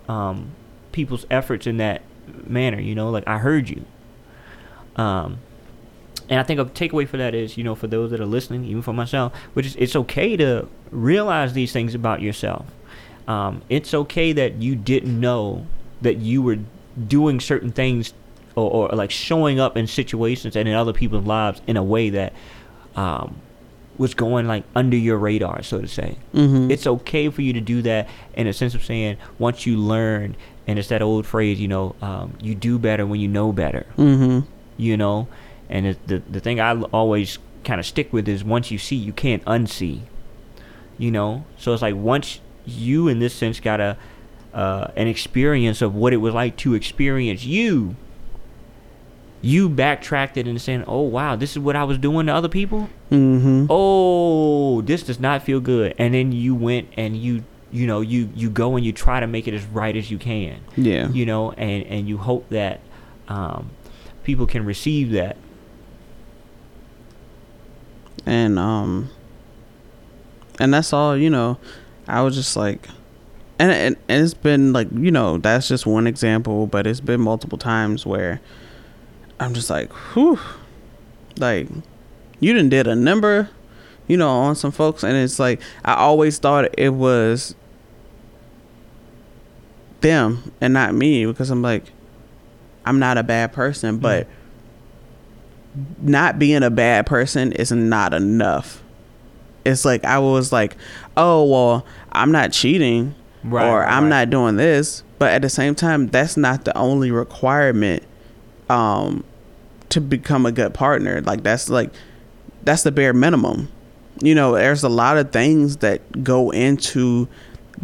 um, 0.08 0.50
people's 0.92 1.26
efforts 1.30 1.66
in 1.66 1.76
that 1.78 2.02
manner. 2.46 2.80
You 2.80 2.94
know, 2.94 3.10
like 3.10 3.26
I 3.28 3.38
heard 3.38 3.68
you. 3.68 3.84
Um, 4.96 5.38
and 6.28 6.38
I 6.38 6.42
think 6.44 6.60
a 6.60 6.64
takeaway 6.64 7.08
for 7.08 7.16
that 7.16 7.34
is, 7.34 7.56
you 7.56 7.64
know, 7.64 7.74
for 7.74 7.86
those 7.86 8.10
that 8.12 8.20
are 8.20 8.26
listening, 8.26 8.64
even 8.64 8.82
for 8.82 8.92
myself, 8.92 9.34
which 9.54 9.66
is 9.66 9.76
it's 9.76 9.96
okay 9.96 10.36
to 10.36 10.68
realize 10.90 11.52
these 11.52 11.72
things 11.72 11.94
about 11.94 12.20
yourself. 12.22 12.66
Um, 13.26 13.62
it's 13.68 13.94
okay 13.94 14.32
that 14.32 14.56
you 14.56 14.74
didn't 14.76 15.18
know 15.18 15.66
that 16.02 16.16
you 16.18 16.42
were 16.42 16.58
doing 17.06 17.40
certain 17.40 17.70
things 17.72 18.12
or, 18.66 18.90
or 18.90 18.96
like 18.96 19.10
showing 19.10 19.58
up 19.60 19.76
in 19.76 19.86
situations 19.86 20.56
and 20.56 20.68
in 20.68 20.74
other 20.74 20.92
people's 20.92 21.26
lives 21.26 21.60
in 21.66 21.76
a 21.76 21.82
way 21.82 22.10
that 22.10 22.32
um, 22.96 23.36
was 23.98 24.14
going 24.14 24.46
like 24.46 24.64
under 24.74 24.96
your 24.96 25.18
radar, 25.18 25.62
so 25.62 25.80
to 25.80 25.88
say. 25.88 26.16
Mhm. 26.34 26.70
It's 26.70 26.86
okay 26.86 27.28
for 27.28 27.42
you 27.42 27.52
to 27.52 27.60
do 27.60 27.82
that 27.82 28.08
in 28.34 28.46
a 28.46 28.52
sense 28.52 28.74
of 28.74 28.84
saying 28.84 29.16
once 29.38 29.66
you 29.66 29.76
learn, 29.76 30.36
and 30.66 30.78
it's 30.78 30.88
that 30.88 31.02
old 31.02 31.26
phrase, 31.26 31.60
you 31.60 31.68
know, 31.68 31.94
um, 32.00 32.34
you 32.40 32.54
do 32.54 32.78
better 32.78 33.06
when 33.06 33.20
you 33.20 33.28
know 33.28 33.52
better 33.52 33.86
Mm-hmm. 33.98 34.40
you 34.76 34.96
know 34.96 35.28
and 35.68 35.96
the 36.06 36.22
the 36.30 36.40
thing 36.40 36.58
I 36.60 36.80
always 36.92 37.38
kind 37.64 37.78
of 37.78 37.86
stick 37.86 38.12
with 38.12 38.26
is 38.28 38.42
once 38.42 38.70
you 38.70 38.78
see 38.78 38.96
you 38.96 39.12
can't 39.12 39.44
unsee 39.44 40.00
you 40.98 41.10
know 41.10 41.44
so 41.58 41.72
it's 41.72 41.82
like 41.82 41.94
once 41.94 42.40
you 42.66 43.06
in 43.08 43.18
this 43.20 43.34
sense 43.34 43.60
got 43.60 43.80
a 43.80 43.96
uh, 44.54 44.88
an 44.96 45.06
experience 45.06 45.80
of 45.82 45.94
what 45.94 46.12
it 46.12 46.16
was 46.16 46.34
like 46.34 46.56
to 46.56 46.74
experience 46.74 47.44
you 47.44 47.94
you 49.42 49.68
backtracked 49.68 50.36
it 50.36 50.46
and 50.46 50.60
saying 50.60 50.84
oh 50.86 51.00
wow 51.02 51.34
this 51.36 51.52
is 51.52 51.58
what 51.58 51.74
I 51.76 51.84
was 51.84 51.96
doing 51.98 52.26
to 52.26 52.34
other 52.34 52.48
people 52.48 52.88
Mm-hmm. 53.10 53.66
oh 53.70 54.80
this 54.82 55.02
does 55.02 55.18
not 55.18 55.42
feel 55.42 55.60
good 55.60 55.94
and 55.98 56.14
then 56.14 56.30
you 56.32 56.54
went 56.54 56.88
and 56.96 57.16
you 57.16 57.42
you 57.72 57.86
know 57.86 58.00
you 58.00 58.28
you 58.34 58.50
go 58.50 58.76
and 58.76 58.84
you 58.84 58.92
try 58.92 59.18
to 59.20 59.26
make 59.26 59.48
it 59.48 59.54
as 59.54 59.64
right 59.66 59.96
as 59.96 60.10
you 60.10 60.18
can 60.18 60.58
Yeah. 60.76 61.08
you 61.10 61.24
know 61.26 61.52
and 61.52 61.84
and 61.86 62.08
you 62.08 62.18
hope 62.18 62.48
that 62.50 62.80
um 63.28 63.70
people 64.24 64.46
can 64.46 64.64
receive 64.64 65.10
that 65.12 65.36
and 68.26 68.58
um 68.58 69.10
and 70.58 70.74
that's 70.74 70.92
all 70.92 71.16
you 71.16 71.30
know 71.30 71.58
i 72.06 72.20
was 72.22 72.34
just 72.34 72.56
like 72.56 72.88
and, 73.58 73.70
and 73.72 73.96
and 74.08 74.24
it's 74.24 74.34
been 74.34 74.72
like 74.72 74.88
you 74.92 75.10
know 75.10 75.38
that's 75.38 75.68
just 75.68 75.86
one 75.86 76.06
example 76.06 76.66
but 76.66 76.86
it's 76.86 77.00
been 77.00 77.20
multiple 77.20 77.58
times 77.58 78.04
where 78.04 78.40
i'm 79.40 79.52
just 79.54 79.68
like 79.70 79.92
whew 80.12 80.38
like 81.38 81.66
you 82.38 82.52
didn't 82.52 82.68
did 82.68 82.86
a 82.86 82.94
number 82.94 83.50
you 84.06 84.16
know 84.16 84.28
on 84.28 84.54
some 84.54 84.70
folks 84.70 85.02
and 85.02 85.16
it's 85.16 85.38
like 85.38 85.60
i 85.84 85.94
always 85.94 86.38
thought 86.38 86.66
it 86.78 86.90
was 86.90 87.54
them 90.00 90.52
and 90.60 90.72
not 90.72 90.94
me 90.94 91.26
because 91.26 91.50
i'm 91.50 91.62
like 91.62 91.90
i'm 92.84 92.98
not 92.98 93.18
a 93.18 93.22
bad 93.22 93.52
person 93.52 93.98
but 93.98 94.26
not 96.00 96.38
being 96.38 96.62
a 96.62 96.70
bad 96.70 97.06
person 97.06 97.52
is 97.52 97.72
not 97.72 98.14
enough. 98.14 98.82
It's 99.64 99.84
like 99.84 100.04
I 100.04 100.18
was 100.18 100.52
like, 100.52 100.76
oh 101.16 101.44
well, 101.44 101.86
I'm 102.12 102.32
not 102.32 102.52
cheating 102.52 103.14
Right, 103.42 103.66
or 103.66 103.84
I'm 103.84 104.04
right. 104.04 104.08
not 104.10 104.30
doing 104.30 104.56
this, 104.56 105.02
but 105.18 105.32
at 105.32 105.42
the 105.42 105.48
same 105.48 105.74
time, 105.74 106.08
that's 106.08 106.36
not 106.36 106.64
the 106.64 106.76
only 106.76 107.10
requirement 107.10 108.02
um 108.68 109.24
to 109.90 110.00
become 110.00 110.46
a 110.46 110.52
good 110.52 110.74
partner. 110.74 111.20
Like 111.20 111.42
that's 111.42 111.68
like 111.68 111.90
that's 112.62 112.82
the 112.82 112.92
bare 112.92 113.12
minimum. 113.12 113.70
You 114.22 114.34
know, 114.34 114.52
there's 114.54 114.82
a 114.82 114.88
lot 114.88 115.16
of 115.16 115.32
things 115.32 115.78
that 115.78 116.24
go 116.24 116.50
into 116.50 117.28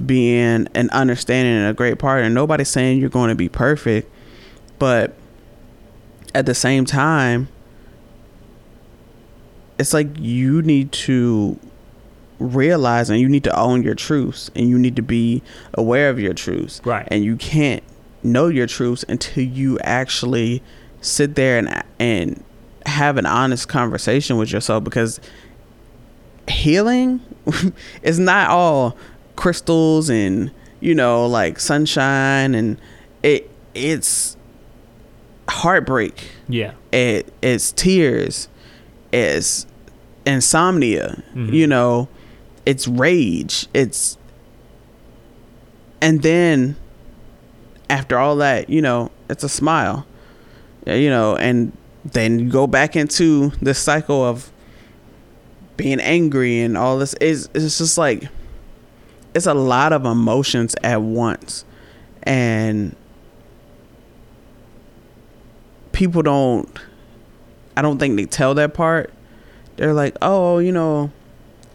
being 0.04 0.68
an 0.74 0.90
understanding 0.90 1.54
and 1.54 1.70
a 1.70 1.74
great 1.74 1.98
partner. 1.98 2.28
Nobody's 2.28 2.68
saying 2.68 2.98
you're 2.98 3.08
going 3.08 3.30
to 3.30 3.34
be 3.34 3.48
perfect, 3.48 4.10
but 4.78 5.14
at 6.34 6.44
the 6.44 6.54
same 6.54 6.84
time, 6.84 7.48
it's 9.78 9.94
like 9.94 10.08
you 10.18 10.60
need 10.62 10.92
to 10.92 11.58
realize 12.38 13.08
and 13.08 13.18
you 13.18 13.28
need 13.28 13.44
to 13.44 13.58
own 13.58 13.82
your 13.82 13.94
truths 13.94 14.50
and 14.54 14.68
you 14.68 14.78
need 14.78 14.96
to 14.96 15.02
be 15.02 15.42
aware 15.74 16.10
of 16.10 16.20
your 16.20 16.34
truths. 16.34 16.82
Right. 16.84 17.08
And 17.10 17.24
you 17.24 17.36
can't 17.36 17.82
know 18.22 18.48
your 18.48 18.66
truths 18.66 19.04
until 19.08 19.44
you 19.44 19.78
actually 19.80 20.62
sit 21.06 21.34
there 21.34 21.58
and 21.58 21.82
and 21.98 22.42
have 22.86 23.16
an 23.16 23.26
honest 23.26 23.68
conversation 23.68 24.36
with 24.36 24.52
yourself 24.52 24.84
because 24.84 25.20
healing 26.48 27.20
is 28.02 28.18
not 28.18 28.48
all 28.50 28.96
crystals 29.34 30.08
and 30.08 30.50
you 30.80 30.94
know 30.94 31.26
like 31.26 31.58
sunshine 31.58 32.54
and 32.54 32.78
it 33.22 33.50
it's 33.74 34.36
heartbreak 35.48 36.30
yeah 36.48 36.72
it 36.92 37.32
it's 37.42 37.72
tears 37.72 38.48
it's 39.12 39.66
insomnia 40.24 41.22
Mhm. 41.34 41.52
you 41.52 41.66
know 41.66 42.08
it's 42.64 42.86
rage 42.88 43.66
it's 43.74 44.16
and 46.00 46.22
then 46.22 46.76
after 47.88 48.18
all 48.18 48.36
that, 48.36 48.68
you 48.68 48.82
know, 48.82 49.10
it's 49.30 49.42
a 49.44 49.48
smile. 49.48 50.04
You 50.86 51.10
know, 51.10 51.36
and 51.36 51.72
then 52.04 52.48
go 52.48 52.66
back 52.66 52.94
into 52.96 53.50
this 53.60 53.78
cycle 53.78 54.24
of 54.24 54.50
being 55.76 56.00
angry 56.00 56.60
and 56.60 56.76
all 56.76 56.98
this 56.98 57.12
is 57.14 57.50
it's 57.54 57.78
just 57.78 57.98
like 57.98 58.28
it's 59.34 59.46
a 59.46 59.52
lot 59.52 59.92
of 59.92 60.06
emotions 60.06 60.74
at 60.82 61.02
once 61.02 61.66
and 62.22 62.96
people 65.92 66.22
don't 66.22 66.68
I 67.76 67.82
don't 67.82 67.98
think 67.98 68.16
they 68.16 68.24
tell 68.24 68.54
that 68.54 68.72
part. 68.72 69.12
They're 69.76 69.92
like, 69.92 70.16
"Oh, 70.22 70.58
you 70.58 70.72
know, 70.72 71.10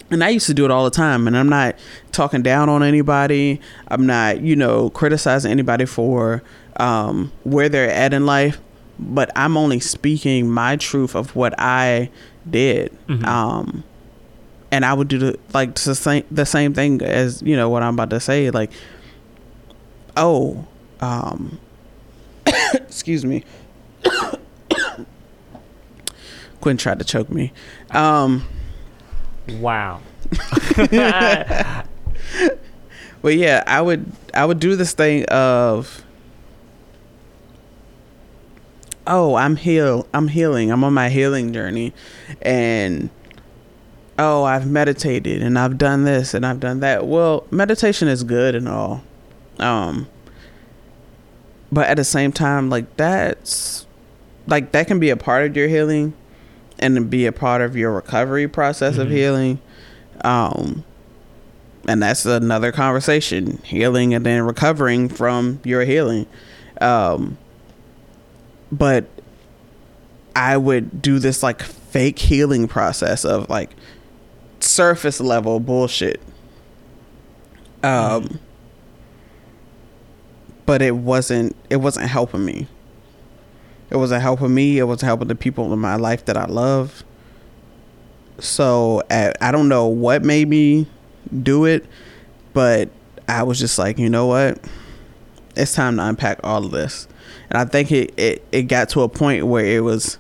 and 0.10 0.24
I 0.24 0.30
used 0.30 0.48
to 0.48 0.54
do 0.54 0.66
it 0.66 0.72
all 0.72 0.84
the 0.84 0.90
time 0.90 1.28
and 1.28 1.38
I'm 1.38 1.50
not 1.50 1.76
talking 2.12 2.42
down 2.42 2.70
on 2.70 2.82
anybody. 2.82 3.62
I'm 3.88 4.08
not, 4.08 4.42
you 4.42 4.56
know, 4.56 4.90
criticizing 4.90 5.52
anybody 5.52 5.86
for 5.86 6.42
um 6.78 7.32
where 7.44 7.70
they're 7.70 7.92
at 7.92 8.14
in 8.14 8.26
life, 8.26 8.60
but 9.02 9.32
I'm 9.36 9.58
only 9.58 9.80
speaking 9.80 10.50
my 10.50 10.76
truth 10.78 11.16
of 11.16 11.36
what 11.36 11.54
I 11.60 12.10
did. 12.50 12.96
Mhm. 13.08 13.26
Um 13.26 13.84
and 14.72 14.86
I 14.86 14.94
would 14.94 15.08
do 15.10 15.18
the 15.18 15.40
like 15.54 15.76
the 15.76 15.96
same 15.96 16.24
the 16.32 16.46
same 16.46 16.74
thing 16.74 17.02
as 17.02 17.42
you 17.42 17.56
know 17.58 17.70
what 17.70 17.84
I'm 17.84 17.94
about 17.96 18.10
to 18.12 18.20
say. 18.22 18.50
Like, 18.52 18.72
oh, 20.16 20.66
um, 21.02 21.60
excuse 22.74 23.26
me. 23.26 23.44
Quinn 26.62 26.78
tried 26.78 27.00
to 27.00 27.06
choke 27.06 27.30
me. 27.30 27.52
Um, 27.90 28.46
Wow. 29.60 30.02
but 33.22 33.36
yeah, 33.36 33.64
I 33.68 33.82
would 33.82 34.12
I 34.34 34.46
would 34.46 34.60
do 34.60 34.76
this 34.76 34.94
thing 34.94 35.26
of 35.26 36.04
oh, 39.08 39.36
I'm 39.36 39.56
heal 39.56 40.08
I'm 40.14 40.28
healing. 40.30 40.72
I'm 40.72 40.84
on 40.84 40.94
my 40.94 41.10
healing 41.10 41.54
journey 41.54 41.94
and 42.42 43.10
oh, 44.20 44.44
I've 44.44 44.68
meditated 44.68 45.42
and 45.42 45.58
I've 45.58 45.78
done 45.78 46.04
this 46.04 46.34
and 46.34 46.46
I've 46.46 46.60
done 46.60 46.80
that. 46.82 47.08
Well, 47.08 47.46
meditation 47.52 48.08
is 48.08 48.24
good 48.24 48.56
and 48.56 48.68
all. 48.68 49.04
Um 49.60 50.08
but 51.72 51.88
at 51.88 51.98
the 51.98 52.04
same 52.04 52.32
time 52.32 52.70
like 52.70 52.98
that's 52.98 53.86
like 54.48 54.72
that 54.74 54.88
can 54.88 55.00
be 55.00 55.10
a 55.10 55.18
part 55.18 55.46
of 55.46 55.56
your 55.56 55.68
healing 55.68 56.14
and 56.80 57.10
be 57.10 57.26
a 57.26 57.32
part 57.32 57.62
of 57.62 57.76
your 57.78 57.92
recovery 57.92 58.48
process 58.48 58.98
of 58.98 59.08
Mhm. 59.08 59.12
healing. 59.12 59.60
Um 60.24 60.84
and 61.88 62.02
that's 62.04 62.26
another 62.26 62.72
conversation 62.72 63.60
healing 63.64 64.14
and 64.14 64.24
then 64.26 64.44
recovering 64.44 65.10
from 65.10 65.60
your 65.64 65.84
healing 65.84 66.28
um 66.80 67.38
but 68.72 69.06
i 70.36 70.56
would 70.56 71.02
do 71.02 71.20
this 71.20 71.44
like 71.44 71.62
fake 71.62 72.20
healing 72.20 72.68
process 72.68 73.26
of 73.26 73.50
like 73.50 73.72
surface 74.60 75.20
level 75.20 75.60
bullshit 75.60 76.22
um 77.84 78.40
but 80.66 80.82
it 80.82 80.96
wasn't 80.96 81.56
it 81.70 81.78
wasn't 81.78 82.08
helping 82.08 82.46
me 82.46 82.68
it 83.90 83.98
wasn't 83.98 84.22
helping 84.22 84.54
me 84.54 84.78
it 84.78 84.84
wasn't 84.84 85.08
helping 85.08 85.28
the 85.28 85.36
people 85.36 85.74
in 85.74 85.80
my 85.80 85.96
life 85.96 86.26
that 86.26 86.38
i 86.38 86.46
love 86.46 87.04
so 88.42 89.04
I, 89.12 89.34
I 89.40 89.52
don't 89.52 89.70
know 89.70 89.86
what 89.88 90.24
made 90.24 90.48
me 90.48 90.88
do 91.44 91.66
it, 91.66 91.86
but 92.54 92.90
I 93.28 93.44
was 93.44 93.60
just 93.60 93.78
like, 93.78 94.00
you 94.00 94.10
know 94.10 94.26
what? 94.26 94.60
It's 95.56 95.74
time 95.74 95.98
to 95.98 96.06
unpack 96.06 96.40
all 96.44 96.66
of 96.66 96.72
this. 96.72 97.08
And 97.50 97.58
I 97.58 97.66
think 97.66 97.92
it, 97.92 98.14
it, 98.18 98.46
it 98.52 98.64
got 98.64 98.90
to 98.90 99.02
a 99.02 99.10
point 99.10 99.46
where 99.46 99.66
it 99.66 99.84
was 99.84 100.18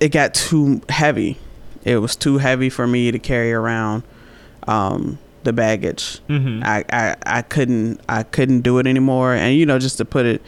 it 0.00 0.10
got 0.10 0.34
too 0.34 0.80
heavy. 0.88 1.38
It 1.84 1.98
was 1.98 2.16
too 2.16 2.38
heavy 2.38 2.70
for 2.70 2.86
me 2.86 3.10
to 3.10 3.18
carry 3.18 3.52
around 3.52 4.02
um 4.66 5.18
the 5.42 5.52
baggage. 5.52 6.18
hmm 6.26 6.62
I, 6.64 6.84
I 6.90 7.16
I 7.26 7.42
couldn't 7.42 8.00
I 8.08 8.22
couldn't 8.22 8.62
do 8.62 8.78
it 8.78 8.86
anymore. 8.86 9.34
And 9.34 9.56
you 9.56 9.66
know, 9.66 9.78
just 9.78 9.98
to 9.98 10.04
put 10.04 10.26
it 10.26 10.42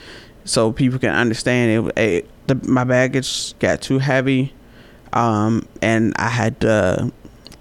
so 0.44 0.72
people 0.72 0.98
can 0.98 1.11
understand, 1.11 1.88
it, 1.90 1.98
it 1.98 2.30
the, 2.46 2.54
my 2.68 2.84
baggage 2.84 3.59
got 3.59 3.82
too 3.82 3.98
heavy, 3.98 4.54
um, 5.12 5.66
and 5.82 6.14
I 6.16 6.28
had 6.28 6.61
to 6.61 7.12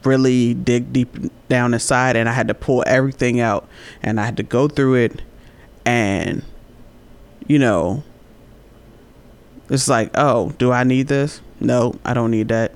really 0.03 0.53
dig 0.53 0.93
deep 0.93 1.09
down 1.49 1.73
inside, 1.73 2.15
and 2.15 2.29
I 2.29 2.31
had 2.31 2.47
to 2.47 2.53
pull 2.53 2.83
everything 2.85 3.39
out, 3.39 3.67
and 4.03 4.19
I 4.19 4.25
had 4.25 4.37
to 4.37 4.43
go 4.43 4.67
through 4.67 4.95
it, 4.95 5.21
and 5.85 6.43
you 7.47 7.59
know, 7.59 8.03
it's 9.69 9.87
like, 9.87 10.11
oh, 10.15 10.51
do 10.57 10.71
I 10.71 10.83
need 10.83 11.07
this? 11.07 11.41
No, 11.59 11.95
I 12.05 12.13
don't 12.13 12.31
need 12.31 12.49
that. 12.49 12.73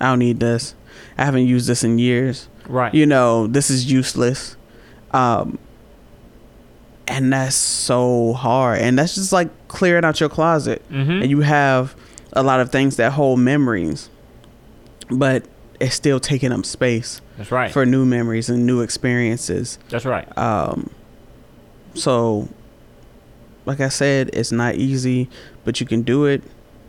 I 0.00 0.06
don't 0.06 0.18
need 0.18 0.40
this. 0.40 0.74
I 1.18 1.24
haven't 1.24 1.46
used 1.46 1.66
this 1.68 1.82
in 1.84 1.98
years 1.98 2.48
Right. 2.68 2.92
you 2.92 3.06
know 3.06 3.46
this 3.46 3.70
is 3.70 3.90
useless 3.90 4.56
um 5.12 5.56
and 7.06 7.32
that's 7.32 7.54
so 7.54 8.32
hard 8.32 8.80
and 8.80 8.98
that's 8.98 9.14
just 9.14 9.32
like 9.32 9.48
clearing 9.68 10.04
out 10.04 10.18
your 10.20 10.28
closet 10.28 10.82
Mhm. 10.90 11.22
and 11.22 11.30
you 11.30 11.40
have 11.42 11.94
a 12.32 12.42
lot 12.42 12.58
of 12.60 12.70
things 12.72 12.96
that 12.96 13.12
hold 13.12 13.38
memories 13.38 14.10
but 15.10 15.44
it's 15.78 15.94
still 15.94 16.18
taking 16.18 16.50
up 16.52 16.66
space 16.66 17.20
That's 17.38 17.52
right. 17.52 17.70
for 17.70 17.86
new 17.86 18.04
memories 18.04 18.48
and 18.50 18.66
new 18.66 18.80
experiences 18.80 19.78
That's 19.88 20.04
right. 20.04 20.26
um 20.36 20.90
so 21.94 22.48
like 23.66 23.80
i 23.80 23.88
said 23.88 24.30
it's 24.32 24.52
not 24.52 24.76
easy 24.76 25.28
but 25.66 25.80
you 25.80 25.86
can 25.86 26.00
do 26.00 26.24
it. 26.24 26.42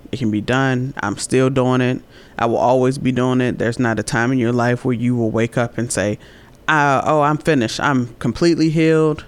It 0.09 0.19
can 0.19 0.31
be 0.31 0.39
done. 0.39 0.93
I'm 1.03 1.17
still 1.17 1.49
doing 1.49 1.81
it. 1.81 2.01
I 2.37 2.45
will 2.45 2.57
always 2.57 2.97
be 2.97 3.11
doing 3.11 3.41
it. 3.41 3.57
There's 3.57 3.79
not 3.79 3.99
a 3.99 4.03
time 4.03 4.31
in 4.31 4.37
your 4.37 4.53
life 4.53 4.85
where 4.85 4.93
you 4.93 5.17
will 5.17 5.31
wake 5.31 5.57
up 5.57 5.77
and 5.77 5.91
say 5.91 6.17
uh, 6.69 7.01
oh 7.03 7.21
i'm 7.21 7.37
finished. 7.37 7.79
I'm 7.81 8.13
completely 8.15 8.69
healed. 8.69 9.25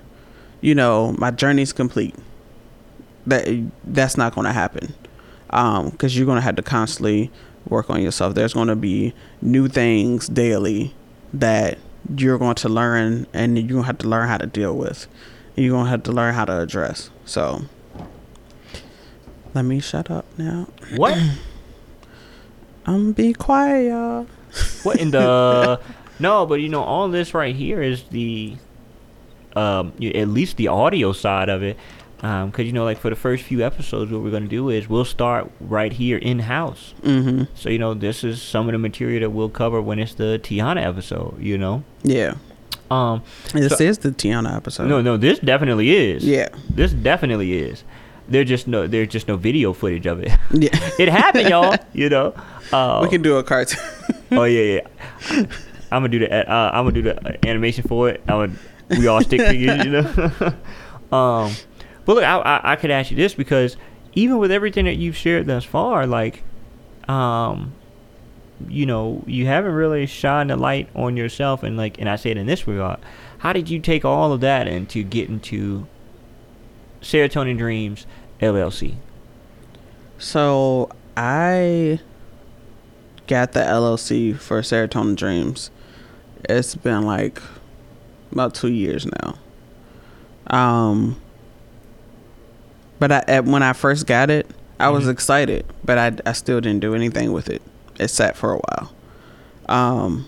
You 0.61 0.75
know 0.75 1.15
my 1.17 1.31
journey's 1.31 1.73
complete. 1.73 2.15
That 3.25 3.47
that's 3.83 4.15
not 4.15 4.35
going 4.35 4.45
to 4.45 4.53
happen. 4.53 4.93
Um 5.49 5.89
because 5.89 6.15
you're 6.15 6.27
going 6.27 6.37
to 6.37 6.43
have 6.43 6.55
to 6.57 6.63
constantly 6.63 7.31
work 7.67 7.89
on 7.89 8.01
yourself. 8.01 8.35
There's 8.35 8.53
going 8.53 8.67
to 8.67 8.75
be 8.75 9.13
new 9.41 9.67
things 9.67 10.27
daily 10.27 10.93
that 11.33 11.79
you're 12.17 12.37
going 12.37 12.55
to 12.55 12.69
learn 12.69 13.25
and 13.33 13.57
you're 13.57 13.67
going 13.67 13.81
to 13.81 13.87
have 13.87 13.97
to 13.99 14.07
learn 14.07 14.27
how 14.27 14.37
to 14.37 14.47
deal 14.47 14.75
with 14.77 15.07
you're 15.59 15.83
to 15.83 15.89
have 15.89 16.03
to 16.03 16.11
learn 16.11 16.33
how 16.33 16.45
to 16.45 16.59
address 16.59 17.09
so 17.25 17.61
let 19.53 19.63
me 19.63 19.79
shut 19.79 20.09
up 20.09 20.25
now 20.37 20.67
What? 20.95 21.17
i'm 22.85 23.11
be 23.11 23.33
quiet 23.33 23.89
y'all 23.89 24.27
what 24.83 24.99
in 24.99 25.11
the? 25.11 25.79
no, 26.19 26.45
but 26.45 26.55
you 26.55 26.69
know, 26.69 26.83
all 26.83 27.07
this 27.07 27.33
right 27.33 27.55
here 27.55 27.81
is 27.81 28.03
the, 28.03 28.55
um, 29.55 29.93
at 30.03 30.27
least 30.27 30.57
the 30.57 30.67
audio 30.67 31.11
side 31.11 31.49
of 31.49 31.63
it. 31.63 31.77
Um, 32.21 32.51
cause 32.51 32.65
you 32.65 32.73
know, 32.73 32.83
like 32.83 32.97
for 32.97 33.09
the 33.09 33.15
first 33.15 33.43
few 33.43 33.63
episodes, 33.63 34.11
what 34.11 34.21
we're 34.21 34.31
gonna 34.31 34.47
do 34.47 34.69
is 34.69 34.89
we'll 34.89 35.05
start 35.05 35.49
right 35.61 35.93
here 35.93 36.17
in 36.17 36.39
house. 36.39 36.93
mm-hmm 37.01 37.43
So 37.55 37.69
you 37.69 37.79
know, 37.79 37.93
this 37.93 38.23
is 38.25 38.41
some 38.41 38.67
of 38.67 38.73
the 38.73 38.77
material 38.77 39.21
that 39.21 39.29
we'll 39.29 39.49
cover 39.49 39.81
when 39.81 39.99
it's 39.99 40.15
the 40.15 40.37
Teyonna 40.43 40.83
episode. 40.85 41.39
You 41.41 41.57
know, 41.57 41.83
yeah 42.03 42.33
um, 42.91 43.21
this 43.53 43.77
So- 43.77 43.83
is 43.83 43.97
the 43.99 44.09
Teyonna 44.11 44.55
episode 44.55 44.87
no, 44.87 45.01
no, 45.01 45.17
this 45.17 45.39
definitely 45.39 45.91
is. 45.91 46.23
yeah 46.25 46.49
This 46.69 46.91
definitely 46.91 47.53
is. 47.57 47.83
There's 48.27 48.47
just 48.47 48.67
no, 48.67 48.85
there's 48.87 49.07
just 49.07 49.27
no 49.27 49.37
video 49.37 49.73
footage 49.73 50.05
of 50.05 50.19
it. 50.21 50.29
yeah 50.51 50.69
it 50.99 51.09
happened, 51.09 51.49
y'all. 51.49 51.75
You 51.93 52.09
know. 52.09 52.33
Uh, 52.71 52.99
we 53.01 53.09
can 53.09 53.21
do 53.23 53.37
a 53.37 53.43
cartoon 53.43 53.79
Oh 54.31 54.43
yeah, 54.43 54.81
yeah. 54.81 55.37
I'm 55.91 56.03
gonna 56.03 56.09
do 56.09 56.19
the 56.19 56.29
uh, 56.51 56.69
I'm 56.73 56.83
gonna 56.85 56.91
do 56.91 57.01
the 57.01 57.17
uh, 57.27 57.37
animation 57.47 57.83
for 57.87 58.09
it. 58.09 58.21
I'm 58.27 58.47
gonna 58.47 58.99
we 58.99 59.07
all 59.07 59.21
stick 59.21 59.41
figures, 59.41 59.83
you 59.83 59.91
know. 59.91 60.01
um, 61.17 61.51
but 62.05 62.15
look, 62.15 62.23
I, 62.23 62.37
I 62.37 62.73
I 62.73 62.75
could 62.75 62.91
ask 62.91 63.09
you 63.09 63.17
this 63.17 63.33
because 63.33 63.77
even 64.13 64.37
with 64.37 64.51
everything 64.51 64.85
that 64.85 64.97
you've 64.97 65.15
shared 65.15 65.47
thus 65.47 65.63
far, 65.63 66.05
like, 66.05 66.43
um, 67.07 67.73
you 68.67 68.85
know, 68.85 69.23
you 69.25 69.45
haven't 69.45 69.71
really 69.73 70.05
shined 70.05 70.51
a 70.51 70.55
light 70.55 70.89
on 70.95 71.15
yourself, 71.17 71.63
and 71.63 71.77
like, 71.77 71.99
and 71.99 72.09
I 72.09 72.15
say 72.17 72.31
it 72.31 72.37
in 72.37 72.45
this 72.47 72.67
regard, 72.67 72.99
how 73.39 73.53
did 73.53 73.69
you 73.69 73.79
take 73.79 74.03
all 74.03 74.33
of 74.33 74.41
that 74.41 74.67
and 74.67 74.89
to 74.89 75.03
get 75.03 75.29
into 75.29 75.87
Serotonin 77.01 77.57
Dreams 77.57 78.05
LLC? 78.41 78.95
So 80.17 80.89
I 81.15 81.99
got 83.27 83.53
the 83.53 83.61
LLC 83.61 84.37
for 84.37 84.61
Serotonin 84.61 85.15
Dreams. 85.15 85.71
It's 86.49 86.75
been 86.75 87.03
like 87.03 87.41
about 88.31 88.53
two 88.55 88.71
years 88.71 89.05
now. 89.23 89.35
Um, 90.47 91.21
but 92.99 93.11
I, 93.11 93.23
at, 93.27 93.45
when 93.45 93.63
I 93.63 93.73
first 93.73 94.07
got 94.07 94.29
it, 94.29 94.49
I 94.79 94.89
was 94.89 95.05
Mhm. 95.05 95.11
excited, 95.11 95.65
but 95.83 95.97
I, 95.97 96.11
I 96.29 96.33
still 96.33 96.59
didn't 96.61 96.79
do 96.81 96.95
anything 96.95 97.31
with 97.31 97.49
it. 97.49 97.61
It 97.99 98.07
sat 98.09 98.35
for 98.37 98.53
a 98.53 98.57
while. 98.57 98.93
Um, 99.67 100.27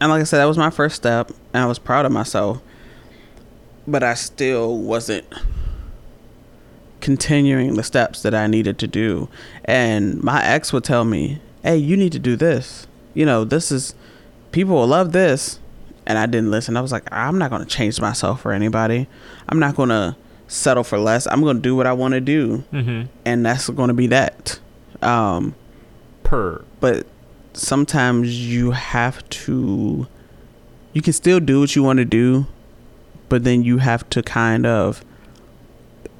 and 0.00 0.10
like 0.10 0.20
I 0.20 0.24
said, 0.24 0.38
that 0.38 0.44
was 0.46 0.58
my 0.58 0.70
first 0.70 0.96
step, 0.96 1.30
and 1.52 1.62
I 1.62 1.66
was 1.66 1.78
proud 1.78 2.06
of 2.06 2.12
myself. 2.12 2.60
but 3.86 4.02
I 4.04 4.14
still 4.14 4.76
wasn't 4.78 5.24
continuing 7.00 7.74
the 7.74 7.82
steps 7.82 8.22
that 8.22 8.34
I 8.34 8.46
needed 8.46 8.78
to 8.78 8.86
do. 8.86 9.28
And 9.64 10.22
my 10.22 10.44
ex 10.44 10.72
would 10.72 10.84
tell 10.84 11.04
me, 11.04 11.40
"Hey, 11.62 11.76
you 11.78 11.96
need 11.96 12.12
to 12.12 12.18
do 12.18 12.36
this. 12.36 12.86
You 13.14 13.26
know, 13.26 13.44
this 13.44 13.72
is 13.72 13.94
people 14.52 14.74
will 14.74 14.86
love 14.86 15.12
this." 15.12 15.58
And 16.06 16.18
I 16.18 16.26
didn't 16.26 16.50
listen. 16.50 16.76
I 16.76 16.80
was 16.80 16.92
like, 16.92 17.04
"I'm 17.12 17.38
not 17.38 17.50
going 17.50 17.62
to 17.62 17.68
change 17.68 18.00
myself 18.00 18.40
for 18.42 18.52
anybody. 18.52 19.08
I'm 19.48 19.58
not 19.58 19.76
going 19.76 19.88
to 19.90 20.16
settle 20.48 20.84
for 20.84 20.98
less. 20.98 21.26
I'm 21.26 21.42
going 21.42 21.56
to 21.56 21.62
do 21.62 21.74
what 21.74 21.86
I 21.86 21.92
want 21.92 22.12
to 22.12 22.20
do." 22.20 22.64
Mm-hmm. 22.72 23.02
And 23.24 23.46
that's 23.46 23.68
going 23.70 23.88
to 23.88 23.94
be 23.94 24.06
that. 24.08 24.58
Um 25.02 25.54
Per. 26.30 26.64
but 26.78 27.06
sometimes 27.54 28.48
you 28.48 28.70
have 28.70 29.28
to 29.30 30.06
you 30.92 31.02
can 31.02 31.12
still 31.12 31.40
do 31.40 31.58
what 31.58 31.74
you 31.74 31.82
want 31.82 31.96
to 31.98 32.04
do 32.04 32.46
but 33.28 33.42
then 33.42 33.62
you 33.64 33.78
have 33.78 34.08
to 34.10 34.22
kind 34.22 34.64
of 34.64 35.04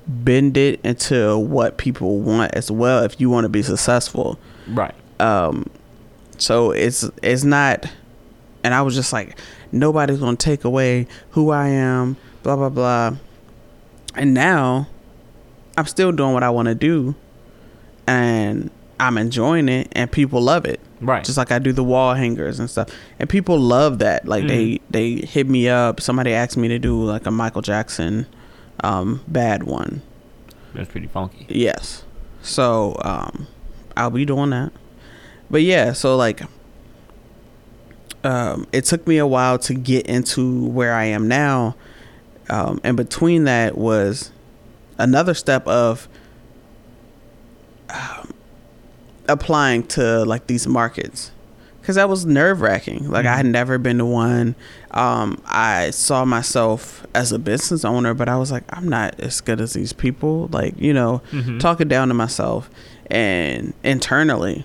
bend 0.08 0.56
it 0.56 0.80
into 0.82 1.38
what 1.38 1.76
people 1.78 2.18
want 2.18 2.52
as 2.56 2.70
well 2.72 3.04
if 3.04 3.20
you 3.20 3.30
want 3.30 3.44
to 3.44 3.48
be 3.48 3.62
successful 3.62 4.36
Right. 4.66 4.94
um 5.20 5.66
so 6.38 6.72
it's 6.72 7.08
it's 7.22 7.44
not 7.44 7.86
and 8.64 8.74
i 8.74 8.82
was 8.82 8.96
just 8.96 9.12
like 9.12 9.38
nobody's 9.70 10.18
gonna 10.18 10.36
take 10.36 10.64
away 10.64 11.06
who 11.30 11.50
i 11.50 11.68
am 11.68 12.16
blah 12.42 12.56
blah 12.56 12.68
blah 12.68 13.16
and 14.16 14.34
now 14.34 14.88
i'm 15.78 15.86
still 15.86 16.10
doing 16.10 16.32
what 16.32 16.42
i 16.42 16.50
want 16.50 16.66
to 16.66 16.74
do 16.74 17.14
and 18.08 18.72
i'm 19.00 19.18
enjoying 19.18 19.68
it 19.68 19.88
and 19.92 20.10
people 20.12 20.40
love 20.40 20.64
it 20.64 20.78
Right. 21.00 21.24
just 21.24 21.38
like 21.38 21.50
i 21.50 21.58
do 21.58 21.72
the 21.72 21.82
wall 21.82 22.14
hangers 22.14 22.60
and 22.60 22.68
stuff 22.70 22.88
and 23.18 23.28
people 23.28 23.58
love 23.58 23.98
that 24.00 24.26
like 24.28 24.46
they 24.46 24.80
they 24.90 25.14
hit 25.26 25.48
me 25.48 25.68
up 25.68 26.00
somebody 26.00 26.32
asked 26.34 26.56
me 26.56 26.68
to 26.68 26.78
do 26.78 27.02
like 27.04 27.26
a 27.26 27.30
michael 27.30 27.62
jackson 27.62 28.26
um 28.84 29.22
bad 29.26 29.62
one 29.64 30.02
That's 30.74 30.90
pretty 30.90 31.06
funky. 31.08 31.46
Yes. 31.48 32.04
So 32.42 32.96
um 33.02 33.46
I'll 33.96 34.10
be 34.10 34.24
doing 34.24 34.50
that. 34.50 34.72
But 35.50 35.62
yeah, 35.62 35.92
so 35.92 36.16
like 36.16 36.42
um 38.24 38.66
it 38.72 38.84
took 38.84 39.06
me 39.06 39.18
a 39.18 39.26
while 39.26 39.58
to 39.60 39.74
get 39.74 40.06
into 40.06 40.64
where 40.66 40.94
I 40.94 41.04
am 41.06 41.26
now. 41.28 41.74
Um 42.48 42.80
and 42.84 42.96
between 42.96 43.44
that 43.44 43.76
was 43.76 44.30
another 44.98 45.34
step 45.34 45.66
of 45.66 46.08
um, 47.90 48.19
applying 49.30 49.82
to 49.88 50.24
like 50.24 50.46
these 50.46 50.66
markets 50.66 51.30
because 51.80 51.96
that 51.96 52.08
was 52.08 52.26
nerve 52.26 52.60
wracking. 52.60 53.10
Like 53.10 53.26
I 53.26 53.36
had 53.36 53.46
never 53.46 53.78
been 53.78 53.98
to 53.98 54.04
one. 54.06 54.54
Um, 54.90 55.40
I 55.46 55.90
saw 55.90 56.24
myself 56.24 57.06
as 57.14 57.32
a 57.32 57.38
business 57.38 57.84
owner, 57.84 58.12
but 58.14 58.28
I 58.28 58.36
was 58.36 58.50
like, 58.52 58.64
I'm 58.70 58.88
not 58.88 59.18
as 59.20 59.40
good 59.40 59.60
as 59.60 59.72
these 59.72 59.92
people. 59.92 60.48
Like 60.52 60.74
you 60.78 60.92
know, 60.92 61.22
Mhm. 61.32 61.58
talking 61.60 61.88
down 61.88 62.08
to 62.08 62.14
myself 62.14 62.68
and 63.10 63.72
internally, 63.82 64.64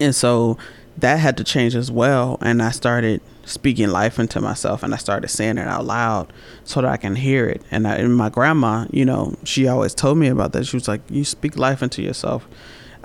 and 0.00 0.14
so 0.14 0.56
that 0.98 1.18
had 1.18 1.36
to 1.38 1.44
change 1.44 1.74
as 1.74 1.90
well. 1.90 2.38
And 2.42 2.62
I 2.62 2.70
started 2.70 3.20
speaking 3.44 3.88
life 3.88 4.18
into 4.18 4.40
myself, 4.40 4.82
and 4.82 4.94
I 4.94 4.96
started 4.98 5.28
saying 5.28 5.58
it 5.58 5.66
out 5.66 5.84
loud 5.84 6.32
so 6.64 6.80
that 6.80 6.90
I 6.90 6.96
can 6.96 7.16
hear 7.16 7.48
it. 7.48 7.62
And, 7.70 7.88
I, 7.88 7.96
and 7.96 8.14
my 8.16 8.28
grandma, 8.28 8.86
you 8.90 9.04
know, 9.04 9.34
she 9.44 9.66
always 9.66 9.94
told 9.94 10.18
me 10.18 10.28
about 10.28 10.52
that. 10.52 10.66
She 10.66 10.76
was 10.76 10.86
like, 10.88 11.00
"You 11.10 11.24
speak 11.24 11.56
life 11.58 11.82
into 11.82 12.02
yourself." 12.02 12.46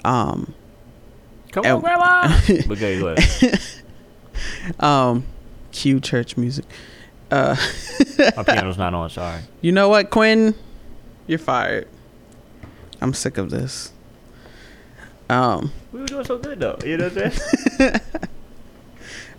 Um, 0.06 0.54
Come 1.52 1.66
And- 1.66 1.74
on, 1.76 1.82
grandma. 1.82 2.39
okay, 2.72 3.00
go 3.00 3.08
ahead. 3.18 3.60
um 4.80 5.24
cue 5.72 6.00
church 6.00 6.38
music 6.38 6.66
uh 7.32 7.56
My 8.36 8.43
piano's 8.43 8.78
not 8.78 8.93
on. 8.93 9.10
Sorry. 9.10 9.41
you 9.62 9.72
know 9.72 9.89
what 9.89 10.12
quinn 10.12 10.54
you're 11.26 11.39
fired 11.39 11.88
i'm 13.02 13.14
sick 13.14 13.38
of 13.39 13.50
this 13.50 13.91
um 15.30 15.72
We 15.91 16.02
were 16.02 16.06
doing 16.06 16.26
so 16.26 16.38
good 16.38 16.60
though. 16.60 16.78
You 16.86 16.98
know 16.98 17.10
what 17.10 17.24
I'm 17.26 17.32
saying? 17.32 18.00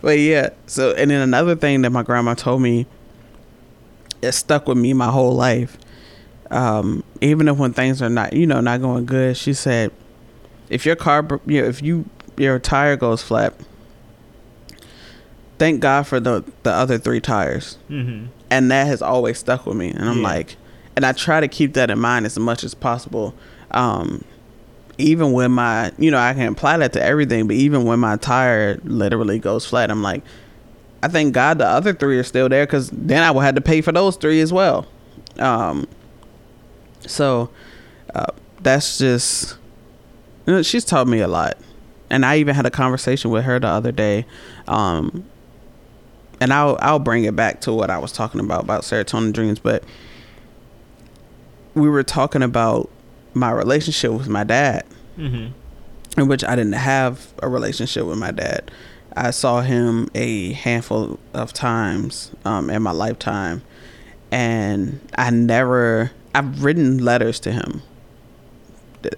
but 0.01 0.19
yeah 0.19 0.49
so 0.65 0.93
and 0.95 1.09
then 1.11 1.21
another 1.21 1.55
thing 1.55 1.81
that 1.83 1.91
my 1.91 2.03
grandma 2.03 2.33
told 2.33 2.61
me 2.61 2.85
it 4.21 4.33
stuck 4.33 4.67
with 4.67 4.77
me 4.77 4.93
my 4.93 5.09
whole 5.09 5.33
life 5.33 5.77
um 6.51 7.03
even 7.21 7.47
if 7.47 7.57
when 7.57 7.71
things 7.73 8.01
are 8.01 8.09
not 8.09 8.33
you 8.33 8.45
know 8.45 8.59
not 8.59 8.81
going 8.81 9.05
good 9.05 9.37
she 9.37 9.53
said 9.53 9.91
if 10.69 10.85
your 10.85 10.95
car 10.95 11.25
you 11.45 11.61
know, 11.61 11.67
if 11.67 11.81
you 11.81 12.05
your 12.37 12.59
tire 12.59 12.95
goes 12.95 13.21
flat 13.21 13.53
thank 15.57 15.81
god 15.81 16.03
for 16.07 16.19
the 16.19 16.43
the 16.63 16.71
other 16.71 16.97
three 16.97 17.19
tires 17.19 17.77
mm-hmm. 17.89 18.27
and 18.49 18.71
that 18.71 18.87
has 18.87 19.01
always 19.01 19.37
stuck 19.37 19.65
with 19.65 19.75
me 19.75 19.89
and 19.89 20.07
i'm 20.07 20.17
Yeah. 20.17 20.23
like 20.23 20.55
and 20.95 21.05
i 21.05 21.11
try 21.11 21.39
to 21.39 21.47
keep 21.47 21.73
that 21.73 21.89
in 21.89 21.99
mind 21.99 22.25
as 22.25 22.37
much 22.39 22.63
as 22.63 22.73
possible 22.73 23.33
um 23.71 24.23
even 24.97 25.31
when 25.33 25.51
my 25.51 25.91
you 25.97 26.11
know 26.11 26.17
i 26.17 26.33
can 26.33 26.47
apply 26.53 26.77
that 26.77 26.93
to 26.93 27.03
everything 27.03 27.47
but 27.47 27.55
even 27.55 27.83
when 27.83 27.99
my 27.99 28.15
tire 28.15 28.79
literally 28.83 29.39
goes 29.39 29.65
flat 29.65 29.91
i'm 29.91 30.01
like 30.01 30.23
i 31.03 31.07
thank 31.07 31.33
god 31.33 31.57
the 31.57 31.65
other 31.67 31.93
three 31.93 32.17
are 32.17 32.23
still 32.23 32.47
there 32.47 32.65
because 32.65 32.89
then 32.91 33.21
i 33.23 33.29
would 33.31 33.41
have 33.43 33.55
to 33.55 33.61
pay 33.61 33.81
for 33.81 33.91
those 33.91 34.15
three 34.15 34.39
as 34.41 34.51
well 34.53 34.87
um 35.39 35.87
so 37.05 37.49
uh, 38.15 38.25
that's 38.61 38.97
just 38.97 39.57
know, 40.51 40.61
she's 40.61 40.85
taught 40.85 41.07
me 41.07 41.19
a 41.19 41.27
lot 41.27 41.57
and 42.09 42.25
i 42.25 42.37
even 42.37 42.55
had 42.55 42.65
a 42.65 42.71
conversation 42.71 43.29
with 43.31 43.43
her 43.45 43.59
the 43.59 43.67
other 43.67 43.91
day 43.91 44.25
um 44.67 45.25
and 46.41 46.53
I'll 46.53 46.77
I'll 46.81 46.99
bring 46.99 47.25
it 47.25 47.35
back 47.35 47.59
to 47.61 47.73
what 47.73 47.89
I 47.89 47.97
was 47.97 48.13
talking 48.13 48.39
about 48.39 48.63
about 48.63 48.83
serotonin 48.83 49.33
dreams, 49.33 49.59
but 49.59 49.83
we 51.73 51.89
were 51.89 52.03
talking 52.03 52.41
about 52.41 52.89
my 53.33 53.51
relationship 53.51 54.11
with 54.11 54.27
my 54.29 54.43
dad, 54.43 54.85
Mm-hmm. 55.17 56.19
in 56.21 56.27
which 56.29 56.43
I 56.45 56.55
didn't 56.55 56.73
have 56.73 57.33
a 57.43 57.49
relationship 57.49 58.05
with 58.05 58.17
my 58.17 58.31
dad. 58.31 58.71
I 59.17 59.31
saw 59.31 59.61
him 59.61 60.07
a 60.15 60.53
handful 60.53 61.19
of 61.33 61.51
times 61.51 62.31
um, 62.45 62.69
in 62.69 62.81
my 62.83 62.91
lifetime, 62.91 63.61
and 64.31 64.99
I 65.15 65.31
never. 65.31 66.11
I've 66.33 66.63
written 66.63 66.99
letters 66.99 67.39
to 67.41 67.51
him. 67.51 67.81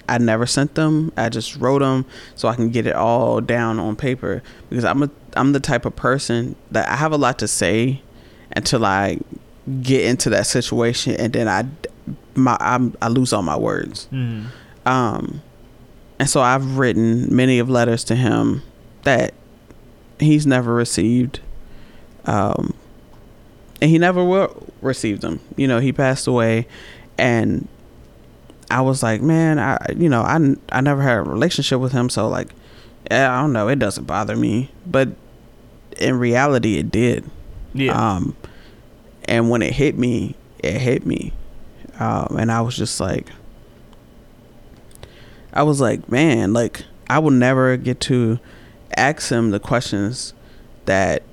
I 0.07 0.17
never 0.17 0.45
sent 0.45 0.75
them. 0.75 1.11
I 1.17 1.29
just 1.29 1.55
wrote 1.57 1.79
them 1.79 2.05
so 2.35 2.47
I 2.47 2.55
can 2.55 2.69
get 2.69 2.85
it 2.85 2.95
all 2.95 3.41
down 3.41 3.79
on 3.79 3.95
paper 3.95 4.43
because 4.69 4.85
I'm 4.85 5.03
a 5.03 5.09
I'm 5.35 5.53
the 5.53 5.59
type 5.59 5.85
of 5.85 5.95
person 5.95 6.55
that 6.71 6.89
I 6.89 6.95
have 6.95 7.11
a 7.11 7.17
lot 7.17 7.39
to 7.39 7.47
say 7.47 8.01
until 8.55 8.85
I 8.85 9.19
get 9.81 10.05
into 10.05 10.29
that 10.31 10.45
situation 10.47 11.15
and 11.15 11.31
then 11.33 11.47
I 11.47 11.65
my 12.35 12.57
I'm, 12.59 12.95
I 13.01 13.07
lose 13.07 13.33
all 13.33 13.43
my 13.43 13.57
words. 13.57 14.07
Mm-hmm. 14.11 14.47
Um, 14.87 15.41
and 16.19 16.29
so 16.29 16.41
I've 16.41 16.77
written 16.77 17.33
many 17.35 17.59
of 17.59 17.69
letters 17.69 18.03
to 18.05 18.15
him 18.15 18.61
that 19.03 19.33
he's 20.19 20.45
never 20.45 20.73
received. 20.73 21.39
Um, 22.25 22.73
and 23.81 23.89
he 23.89 23.97
never 23.97 24.23
will 24.23 24.67
receive 24.81 25.21
them. 25.21 25.39
You 25.55 25.67
know, 25.67 25.79
he 25.79 25.91
passed 25.91 26.27
away, 26.27 26.67
and 27.17 27.67
I 28.71 28.79
was 28.81 29.03
like, 29.03 29.21
man, 29.21 29.59
I 29.59 29.77
you 29.95 30.07
know 30.07 30.21
I 30.21 30.55
I 30.69 30.81
never 30.81 31.01
had 31.01 31.17
a 31.17 31.23
relationship 31.23 31.79
with 31.79 31.91
him, 31.91 32.09
so 32.09 32.27
like, 32.29 32.53
yeah, 33.09 33.37
I 33.37 33.41
don't 33.41 33.51
know, 33.51 33.67
it 33.67 33.79
doesn't 33.79 34.05
bother 34.05 34.35
me, 34.35 34.71
but 34.85 35.09
in 35.97 36.17
reality, 36.17 36.77
it 36.77 36.89
did. 36.89 37.29
Yeah. 37.73 37.93
Um, 37.93 38.35
and 39.25 39.49
when 39.49 39.61
it 39.61 39.73
hit 39.73 39.97
me, 39.97 40.35
it 40.59 40.79
hit 40.79 41.05
me, 41.05 41.33
um, 41.99 42.37
and 42.39 42.51
I 42.51 42.61
was 42.61 42.77
just 42.77 42.99
like, 42.99 43.27
I 45.53 45.63
was 45.63 45.81
like, 45.81 46.09
man, 46.09 46.53
like 46.53 46.85
I 47.09 47.19
will 47.19 47.31
never 47.31 47.75
get 47.75 47.99
to 48.01 48.39
ask 48.95 49.29
him 49.29 49.51
the 49.51 49.59
questions 49.59 50.33
that 50.85 51.23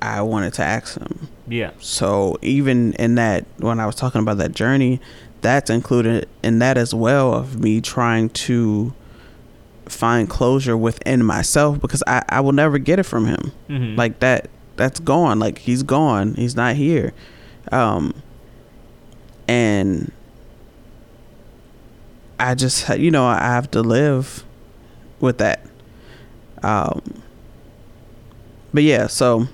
I 0.00 0.22
wanted 0.22 0.54
to 0.54 0.62
ask 0.62 0.98
him. 0.98 1.28
yeah. 1.46 1.72
So 1.80 2.38
even 2.40 2.94
in 2.94 3.16
that, 3.16 3.44
when 3.58 3.80
I 3.80 3.86
was 3.86 3.96
talking 3.96 4.20
about 4.20 4.38
that 4.38 4.52
journey, 4.52 5.00
that's 5.46 5.70
included 5.70 6.28
in 6.42 6.58
that 6.58 6.76
as 6.76 6.92
well 6.92 7.32
of 7.32 7.60
me 7.60 7.80
trying 7.80 8.28
to 8.30 8.92
find 9.84 10.28
closure 10.28 10.76
within 10.76 11.24
myself 11.24 11.80
because 11.80 12.02
I, 12.04 12.24
I 12.28 12.40
will 12.40 12.50
never 12.50 12.78
get 12.78 12.98
it 12.98 13.04
from 13.04 13.26
him. 13.26 13.52
Mm-hmm. 13.68 13.96
Like 13.96 14.18
that, 14.18 14.50
that's 14.74 14.98
gone. 14.98 15.38
Like 15.38 15.58
he's 15.58 15.84
gone. 15.84 16.34
He's 16.34 16.56
not 16.56 16.74
here. 16.74 17.12
Um, 17.70 18.12
and 19.46 20.10
I 22.40 22.56
just, 22.56 22.88
you 22.98 23.12
know, 23.12 23.24
I 23.24 23.38
have 23.38 23.70
to 23.70 23.82
live 23.82 24.42
with 25.20 25.38
that. 25.38 25.64
Um, 26.64 27.22
but 28.74 28.82
yeah, 28.82 29.06
so 29.06 29.46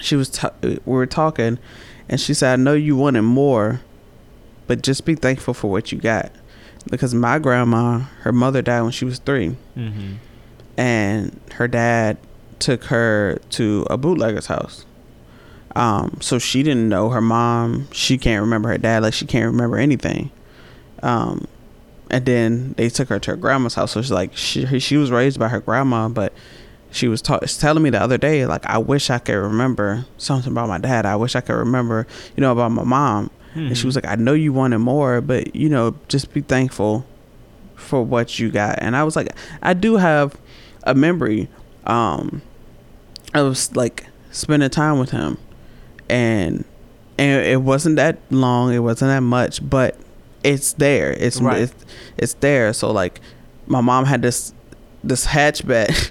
she 0.00 0.16
was, 0.16 0.30
ta- 0.30 0.54
we 0.62 0.78
were 0.86 1.04
talking, 1.04 1.58
and 2.08 2.18
she 2.18 2.32
said, 2.32 2.54
"I 2.54 2.56
know 2.56 2.72
you 2.72 2.96
wanted 2.96 3.22
more, 3.22 3.82
but 4.72 4.82
just 4.82 5.04
be 5.04 5.14
thankful 5.14 5.54
for 5.54 5.70
what 5.70 5.92
you 5.92 5.98
got." 5.98 6.30
Because 6.90 7.14
my 7.14 7.38
grandma, 7.38 7.98
her 8.22 8.32
mother 8.32 8.62
died 8.62 8.82
when 8.82 8.90
she 8.92 9.04
was 9.04 9.18
three, 9.18 9.56
Mm-hmm. 9.76 10.14
and 10.76 11.40
her 11.52 11.68
dad 11.68 12.16
took 12.58 12.84
her 12.84 13.38
to 13.50 13.86
a 13.90 13.98
bootlegger's 13.98 14.46
house. 14.46 14.84
Um, 15.76 16.18
so 16.20 16.38
she 16.38 16.62
didn't 16.62 16.88
know 16.88 17.08
her 17.10 17.20
mom. 17.20 17.88
She 17.92 18.18
can't 18.18 18.40
remember 18.42 18.68
her 18.70 18.78
dad. 18.78 19.02
Like 19.02 19.14
she 19.14 19.26
can't 19.26 19.46
remember 19.46 19.76
anything. 19.78 20.30
Um, 21.02 21.46
and 22.10 22.26
then 22.26 22.74
they 22.76 22.88
took 22.88 23.08
her 23.08 23.18
to 23.18 23.30
her 23.32 23.36
grandma's 23.36 23.74
house. 23.74 23.92
So 23.92 24.02
she's 24.02 24.10
like, 24.10 24.36
she 24.36 24.78
she 24.80 24.96
was 24.96 25.10
raised 25.10 25.38
by 25.38 25.48
her 25.48 25.60
grandma, 25.60 26.08
but 26.08 26.32
she 26.90 27.08
was 27.08 27.22
ta- 27.22 27.38
telling 27.40 27.82
me 27.82 27.90
the 27.90 28.00
other 28.02 28.18
day, 28.18 28.44
like, 28.44 28.66
I 28.66 28.76
wish 28.78 29.08
I 29.08 29.18
could 29.18 29.32
remember 29.36 30.04
something 30.18 30.52
about 30.52 30.68
my 30.68 30.78
dad. 30.78 31.06
I 31.06 31.16
wish 31.16 31.34
I 31.34 31.40
could 31.40 31.54
remember, 31.56 32.06
you 32.36 32.40
know, 32.42 32.52
about 32.52 32.70
my 32.72 32.84
mom. 32.84 33.30
Mm-hmm. 33.52 33.66
And 33.68 33.78
she 33.78 33.86
was 33.86 33.94
like, 33.94 34.06
I 34.06 34.14
know 34.14 34.32
you 34.32 34.52
wanted 34.52 34.78
more, 34.78 35.20
but 35.20 35.54
you 35.54 35.68
know, 35.68 35.94
just 36.08 36.32
be 36.32 36.40
thankful 36.40 37.06
for 37.74 38.02
what 38.02 38.38
you 38.38 38.50
got. 38.50 38.78
And 38.80 38.96
I 38.96 39.04
was 39.04 39.16
like, 39.16 39.28
I 39.62 39.74
do 39.74 39.96
have 39.96 40.36
a 40.84 40.94
memory. 40.94 41.48
Um, 41.84 42.42
I 43.34 43.42
was 43.42 43.74
like 43.76 44.06
spending 44.30 44.70
time 44.70 44.98
with 44.98 45.10
him, 45.10 45.36
and 46.08 46.64
and 47.18 47.46
it 47.46 47.62
wasn't 47.62 47.96
that 47.96 48.18
long. 48.30 48.72
It 48.72 48.78
wasn't 48.78 49.10
that 49.10 49.20
much, 49.20 49.68
but 49.68 49.98
it's 50.42 50.72
there. 50.74 51.12
It's 51.12 51.40
right. 51.40 51.62
it's, 51.62 51.74
it's 52.16 52.34
there. 52.34 52.72
So 52.72 52.90
like, 52.90 53.20
my 53.66 53.80
mom 53.80 54.06
had 54.06 54.22
this 54.22 54.54
this 55.04 55.26
hatchback. 55.26 56.10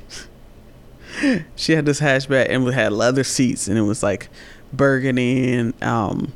she 1.56 1.74
had 1.74 1.86
this 1.86 2.00
hatchback 2.00 2.48
and 2.50 2.66
we 2.66 2.74
had 2.74 2.94
leather 2.94 3.24
seats, 3.24 3.68
and 3.68 3.78
it 3.78 3.84
was 3.84 4.04
like 4.04 4.30
burgundy 4.74 5.54
and 5.54 5.84
um, 5.84 6.34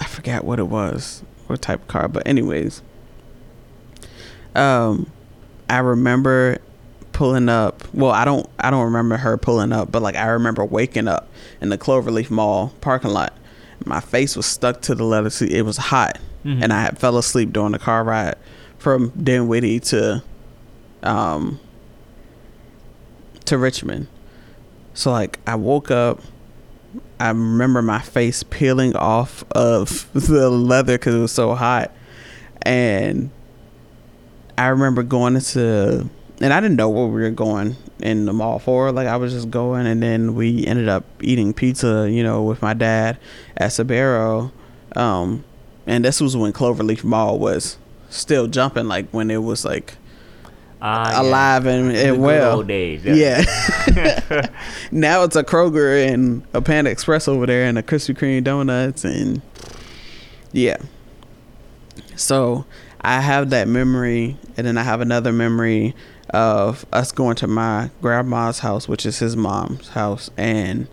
I 0.00 0.04
forget 0.04 0.44
what 0.44 0.58
it 0.58 0.66
was, 0.66 1.22
what 1.46 1.62
type 1.62 1.82
of 1.82 1.88
car. 1.88 2.08
But 2.08 2.26
anyways, 2.26 2.82
um, 4.54 5.10
I 5.68 5.78
remember 5.78 6.58
pulling 7.12 7.48
up. 7.48 7.82
Well, 7.92 8.10
I 8.10 8.24
don't 8.24 8.48
I 8.58 8.70
don't 8.70 8.84
remember 8.86 9.18
her 9.18 9.36
pulling 9.36 9.72
up, 9.72 9.92
but 9.92 10.02
like 10.02 10.16
I 10.16 10.26
remember 10.28 10.64
waking 10.64 11.06
up 11.06 11.28
in 11.60 11.68
the 11.68 11.78
Cloverleaf 11.78 12.30
Mall 12.30 12.72
parking 12.80 13.10
lot. 13.10 13.34
My 13.84 14.00
face 14.00 14.36
was 14.36 14.46
stuck 14.46 14.80
to 14.82 14.94
the 14.94 15.04
leather 15.04 15.30
seat. 15.30 15.52
It 15.52 15.62
was 15.62 15.76
hot, 15.76 16.18
mm-hmm. 16.44 16.62
and 16.62 16.72
I 16.72 16.82
had 16.82 16.98
fell 16.98 17.18
asleep 17.18 17.52
during 17.52 17.72
the 17.72 17.78
car 17.78 18.04
ride 18.04 18.36
from 18.78 19.10
Dinwiddie 19.10 19.80
to 19.80 20.22
um 21.02 21.60
to 23.44 23.58
Richmond. 23.58 24.06
So 24.94 25.12
like 25.12 25.38
I 25.46 25.56
woke 25.56 25.90
up. 25.90 26.20
I 27.20 27.28
remember 27.28 27.82
my 27.82 28.00
face 28.00 28.42
peeling 28.42 28.96
off 28.96 29.44
of 29.52 30.08
the 30.14 30.48
leather 30.50 30.96
because 30.96 31.14
it 31.14 31.20
was 31.20 31.32
so 31.32 31.54
hot, 31.54 31.92
and 32.62 33.30
I 34.56 34.68
remember 34.68 35.02
going 35.02 35.36
into, 35.36 36.08
and 36.40 36.52
I 36.52 36.60
didn't 36.60 36.76
know 36.76 36.88
where 36.88 37.06
we 37.06 37.20
were 37.20 37.30
going 37.30 37.76
in 38.00 38.24
the 38.24 38.32
mall 38.32 38.58
for. 38.58 38.90
Like 38.90 39.06
I 39.06 39.16
was 39.16 39.32
just 39.34 39.50
going, 39.50 39.86
and 39.86 40.02
then 40.02 40.34
we 40.34 40.66
ended 40.66 40.88
up 40.88 41.04
eating 41.20 41.52
pizza, 41.52 42.08
you 42.10 42.22
know, 42.22 42.42
with 42.42 42.62
my 42.62 42.74
dad 42.74 43.18
at 43.56 43.70
Sbarro. 43.70 44.50
Um, 44.96 45.44
and 45.86 46.04
this 46.04 46.20
was 46.20 46.36
when 46.36 46.52
Cloverleaf 46.52 47.04
Mall 47.04 47.38
was 47.38 47.76
still 48.08 48.46
jumping, 48.46 48.88
like 48.88 49.10
when 49.10 49.30
it 49.30 49.42
was 49.42 49.64
like 49.64 49.96
uh, 50.80 51.12
alive 51.16 51.64
yeah. 51.64 51.72
and, 51.72 51.92
and 51.92 52.22
well. 52.22 52.62
Days, 52.62 53.04
yeah. 53.04 53.44
yeah. 53.94 54.46
now 54.90 55.24
it's 55.24 55.36
a 55.36 55.44
Kroger 55.44 56.08
and 56.12 56.42
a 56.52 56.62
Panda 56.62 56.90
Express 56.90 57.28
over 57.28 57.46
there, 57.46 57.66
and 57.66 57.78
a 57.78 57.82
Krispy 57.82 58.16
Kreme 58.16 58.44
donuts, 58.44 59.04
and 59.04 59.42
yeah. 60.52 60.78
So 62.16 62.64
I 63.00 63.20
have 63.20 63.50
that 63.50 63.68
memory, 63.68 64.36
and 64.56 64.66
then 64.66 64.76
I 64.76 64.82
have 64.82 65.00
another 65.00 65.32
memory 65.32 65.94
of 66.30 66.86
us 66.92 67.12
going 67.12 67.36
to 67.36 67.46
my 67.46 67.90
grandma's 68.00 68.60
house, 68.60 68.88
which 68.88 69.04
is 69.04 69.18
his 69.18 69.36
mom's 69.36 69.90
house, 69.90 70.30
and 70.36 70.86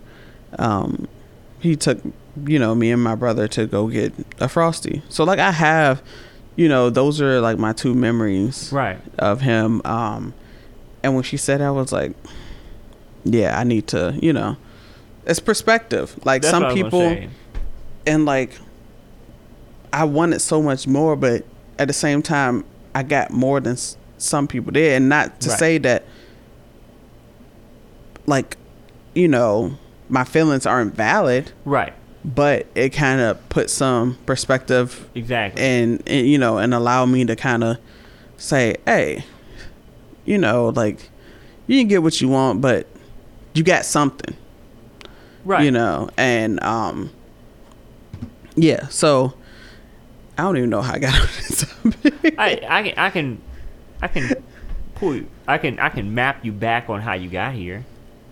um, 0.58 1.06
he 1.60 1.76
took 1.76 2.00
you 2.46 2.58
know 2.58 2.74
me 2.74 2.90
and 2.90 3.02
my 3.02 3.14
brother 3.14 3.48
to 3.48 3.66
go 3.66 3.88
get 3.88 4.12
a 4.38 4.48
frosty. 4.48 5.02
So 5.08 5.24
like 5.24 5.38
I 5.38 5.52
have, 5.52 6.02
you 6.58 6.68
know, 6.68 6.90
those 6.90 7.20
are 7.20 7.40
like 7.40 7.56
my 7.56 7.72
two 7.72 7.94
memories 7.94 8.72
right 8.72 8.98
of 9.16 9.40
him. 9.40 9.80
Um, 9.84 10.34
and 11.04 11.14
when 11.14 11.22
she 11.22 11.36
said, 11.36 11.60
I 11.60 11.70
was 11.70 11.92
like, 11.92 12.16
yeah, 13.22 13.56
I 13.56 13.62
need 13.62 13.86
to, 13.88 14.18
you 14.20 14.32
know, 14.32 14.56
it's 15.24 15.38
perspective. 15.38 16.18
Like 16.24 16.42
That's 16.42 16.50
some 16.50 16.74
people, 16.74 17.16
and 18.08 18.24
like 18.24 18.58
I 19.92 20.02
wanted 20.02 20.40
so 20.40 20.60
much 20.60 20.88
more, 20.88 21.14
but 21.14 21.44
at 21.78 21.86
the 21.86 21.94
same 21.94 22.22
time, 22.22 22.64
I 22.92 23.04
got 23.04 23.30
more 23.30 23.60
than 23.60 23.76
some 24.16 24.48
people 24.48 24.72
did, 24.72 24.94
and 24.94 25.08
not 25.08 25.40
to 25.42 25.50
right. 25.50 25.58
say 25.60 25.78
that, 25.78 26.06
like, 28.26 28.56
you 29.14 29.28
know, 29.28 29.78
my 30.08 30.24
feelings 30.24 30.66
aren't 30.66 30.96
valid. 30.96 31.52
Right. 31.64 31.94
But 32.34 32.66
it 32.74 32.90
kind 32.90 33.20
of 33.20 33.48
put 33.48 33.70
some 33.70 34.18
perspective. 34.26 35.08
Exactly. 35.14 35.62
And, 35.62 36.02
and 36.06 36.26
you 36.26 36.36
know, 36.36 36.58
and 36.58 36.74
allow 36.74 37.06
me 37.06 37.24
to 37.24 37.34
kind 37.34 37.64
of 37.64 37.78
say, 38.36 38.76
hey, 38.84 39.24
you 40.24 40.36
know, 40.36 40.68
like, 40.68 41.10
you 41.66 41.80
can 41.80 41.88
get 41.88 42.02
what 42.02 42.20
you 42.20 42.28
want, 42.28 42.60
but 42.60 42.86
you 43.54 43.62
got 43.62 43.84
something. 43.84 44.36
Right. 45.44 45.64
You 45.64 45.70
know, 45.70 46.10
and 46.16 46.62
um, 46.62 47.10
yeah. 48.54 48.88
So 48.88 49.34
I 50.36 50.42
don't 50.42 50.56
even 50.56 50.70
know 50.70 50.82
how 50.82 50.94
I 50.94 50.98
got 50.98 51.14
on 51.20 51.26
this. 51.26 51.64
I, 52.36 52.60
I 52.68 52.82
can 52.82 52.98
I 52.98 53.10
can 53.10 53.42
I 54.02 54.08
can 54.08 54.44
pull 54.94 55.16
you, 55.16 55.28
I 55.46 55.58
can 55.58 55.78
I 55.78 55.88
can 55.88 56.14
map 56.14 56.44
you 56.44 56.52
back 56.52 56.88
on 56.88 57.00
how 57.00 57.14
you 57.14 57.28
got 57.28 57.54
here. 57.54 57.84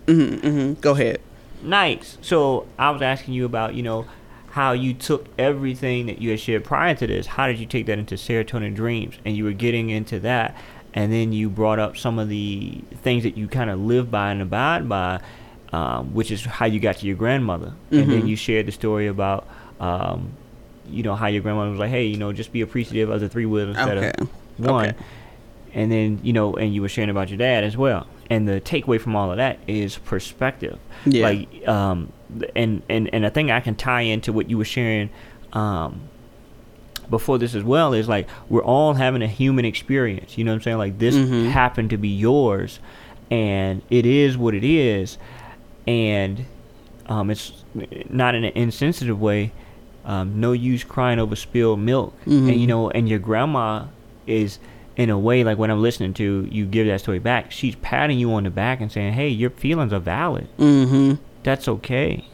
Mm-hmm, 0.07 0.47
mm-hmm. 0.47 0.81
Go 0.81 0.93
ahead. 0.93 1.21
Nice. 1.63 2.19
So 2.23 2.67
I 2.79 2.91
was 2.91 3.03
asking 3.03 3.35
you 3.35 3.45
about 3.45 3.75
you 3.75 3.83
know 3.83 4.07
how 4.51 4.73
you 4.73 4.95
took 4.95 5.27
everything 5.39 6.07
that 6.07 6.21
you 6.21 6.31
had 6.31 6.41
shared 6.41 6.65
prior 6.65 6.95
to 6.95 7.07
this. 7.07 7.27
How 7.27 7.47
did 7.47 7.59
you 7.59 7.67
take 7.67 7.87
that 7.87 7.99
into 7.99 8.15
serotonin 8.15 8.75
dreams? 8.75 9.17
And 9.25 9.37
you 9.37 9.45
were 9.45 9.53
getting 9.53 9.91
into 9.91 10.19
that, 10.21 10.57
and 10.95 11.13
then 11.13 11.33
you 11.33 11.51
brought 11.51 11.79
up 11.79 11.97
some 11.97 12.19
of 12.19 12.29
the 12.29 12.83
things 13.03 13.23
that 13.25 13.37
you 13.37 13.49
kind 13.49 13.71
of 13.71 13.81
live 13.81 14.11
by 14.11 14.31
and 14.31 14.43
abide 14.43 14.89
by, 14.89 15.21
um, 15.73 16.15
which 16.15 16.31
is 16.31 16.45
how 16.45 16.67
you 16.67 16.81
got 16.81 16.97
to 16.99 17.07
your 17.07 17.17
grandmother, 17.17 17.67
mm-hmm. 17.67 17.99
and 17.99 18.11
then 18.11 18.19
mm-hmm. 18.21 18.29
you 18.29 18.37
shared 18.37 18.67
the 18.67 18.73
story 18.73 19.07
about. 19.07 19.47
Um, 19.79 20.33
you 20.89 21.03
know 21.03 21.17
how 21.17 21.27
your 21.27 21.43
grandmother 21.43 21.71
was 21.71 21.81
like, 21.81 21.91
hey, 21.91 22.05
you 22.05 22.17
know, 22.17 22.33
just 22.33 22.53
be 22.53 22.61
appreciative 22.61 23.11
of 23.11 23.21
the 23.21 23.29
three 23.29 23.45
wheels 23.45 23.71
instead 23.71 23.99
okay. 23.99 24.13
of 24.21 24.29
one. 24.59 24.87
Okay. 24.91 24.99
And 25.75 25.91
then 25.91 26.21
you 26.23 26.33
know, 26.33 26.55
and 26.55 26.73
you 26.73 26.81
were 26.81 26.89
sharing 26.89 27.11
about 27.11 27.29
your 27.29 27.39
dad 27.39 27.65
as 27.65 27.77
well. 27.77 28.07
And 28.29 28.49
the 28.49 28.61
takeaway 28.61 29.01
from 29.01 29.15
all 29.15 29.31
of 29.31 29.37
that 29.37 29.59
is 29.67 29.99
perspective. 29.99 30.79
Yeah. 31.05 31.25
Like, 31.25 31.69
um, 31.69 32.13
and 32.57 32.83
and 32.89 33.09
and 33.13 33.25
a 33.25 33.31
thing 33.31 33.51
I 33.51 33.61
can 33.61 33.77
tie 33.77 34.03
into 34.03 34.33
what 34.33 34.51
you 34.51 34.59
were 34.59 34.65
sharing, 34.65 35.11
um, 35.53 36.09
before 37.09 37.39
this 37.39 37.55
as 37.55 37.63
well 37.63 37.93
is 37.93 38.09
like 38.09 38.29
we're 38.49 38.65
all 38.65 38.95
having 38.95 39.23
a 39.23 39.29
human 39.29 39.65
experience. 39.65 40.37
You 40.37 40.45
know 40.45 40.53
what 40.53 40.57
I'm 40.57 40.63
saying? 40.63 40.79
Like 40.79 40.99
this 40.99 41.15
mm-hmm. 41.15 41.51
happened 41.51 41.91
to 41.91 41.97
be 41.97 42.09
yours, 42.09 42.81
and 43.31 43.83
it 43.91 44.07
is 44.07 44.37
what 44.37 44.55
it 44.55 44.65
is, 44.65 45.19
and 45.87 46.47
um, 47.07 47.31
it's 47.31 47.53
not 48.09 48.35
in 48.35 48.45
an 48.45 48.53
insensitive 48.57 49.21
way 49.21 49.53
um, 50.07 50.41
no 50.41 50.53
use 50.53 50.85
crying 50.85 51.19
over 51.19 51.37
spilled 51.37 51.81
milk. 51.81 52.15
Mm-hmm. 52.21 52.49
And 52.49 52.61
you 52.61 52.67
know, 52.67 52.89
and 52.91 53.09
your 53.09 53.19
grandma 53.19 53.87
is 54.27 54.59
in 54.97 55.11
a 55.11 55.19
way 55.19 55.45
like 55.45 55.59
when 55.59 55.71
I'm 55.71 55.83
listening 55.83 56.15
to 56.15 56.49
you 56.51 56.65
give 56.65 56.87
that 56.87 57.01
story 57.01 57.19
back, 57.19 57.53
she's 57.53 57.75
patting 57.77 58.19
you 58.19 58.33
on 58.33 58.45
the 58.45 58.51
back 58.51 58.81
and 58.81 58.91
saying, 58.91 59.13
"Hey, 59.13 59.29
your 59.29 59.51
feelings 59.51 59.93
are 59.93 60.01
valid. 60.01 60.49
Mm-hmm. 60.59 61.15
That's 61.43 61.69
okay. 61.69 62.25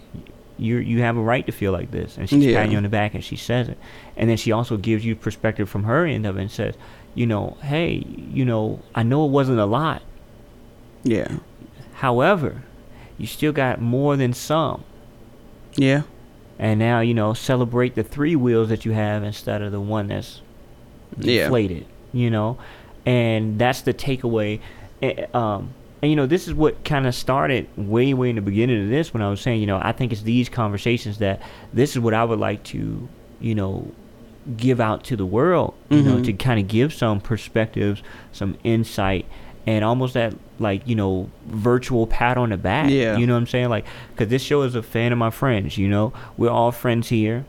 You 0.58 0.78
you 0.78 1.00
have 1.00 1.16
a 1.16 1.20
right 1.20 1.44
to 1.46 1.52
feel 1.52 1.72
like 1.72 1.90
this." 1.90 2.16
And 2.16 2.28
she's 2.28 2.44
yeah. 2.44 2.56
patting 2.56 2.72
you 2.72 2.76
on 2.76 2.84
the 2.84 2.88
back 2.88 3.14
and 3.14 3.24
she 3.24 3.36
says 3.36 3.68
it, 3.68 3.78
and 4.16 4.30
then 4.30 4.36
she 4.36 4.52
also 4.52 4.76
gives 4.76 5.04
you 5.04 5.16
perspective 5.16 5.68
from 5.68 5.84
her 5.84 6.06
end 6.06 6.24
of 6.24 6.36
it 6.36 6.42
and 6.42 6.50
says, 6.50 6.74
"You 7.14 7.26
know, 7.26 7.56
hey, 7.62 8.04
you 8.06 8.44
know, 8.44 8.80
I 8.94 9.02
know 9.02 9.26
it 9.26 9.30
wasn't 9.30 9.58
a 9.58 9.66
lot. 9.66 10.02
Yeah. 11.02 11.38
However, 11.94 12.62
you 13.18 13.26
still 13.26 13.52
got 13.52 13.80
more 13.80 14.16
than 14.16 14.32
some. 14.32 14.84
Yeah 15.74 16.02
and 16.58 16.78
now 16.78 17.00
you 17.00 17.14
know 17.14 17.32
celebrate 17.32 17.94
the 17.94 18.02
three 18.02 18.36
wheels 18.36 18.68
that 18.68 18.84
you 18.84 18.92
have 18.92 19.24
instead 19.24 19.62
of 19.62 19.72
the 19.72 19.80
one 19.80 20.06
that's 20.08 20.42
yeah. 21.18 21.48
You 22.12 22.30
know 22.30 22.58
and 23.04 23.58
that's 23.58 23.82
the 23.82 23.92
takeaway. 23.92 24.60
Um, 25.34 25.74
and 26.02 26.10
you 26.10 26.16
know 26.16 26.26
this 26.26 26.48
is 26.48 26.54
what 26.54 26.84
kind 26.84 27.06
of 27.06 27.14
started 27.14 27.68
way 27.76 28.12
way 28.12 28.30
in 28.30 28.36
the 28.36 28.42
beginning 28.42 28.82
of 28.82 28.88
this 28.88 29.14
when 29.14 29.22
i 29.22 29.30
was 29.30 29.40
saying 29.40 29.60
you 29.60 29.66
know 29.66 29.80
i 29.82 29.92
think 29.92 30.12
it's 30.12 30.22
these 30.22 30.48
conversations 30.48 31.18
that 31.18 31.40
this 31.72 31.92
is 31.92 32.00
what 32.00 32.12
i 32.12 32.24
would 32.24 32.40
like 32.40 32.62
to 32.64 33.08
you 33.40 33.54
know 33.54 33.90
give 34.56 34.80
out 34.80 35.04
to 35.04 35.16
the 35.16 35.24
world 35.24 35.74
you 35.88 35.98
mm-hmm. 35.98 36.08
know 36.08 36.22
to 36.22 36.32
kind 36.32 36.58
of 36.58 36.66
give 36.66 36.92
some 36.92 37.20
perspectives 37.20 38.02
some 38.32 38.58
insight 38.64 39.24
and 39.66 39.84
almost 39.84 40.14
that 40.14 40.34
like 40.58 40.86
you 40.86 40.96
know 40.96 41.30
virtual 41.46 42.06
pat 42.08 42.36
on 42.36 42.50
the 42.50 42.56
back 42.56 42.90
yeah. 42.90 43.16
you 43.16 43.26
know 43.26 43.34
what 43.34 43.40
i'm 43.40 43.46
saying? 43.46 43.68
Like 43.68 43.86
because 44.10 44.28
this 44.28 44.42
show 44.42 44.62
is 44.62 44.74
a 44.74 44.82
fan 44.82 45.12
of 45.12 45.18
my 45.18 45.30
friends 45.30 45.78
you 45.78 45.88
know? 45.88 46.12
We're 46.36 46.50
all 46.50 46.72
friends 46.72 47.08
here 47.08 47.44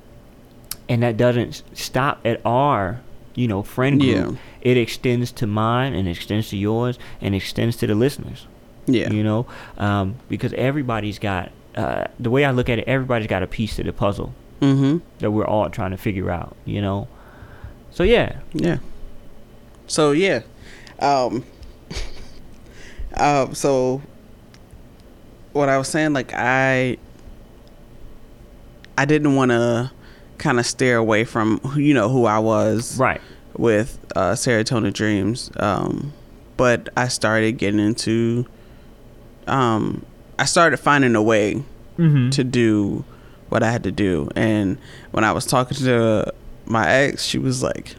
and 0.87 1.01
that 1.01 1.17
doesn't 1.17 1.63
stop 1.73 2.19
at 2.23 2.39
our 2.45 3.01
you 3.35 3.47
know 3.47 3.63
friend 3.63 3.99
group 3.99 4.31
yeah. 4.33 4.37
it 4.61 4.77
extends 4.77 5.31
to 5.31 5.47
mine 5.47 5.93
and 5.93 6.07
extends 6.07 6.49
to 6.49 6.57
yours 6.57 6.99
and 7.21 7.33
extends 7.33 7.75
to 7.75 7.87
the 7.87 7.95
listeners 7.95 8.47
yeah 8.85 9.09
you 9.09 9.23
know 9.23 9.45
um, 9.77 10.15
because 10.29 10.53
everybody's 10.53 11.19
got 11.19 11.51
uh, 11.75 12.05
the 12.19 12.29
way 12.29 12.45
I 12.45 12.51
look 12.51 12.69
at 12.69 12.79
it, 12.79 12.87
everybody's 12.87 13.27
got 13.27 13.43
a 13.43 13.47
piece 13.47 13.75
to 13.77 13.83
the 13.83 13.93
puzzle 13.93 14.33
Mm-hmm. 14.61 14.99
that 15.19 15.31
we're 15.31 15.45
all 15.45 15.69
trying 15.69 15.91
to 15.91 15.97
figure 15.97 16.31
out. 16.31 16.55
You 16.63 16.81
know. 16.81 17.09
So 17.91 18.03
yeah. 18.03 18.39
Yeah. 18.53 18.77
So 19.87 20.11
yeah. 20.11 20.43
Um 20.99 21.43
uh, 23.13 23.53
so 23.53 24.01
what 25.51 25.67
I 25.67 25.77
was 25.77 25.89
saying, 25.89 26.13
like 26.13 26.31
I 26.33 26.97
I 28.97 29.03
didn't 29.03 29.35
wanna 30.45 30.55
kinda 30.55 30.63
steer 30.63 30.97
away 30.97 31.23
from 31.25 31.59
who- 31.59 31.79
you 31.79 31.93
know 31.93 32.09
who 32.09 32.25
I 32.25 32.39
was 32.39 32.97
Right. 32.97 33.21
with 33.57 33.97
uh 34.15 34.33
Serotonin 34.33 34.93
Dreams. 34.93 35.51
Um 35.57 36.13
but 36.57 36.89
I 36.95 37.07
started 37.07 37.53
getting 37.57 37.79
into 37.79 38.45
um 39.47 40.05
I 40.39 40.45
started 40.45 40.77
finding 40.77 41.15
a 41.15 41.21
way 41.21 41.63
Mm-hmm. 41.97 42.31
to 42.31 42.43
do 42.43 43.05
what 43.49 43.61
I 43.61 43.71
had 43.71 43.83
to 43.83 43.91
do. 43.91 44.27
And 44.35 44.77
when 45.11 45.23
I 45.23 45.31
was 45.31 45.45
talking 45.45 45.77
to 45.77 46.33
my 46.65 46.89
ex, 46.89 47.23
she 47.23 47.37
was 47.37 47.61
like, 47.61 47.95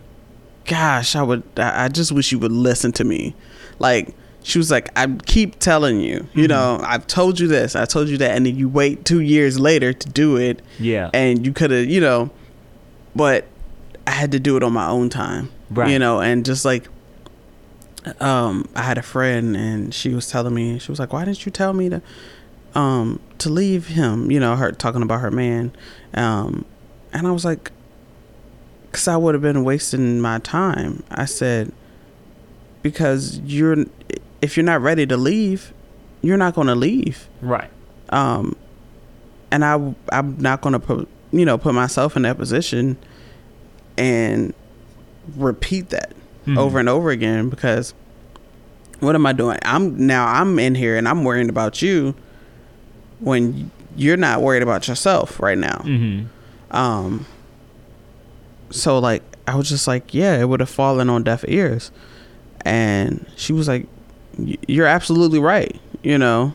"Gosh, 0.66 1.14
I 1.14 1.22
would. 1.22 1.44
I 1.56 1.86
just 1.86 2.10
wish 2.10 2.32
you 2.32 2.40
would 2.40 2.50
listen 2.50 2.90
to 2.90 3.04
me." 3.04 3.36
Like 3.78 4.12
she 4.44 4.58
was 4.58 4.70
like, 4.70 4.90
"I 4.96 5.06
keep 5.26 5.58
telling 5.58 6.00
you, 6.00 6.26
you 6.34 6.46
know, 6.46 6.78
I've 6.84 7.06
told 7.08 7.40
you 7.40 7.48
this, 7.48 7.74
I 7.74 7.84
told 7.86 8.08
you 8.08 8.16
that, 8.18 8.30
and 8.36 8.44
then 8.46 8.54
you 8.56 8.68
wait 8.68 9.04
two 9.04 9.20
years 9.20 9.58
later 9.58 9.92
to 9.92 10.08
do 10.08 10.36
it, 10.36 10.60
Yeah. 10.78 11.10
and 11.12 11.44
you 11.44 11.52
could 11.52 11.70
have, 11.72 11.86
you 11.86 12.00
know, 12.00 12.30
but 13.16 13.46
I 14.06 14.10
had 14.12 14.30
to 14.32 14.38
do 14.38 14.56
it 14.56 14.62
on 14.62 14.72
my 14.72 14.86
own 14.86 15.08
time, 15.10 15.50
Right. 15.70 15.90
You 15.90 15.98
know, 15.98 16.20
and 16.20 16.44
just 16.44 16.64
like." 16.64 16.86
Um, 18.20 18.68
I 18.76 18.82
had 18.82 18.98
a 18.98 19.02
friend 19.02 19.56
and 19.56 19.94
she 19.94 20.10
was 20.10 20.28
telling 20.28 20.52
me, 20.54 20.78
she 20.78 20.92
was 20.92 20.98
like, 20.98 21.14
Why 21.14 21.24
didn't 21.24 21.46
you 21.46 21.50
tell 21.52 21.72
me 21.72 21.88
to 21.88 22.02
um 22.74 23.18
to 23.38 23.48
leave 23.48 23.86
him 23.86 24.30
you 24.32 24.40
know 24.40 24.56
her 24.56 24.72
talking 24.72 25.00
about 25.00 25.20
her 25.20 25.30
man 25.30 25.70
um 26.14 26.64
and 27.12 27.24
i 27.24 27.30
was 27.30 27.44
like 27.44 27.70
because 28.90 29.06
i 29.06 29.16
would 29.16 29.32
have 29.32 29.40
been 29.42 29.62
wasting 29.62 30.20
my 30.20 30.40
time 30.40 31.04
i 31.08 31.24
said 31.24 31.70
because 32.82 33.38
you're 33.44 33.84
if 34.44 34.56
you're 34.56 34.64
not 34.72 34.80
ready 34.82 35.06
to 35.06 35.16
leave 35.16 35.72
you're 36.22 36.36
not 36.36 36.54
going 36.54 36.66
to 36.66 36.74
leave 36.74 37.28
Right. 37.40 37.70
um 38.10 38.54
and 39.50 39.64
i 39.64 39.74
i'm 40.12 40.36
not 40.38 40.60
going 40.60 40.72
to 40.74 40.78
put 40.78 41.08
you 41.32 41.44
know 41.44 41.56
put 41.58 41.74
myself 41.74 42.16
in 42.16 42.22
that 42.22 42.36
position 42.38 42.96
and 43.96 44.52
repeat 45.36 45.88
that 45.90 46.12
Mhm. 46.46 46.58
over 46.58 46.78
and 46.78 46.88
over 46.88 47.08
again 47.10 47.48
because 47.48 47.94
what 49.00 49.14
am 49.14 49.24
i 49.26 49.32
doing 49.32 49.58
i'm 49.64 50.06
now 50.06 50.26
i'm 50.26 50.58
in 50.58 50.74
here 50.74 50.96
and 50.98 51.08
i'm 51.08 51.24
worrying 51.24 51.48
about 51.48 51.80
you 51.80 52.14
when 53.20 53.70
you're 53.96 54.16
not 54.18 54.42
worried 54.42 54.62
about 54.62 54.86
yourself 54.88 55.40
right 55.40 55.56
now 55.58 55.78
Mm-hmm. 55.84 56.76
um 56.76 57.24
so 58.70 58.98
like 58.98 59.22
i 59.46 59.54
was 59.54 59.68
just 59.68 59.86
like 59.86 60.12
yeah 60.12 60.38
it 60.40 60.48
would 60.48 60.60
have 60.60 60.68
fallen 60.70 61.08
on 61.08 61.22
deaf 61.22 61.44
ears 61.48 61.90
and 62.62 63.24
she 63.36 63.52
was 63.52 63.68
like 63.68 63.82
"Y- 63.84 63.88
you're 64.66 64.86
absolutely 64.86 65.38
right 65.38 65.78
you 66.02 66.18
know 66.18 66.52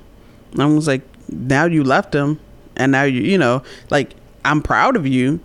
i 0.58 0.66
was 0.66 0.88
like 0.88 1.02
now 1.30 1.66
you 1.66 1.84
left 1.84 2.14
him 2.14 2.40
and 2.76 2.92
now 2.92 3.04
you 3.04 3.22
you 3.22 3.38
know 3.38 3.62
like 3.90 4.14
i'm 4.44 4.62
proud 4.62 4.96
of 4.96 5.06
you 5.08 5.40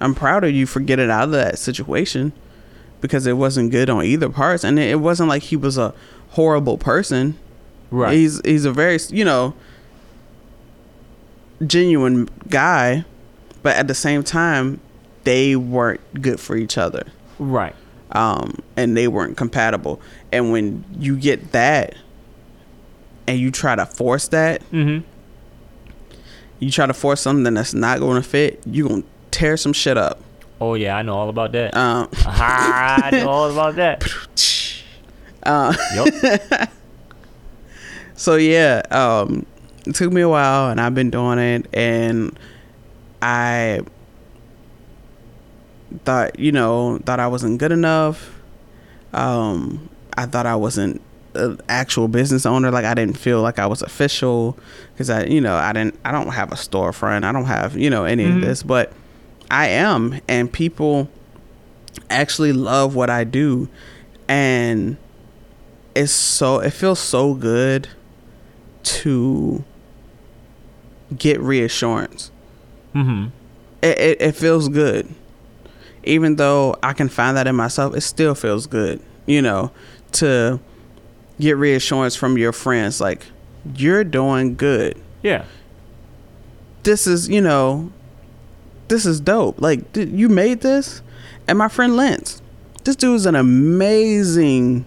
i'm 0.00 0.14
proud 0.14 0.42
of 0.44 0.50
you 0.50 0.66
for 0.66 0.80
getting 0.80 1.10
out 1.10 1.24
of 1.24 1.30
that 1.32 1.58
situation 1.58 2.32
because 3.00 3.26
it 3.26 3.34
wasn't 3.34 3.70
good 3.70 3.88
on 3.90 4.04
either 4.04 4.28
parts 4.28 4.64
and 4.64 4.78
it 4.78 4.90
it 4.90 4.96
wasn't 5.00 5.28
like 5.28 5.42
he 5.44 5.56
was 5.56 5.76
a 5.78 5.94
horrible 6.30 6.78
person 6.78 7.36
Right. 7.90 8.14
he's 8.14 8.40
he's 8.44 8.64
a 8.64 8.72
very 8.72 8.98
you 9.10 9.24
know 9.24 9.54
genuine 11.66 12.28
guy 12.48 13.04
but 13.62 13.76
at 13.76 13.86
the 13.86 13.94
same 13.94 14.22
time 14.24 14.80
they 15.24 15.54
weren't 15.54 16.00
good 16.20 16.40
for 16.40 16.56
each 16.56 16.76
other 16.76 17.04
right. 17.38 17.74
Um 18.12 18.54
and 18.76 18.96
they 18.96 19.08
weren't 19.08 19.36
compatible 19.36 20.00
and 20.32 20.52
when 20.52 20.84
you 20.98 21.16
get 21.16 21.52
that 21.52 21.94
and 23.26 23.38
you 23.38 23.50
try 23.50 23.74
to 23.74 23.86
force 23.86 24.28
that 24.28 24.60
Mm-hmm. 24.70 25.06
you 26.58 26.70
try 26.70 26.86
to 26.86 26.94
force 26.94 27.20
something 27.20 27.54
that's 27.54 27.74
not 27.74 27.98
going 28.00 28.20
to 28.22 28.28
fit 28.28 28.60
you're 28.66 28.88
going 28.88 29.02
to 29.02 29.08
tear 29.30 29.56
some 29.56 29.72
shit 29.72 29.96
up 29.96 30.18
Oh 30.60 30.74
yeah, 30.74 30.96
I 30.96 31.02
know 31.02 31.14
all 31.16 31.28
about 31.28 31.50
that. 31.52 31.76
um 31.76 32.08
I 32.24 33.10
know 33.12 33.28
all 33.28 33.50
about 33.50 33.74
that. 33.76 34.04
uh 35.42 35.74
Yup. 35.94 36.70
so 38.14 38.36
yeah 38.36 38.82
um 38.90 39.44
it 39.86 39.94
took 39.96 40.12
me 40.12 40.20
a 40.20 40.28
while 40.28 40.70
and 40.70 40.80
i've 40.80 40.94
been 40.94 41.10
doing 41.10 41.38
it 41.40 41.66
and 41.74 42.38
i 43.20 43.80
thought 46.04 46.38
you 46.38 46.52
know 46.52 46.98
thought 47.04 47.20
i 47.20 47.26
wasn't 47.28 47.58
good 47.58 47.72
enough. 47.72 48.34
Um 49.12 49.88
i 50.16 50.26
thought 50.26 50.46
i 50.46 50.54
wasn't 50.56 51.00
an 51.34 51.58
actual 51.68 52.08
business 52.08 52.44
owner. 52.46 52.70
Like 52.70 52.84
i 52.84 52.94
didn't 52.94 53.16
feel 53.16 53.40
like 53.42 53.58
i 53.58 53.66
was 53.66 53.82
official 53.82 54.56
because 54.92 55.08
i 55.10 55.24
you 55.24 55.40
know 55.40 55.54
i 55.56 55.72
didn't 55.72 55.98
i 56.04 56.12
don't 56.12 56.28
have 56.28 56.52
a 56.52 56.56
storefront. 56.56 57.24
I 57.24 57.32
don't 57.32 57.44
have 57.46 57.76
you 57.76 57.90
know 57.90 58.04
any 58.04 58.24
Mhm. 58.24 58.36
of 58.36 58.40
this 58.42 58.62
but 58.62 58.92
i 59.50 59.68
am 59.68 60.20
and 60.28 60.50
people 60.52 61.08
actually 62.10 62.52
love 62.52 62.94
what 62.94 63.10
i 63.10 63.24
do. 63.24 63.68
And 64.28 64.96
it's 65.94 66.12
so 66.12 66.58
it 66.60 66.70
feels 66.70 66.98
so 66.98 67.34
good 67.34 67.88
to 68.82 69.62
get 71.16 71.40
reassurance. 71.40 72.30
Mm-hmm. 72.94 73.28
it, 73.82 73.98
it, 73.98 74.20
it 74.22 74.32
feels 74.32 74.68
good 74.68 75.14
even 76.04 76.36
though 76.36 76.76
i 76.82 76.92
can 76.92 77.08
find 77.08 77.36
that 77.36 77.46
in 77.46 77.54
myself 77.56 77.94
it 77.94 78.00
still 78.00 78.34
feels 78.34 78.66
good 78.66 79.00
you 79.26 79.40
know 79.42 79.70
to 80.12 80.58
get 81.40 81.56
reassurance 81.56 82.14
from 82.16 82.36
your 82.38 82.52
friends 82.52 83.00
like 83.00 83.26
you're 83.76 84.04
doing 84.04 84.54
good 84.56 84.96
Yeah. 85.22 85.44
this 86.82 87.06
is 87.06 87.28
you 87.28 87.40
know 87.40 87.90
this 88.88 89.06
is 89.06 89.20
dope 89.20 89.60
like 89.60 89.92
th- 89.92 90.08
you 90.08 90.28
made 90.28 90.60
this 90.60 91.00
and 91.48 91.56
my 91.58 91.68
friend 91.68 91.96
lance 91.96 92.42
this 92.84 92.96
dude's 92.96 93.26
an 93.26 93.36
amazing 93.36 94.84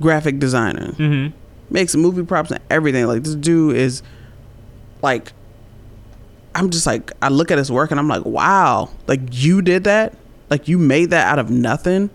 graphic 0.00 0.38
designer 0.38 0.92
Mm-hmm. 0.92 1.36
makes 1.70 1.94
movie 1.94 2.22
props 2.24 2.50
and 2.50 2.60
everything. 2.70 3.06
Like 3.06 3.24
this 3.24 3.34
dude 3.34 3.76
is 3.76 4.02
like 5.02 5.32
I'm 6.58 6.70
just 6.70 6.86
like 6.86 7.12
I 7.22 7.28
look 7.28 7.50
at 7.50 7.58
his 7.58 7.70
work 7.70 7.90
and 7.90 8.00
I'm 8.00 8.08
like, 8.08 8.24
wow, 8.24 8.90
like 9.06 9.20
you 9.30 9.62
did 9.62 9.84
that? 9.84 10.14
Like 10.50 10.66
you 10.68 10.78
made 10.78 11.10
that 11.10 11.26
out 11.26 11.38
of 11.38 11.50
nothing? 11.50 12.10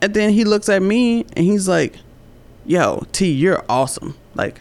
And 0.00 0.14
then 0.14 0.30
he 0.30 0.44
looks 0.44 0.68
at 0.68 0.80
me 0.82 1.26
and 1.36 1.44
he's 1.44 1.66
like, 1.68 1.96
Yo, 2.66 3.02
T, 3.12 3.30
you're 3.32 3.64
awesome. 3.68 4.14
Like, 4.34 4.60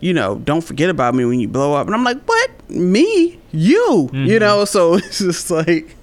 you 0.00 0.12
know, 0.12 0.34
don't 0.36 0.60
forget 0.62 0.90
about 0.90 1.14
me 1.14 1.24
when 1.24 1.40
you 1.40 1.48
blow 1.48 1.72
up. 1.74 1.86
And 1.86 1.94
I'm 1.94 2.04
like, 2.04 2.20
What? 2.24 2.50
Me? 2.68 3.38
You? 3.52 4.10
You 4.12 4.38
Mhm. 4.38 4.40
know, 4.40 4.64
so 4.66 4.94
it's 4.94 5.18
just 5.18 5.50
like 5.50 5.96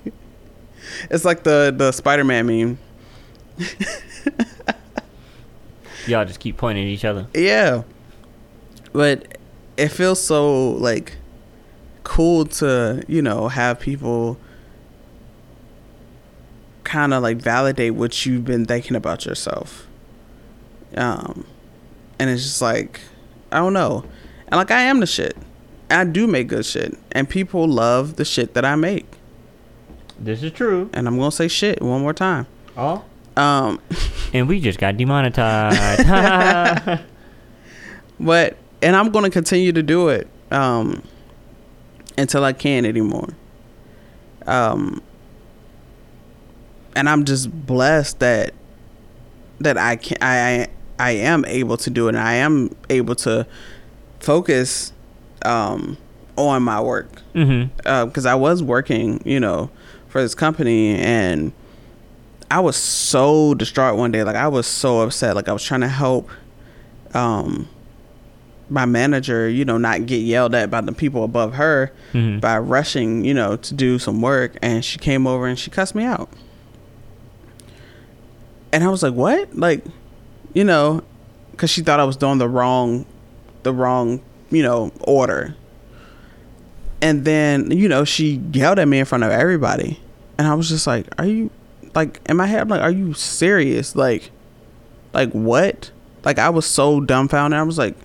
it's 1.09 1.24
like 1.26 1.43
the 1.43 1.74
the 1.78 1.91
Spider 1.91 2.24
Man 2.24 2.47
meme. 2.47 2.80
Y'all 6.07 6.26
just 6.26 6.39
keep 6.39 6.57
pointing 6.57 6.84
at 6.86 6.89
each 6.89 7.05
other. 7.05 7.28
Yeah. 7.34 7.84
But 8.91 9.31
it 9.82 9.90
feels 9.90 10.22
so 10.22 10.74
like 10.74 11.18
cool 12.04 12.46
to, 12.46 13.04
you 13.08 13.22
know, 13.22 13.48
have 13.48 13.80
people 13.80 14.38
kind 16.84 17.16
of 17.16 17.24
like 17.24 17.38
validate 17.38 17.96
what 17.96 18.24
you've 18.24 18.46
been 18.46 18.66
thinking 18.66 18.96
about 18.96 19.26
yourself. 19.26 19.88
Um 20.96 21.48
and 22.20 22.30
it's 22.30 22.44
just 22.44 22.62
like 22.62 23.02
I 23.52 23.58
don't 23.58 23.74
know. 23.74 24.06
And 24.50 24.58
like 24.60 24.70
I 24.70 24.82
am 24.82 25.00
the 25.00 25.08
shit. 25.08 25.36
I 25.90 26.04
do 26.04 26.28
make 26.28 26.48
good 26.48 26.66
shit 26.66 26.96
and 27.12 27.28
people 27.28 27.68
love 27.68 28.18
the 28.18 28.26
shit 28.26 28.54
that 28.54 28.64
I 28.64 28.76
make. 28.76 29.12
This 30.20 30.44
is 30.44 30.52
true. 30.52 30.92
And 30.94 31.08
I'm 31.08 31.18
going 31.18 31.32
to 31.32 31.36
say 31.36 31.48
shit 31.48 31.82
one 31.82 32.02
more 32.02 32.14
time. 32.14 32.46
Oh. 32.78 33.04
Um 33.36 33.82
And 34.34 34.48
we 34.48 34.60
just 34.62 34.78
got 34.78 34.96
demonetized. 34.96 36.08
but 38.20 38.58
and 38.82 38.96
I'm 38.96 39.12
going 39.12 39.26
to 39.26 39.32
continue 39.32 39.72
to 39.72 39.84
do 39.84 40.10
it 40.10 40.28
um 40.52 41.04
until 42.18 42.44
I 42.44 42.54
can't 42.54 42.86
anymore. 42.86 43.30
Um 44.46 45.02
and 46.96 47.08
I'm 47.08 47.24
just 47.26 47.50
blessed 47.66 48.20
that 48.20 48.54
that 49.60 49.78
I 49.78 49.96
can 49.96 50.18
I 50.22 50.68
I 51.00 51.12
am 51.12 51.46
able 51.46 51.78
to 51.78 51.90
do 51.90 52.08
it 52.08 52.16
and 52.16 52.20
I 52.20 52.34
am 52.34 52.76
able 52.90 53.16
to 53.16 53.48
focus 54.20 54.94
um 55.44 55.98
on 56.36 56.64
my 56.64 56.82
work 56.82 57.22
mm-hmm. 57.34 58.06
because 58.08 58.26
I 58.26 58.36
was 58.36 58.64
working, 58.64 59.22
you 59.26 59.40
know, 59.40 59.70
for 60.08 60.22
this 60.22 60.36
company, 60.36 60.96
and 60.96 61.52
I 62.50 62.60
was 62.60 62.76
so 62.76 63.54
distraught 63.54 63.98
one 63.98 64.12
day. 64.12 64.24
Like 64.24 64.36
I 64.36 64.48
was 64.48 64.68
so 64.68 65.02
upset. 65.02 65.36
Like 65.36 65.48
I 65.48 65.54
was 65.54 65.64
trying 65.64 65.82
to 65.82 65.88
help, 65.88 66.30
um, 67.14 67.70
my 68.72 68.86
manager, 68.86 69.49
you 69.49 69.65
know, 69.65 69.78
not 69.78 70.05
get 70.05 70.22
yelled 70.22 70.55
at 70.55 70.72
by 70.72 70.80
the 70.82 70.93
people 70.93 71.24
above 71.26 71.55
her 71.55 71.91
Mhm. 72.13 72.39
by 72.39 72.57
rushing, 72.57 73.26
you 73.26 73.34
know, 73.34 73.57
to 73.57 73.74
do 73.74 73.99
some 73.99 74.22
work. 74.22 74.55
And 74.61 74.84
she 74.84 74.97
came 74.97 75.28
over 75.28 75.45
and 75.45 75.59
she 75.59 75.69
cussed 75.69 75.93
me 75.93 76.05
out. 76.05 76.30
And 78.72 78.84
I 78.84 78.89
was 78.89 79.03
like, 79.03 79.13
what? 79.13 79.55
Like, 79.55 79.84
you 80.53 80.63
know, 80.63 81.03
because 81.51 81.69
she 81.69 81.82
thought 81.82 81.99
I 81.99 82.05
was 82.05 82.15
doing 82.15 82.38
the 82.38 82.47
wrong, 82.47 83.05
the 83.63 83.74
wrong, 83.74 84.22
you 84.49 84.63
know, 84.63 84.91
order. 85.01 85.55
And 87.01 87.26
then, 87.26 87.72
you 87.72 87.89
know, 87.89 88.05
she 88.05 88.41
yelled 88.53 88.80
at 88.80 88.88
me 88.88 88.99
in 88.99 89.05
front 89.05 89.24
of 89.24 89.32
everybody. 89.32 89.99
And 90.38 90.47
I 90.47 90.53
was 90.53 90.69
just 90.69 90.88
like, 90.88 91.07
are 91.17 91.26
you, 91.26 91.49
like, 91.93 92.22
in 92.28 92.38
my 92.38 92.47
head, 92.47 92.61
I'm 92.61 92.69
like, 92.69 92.82
are 92.82 92.91
you 92.91 93.13
serious? 93.13 93.95
Like, 93.95 94.32
like 95.13 95.32
what? 95.34 95.91
Like, 96.24 96.39
I 96.39 96.49
was 96.49 96.65
so 96.65 97.01
dumbfounded. 97.01 97.59
I 97.59 97.63
was 97.63 97.78
like, 97.78 97.95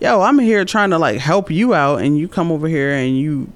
yo, 0.00 0.20
I'm 0.20 0.38
here 0.38 0.64
trying 0.64 0.90
to, 0.90 0.98
like, 0.98 1.18
help 1.18 1.50
you 1.50 1.74
out. 1.74 2.02
And 2.02 2.18
you 2.18 2.28
come 2.28 2.50
over 2.52 2.68
here 2.68 2.92
and 2.92 3.16
you 3.16 3.50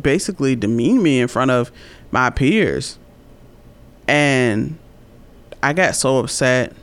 basically 0.00 0.56
demean 0.56 1.02
me 1.02 1.20
in 1.20 1.28
front 1.28 1.50
of 1.50 1.70
my 2.10 2.30
peers. 2.30 2.98
And 4.08 4.78
I 5.62 5.72
got 5.72 5.94
so 5.94 6.18
upset. 6.18 6.74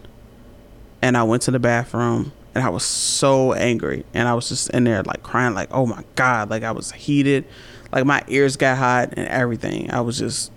And 1.02 1.16
I 1.16 1.24
went 1.24 1.44
to 1.44 1.52
the 1.52 1.60
bathroom 1.60 2.34
and 2.54 2.64
I 2.64 2.70
was 2.70 2.84
so 2.84 3.54
angry. 3.54 4.06
And 4.14 4.28
I 4.28 4.34
was 4.34 4.50
just 4.50 4.70
in 4.72 4.84
there, 4.84 5.02
like, 5.04 5.24
crying, 5.24 5.54
like, 5.54 5.70
oh 5.72 5.86
my 5.86 6.04
God. 6.16 6.50
Like, 6.50 6.64
I 6.64 6.72
was 6.72 6.92
heated. 6.92 7.46
Like, 7.92 8.06
my 8.06 8.24
ears 8.28 8.58
got 8.58 8.78
hot 8.78 9.14
and 9.14 9.28
everything. 9.28 9.92
I 9.92 10.02
was 10.02 10.20
just, 10.20 10.52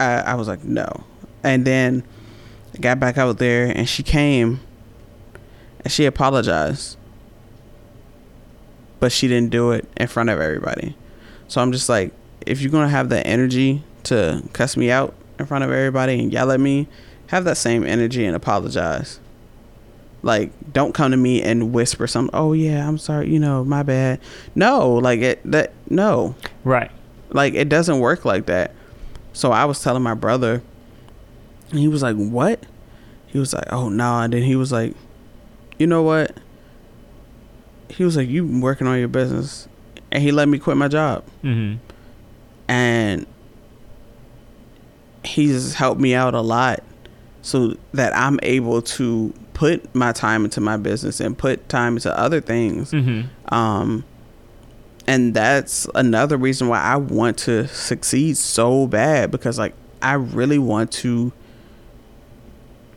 I, 0.00 0.14
I 0.20 0.34
was 0.34 0.48
like, 0.48 0.64
no. 0.64 1.04
And 1.42 1.64
then 1.64 2.02
I 2.74 2.78
got 2.78 2.98
back 2.98 3.18
out 3.18 3.38
there 3.38 3.66
and 3.66 3.88
she 3.88 4.02
came 4.02 4.60
and 5.80 5.92
she 5.92 6.06
apologized. 6.06 6.96
But 8.98 9.12
she 9.12 9.28
didn't 9.28 9.50
do 9.50 9.72
it 9.72 9.88
in 9.96 10.06
front 10.06 10.30
of 10.30 10.40
everybody. 10.40 10.96
So 11.48 11.60
I'm 11.60 11.72
just 11.72 11.88
like, 11.88 12.12
if 12.46 12.60
you're 12.60 12.70
gonna 12.70 12.88
have 12.88 13.08
the 13.08 13.26
energy 13.26 13.82
to 14.04 14.42
cuss 14.52 14.76
me 14.76 14.90
out 14.90 15.14
in 15.38 15.46
front 15.46 15.64
of 15.64 15.70
everybody 15.70 16.20
and 16.20 16.32
yell 16.32 16.50
at 16.50 16.60
me, 16.60 16.88
have 17.28 17.44
that 17.44 17.56
same 17.56 17.84
energy 17.84 18.24
and 18.24 18.36
apologize. 18.36 19.20
Like, 20.22 20.50
don't 20.72 20.94
come 20.94 21.10
to 21.10 21.16
me 21.16 21.42
and 21.42 21.72
whisper 21.72 22.06
some. 22.06 22.30
Oh 22.32 22.52
yeah, 22.52 22.86
I'm 22.86 22.98
sorry. 22.98 23.28
You 23.28 23.38
know, 23.38 23.64
my 23.64 23.82
bad. 23.82 24.20
No, 24.54 24.94
like 24.94 25.20
it. 25.20 25.40
That 25.50 25.72
no. 25.88 26.34
Right. 26.64 26.90
Like 27.30 27.54
it 27.54 27.68
doesn't 27.68 28.00
work 28.00 28.24
like 28.24 28.46
that. 28.46 28.74
So 29.32 29.52
I 29.52 29.66
was 29.66 29.82
telling 29.82 30.02
my 30.02 30.14
brother, 30.14 30.62
and 31.70 31.78
he 31.78 31.88
was 31.88 32.02
like, 32.02 32.16
"What?" 32.16 32.64
He 33.26 33.38
was 33.38 33.52
like, 33.52 33.70
"Oh 33.72 33.88
no," 33.88 34.20
and 34.20 34.32
then 34.32 34.42
he 34.42 34.56
was 34.56 34.72
like, 34.72 34.94
"You 35.78 35.86
know 35.86 36.02
what?" 36.02 36.36
He 37.88 38.04
was 38.04 38.16
like, 38.16 38.28
"You 38.28 38.46
working 38.46 38.86
on 38.86 38.98
your 38.98 39.08
business," 39.08 39.68
and 40.12 40.22
he 40.22 40.30
let 40.32 40.48
me 40.48 40.58
quit 40.58 40.76
my 40.76 40.88
job, 40.88 41.24
Mhm. 41.44 41.78
and 42.68 43.26
he's 45.24 45.74
helped 45.74 46.00
me 46.00 46.14
out 46.14 46.34
a 46.34 46.40
lot, 46.40 46.82
so 47.42 47.74
that 47.92 48.16
I'm 48.16 48.38
able 48.42 48.82
to 48.82 49.32
put 49.54 49.94
my 49.94 50.12
time 50.12 50.44
into 50.44 50.60
my 50.60 50.76
business 50.76 51.20
and 51.20 51.36
put 51.36 51.68
time 51.68 51.96
into 51.96 52.16
other 52.18 52.42
things 52.42 52.90
Mhm. 52.92 53.24
um 53.50 54.04
and 55.06 55.32
that's 55.32 55.86
another 55.94 56.36
reason 56.36 56.68
why 56.68 56.78
I 56.78 56.96
want 56.96 57.38
to 57.38 57.66
succeed 57.68 58.36
so 58.36 58.86
bad 58.86 59.30
because 59.30 59.58
like 59.58 59.72
I 60.02 60.12
really 60.14 60.58
want 60.58 60.90
to 60.92 61.32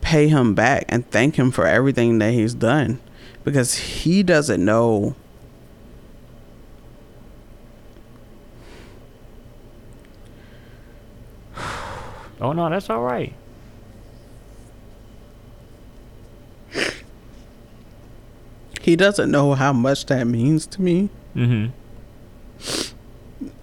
pay 0.02 0.28
him 0.28 0.52
back 0.54 0.84
and 0.90 1.08
thank 1.10 1.36
him 1.36 1.50
for 1.50 1.66
everything 1.66 2.18
that 2.18 2.34
he's 2.34 2.52
done 2.52 2.98
because 3.50 3.74
he 3.74 4.22
doesn't 4.22 4.64
know 4.64 5.14
Oh 12.40 12.52
no, 12.52 12.70
that's 12.70 12.88
all 12.90 13.02
right. 13.02 13.34
he 18.80 18.96
doesn't 18.96 19.30
know 19.30 19.54
how 19.54 19.72
much 19.72 20.06
that 20.06 20.26
means 20.26 20.66
to 20.66 20.80
me 20.82 21.10
Mhm. 21.36 21.70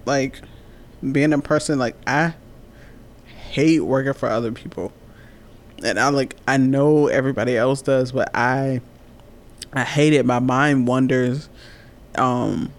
like 0.06 0.40
being 1.12 1.32
a 1.32 1.38
person 1.38 1.78
like 1.78 1.96
I 2.06 2.34
hate 3.50 3.80
working 3.80 4.12
for 4.14 4.28
other 4.28 4.52
people. 4.52 4.92
And 5.82 5.98
I 5.98 6.08
like 6.08 6.36
I 6.46 6.56
know 6.56 7.06
everybody 7.08 7.56
else 7.56 7.82
does, 7.82 8.12
but 8.12 8.30
I 8.34 8.80
I 9.72 9.84
hate 9.84 10.12
it. 10.12 10.24
My 10.26 10.38
mind 10.38 10.86
wanders. 10.86 11.48
Um 12.16 12.72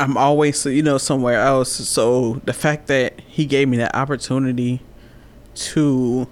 I'm 0.00 0.16
always 0.16 0.64
you 0.66 0.82
know 0.82 0.98
somewhere 0.98 1.40
else. 1.40 1.70
So 1.72 2.40
the 2.44 2.52
fact 2.52 2.88
that 2.88 3.20
he 3.20 3.46
gave 3.46 3.68
me 3.68 3.76
that 3.78 3.94
opportunity 3.94 4.80
to 5.54 6.26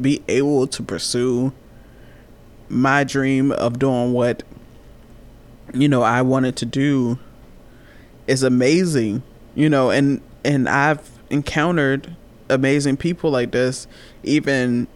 be 0.00 0.22
able 0.28 0.66
to 0.68 0.82
pursue 0.82 1.52
my 2.68 3.02
dream 3.04 3.50
of 3.52 3.78
doing 3.78 4.12
what 4.12 4.42
you 5.74 5.88
know 5.88 6.02
I 6.02 6.22
wanted 6.22 6.56
to 6.56 6.66
do 6.66 7.18
is 8.26 8.42
amazing 8.44 9.22
you 9.56 9.68
know 9.68 9.90
and 9.90 10.20
and 10.44 10.68
i've 10.68 11.10
encountered 11.30 12.14
amazing 12.48 12.96
people 12.96 13.28
like 13.30 13.50
this 13.50 13.88
even 14.22 14.86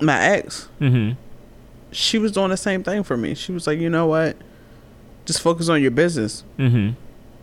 my 0.00 0.18
ex 0.18 0.68
Mhm. 0.80 1.16
She 1.92 2.18
was 2.18 2.32
doing 2.32 2.48
the 2.50 2.56
same 2.56 2.82
thing 2.82 3.02
for 3.02 3.16
me. 3.16 3.34
She 3.34 3.52
was 3.52 3.66
like 3.66 3.78
you 3.78 3.88
know 3.90 4.06
what? 4.06 4.36
Just 5.26 5.40
focus 5.40 5.68
on 5.68 5.80
your 5.82 5.90
business. 5.92 6.42
Mhm. 6.58 6.94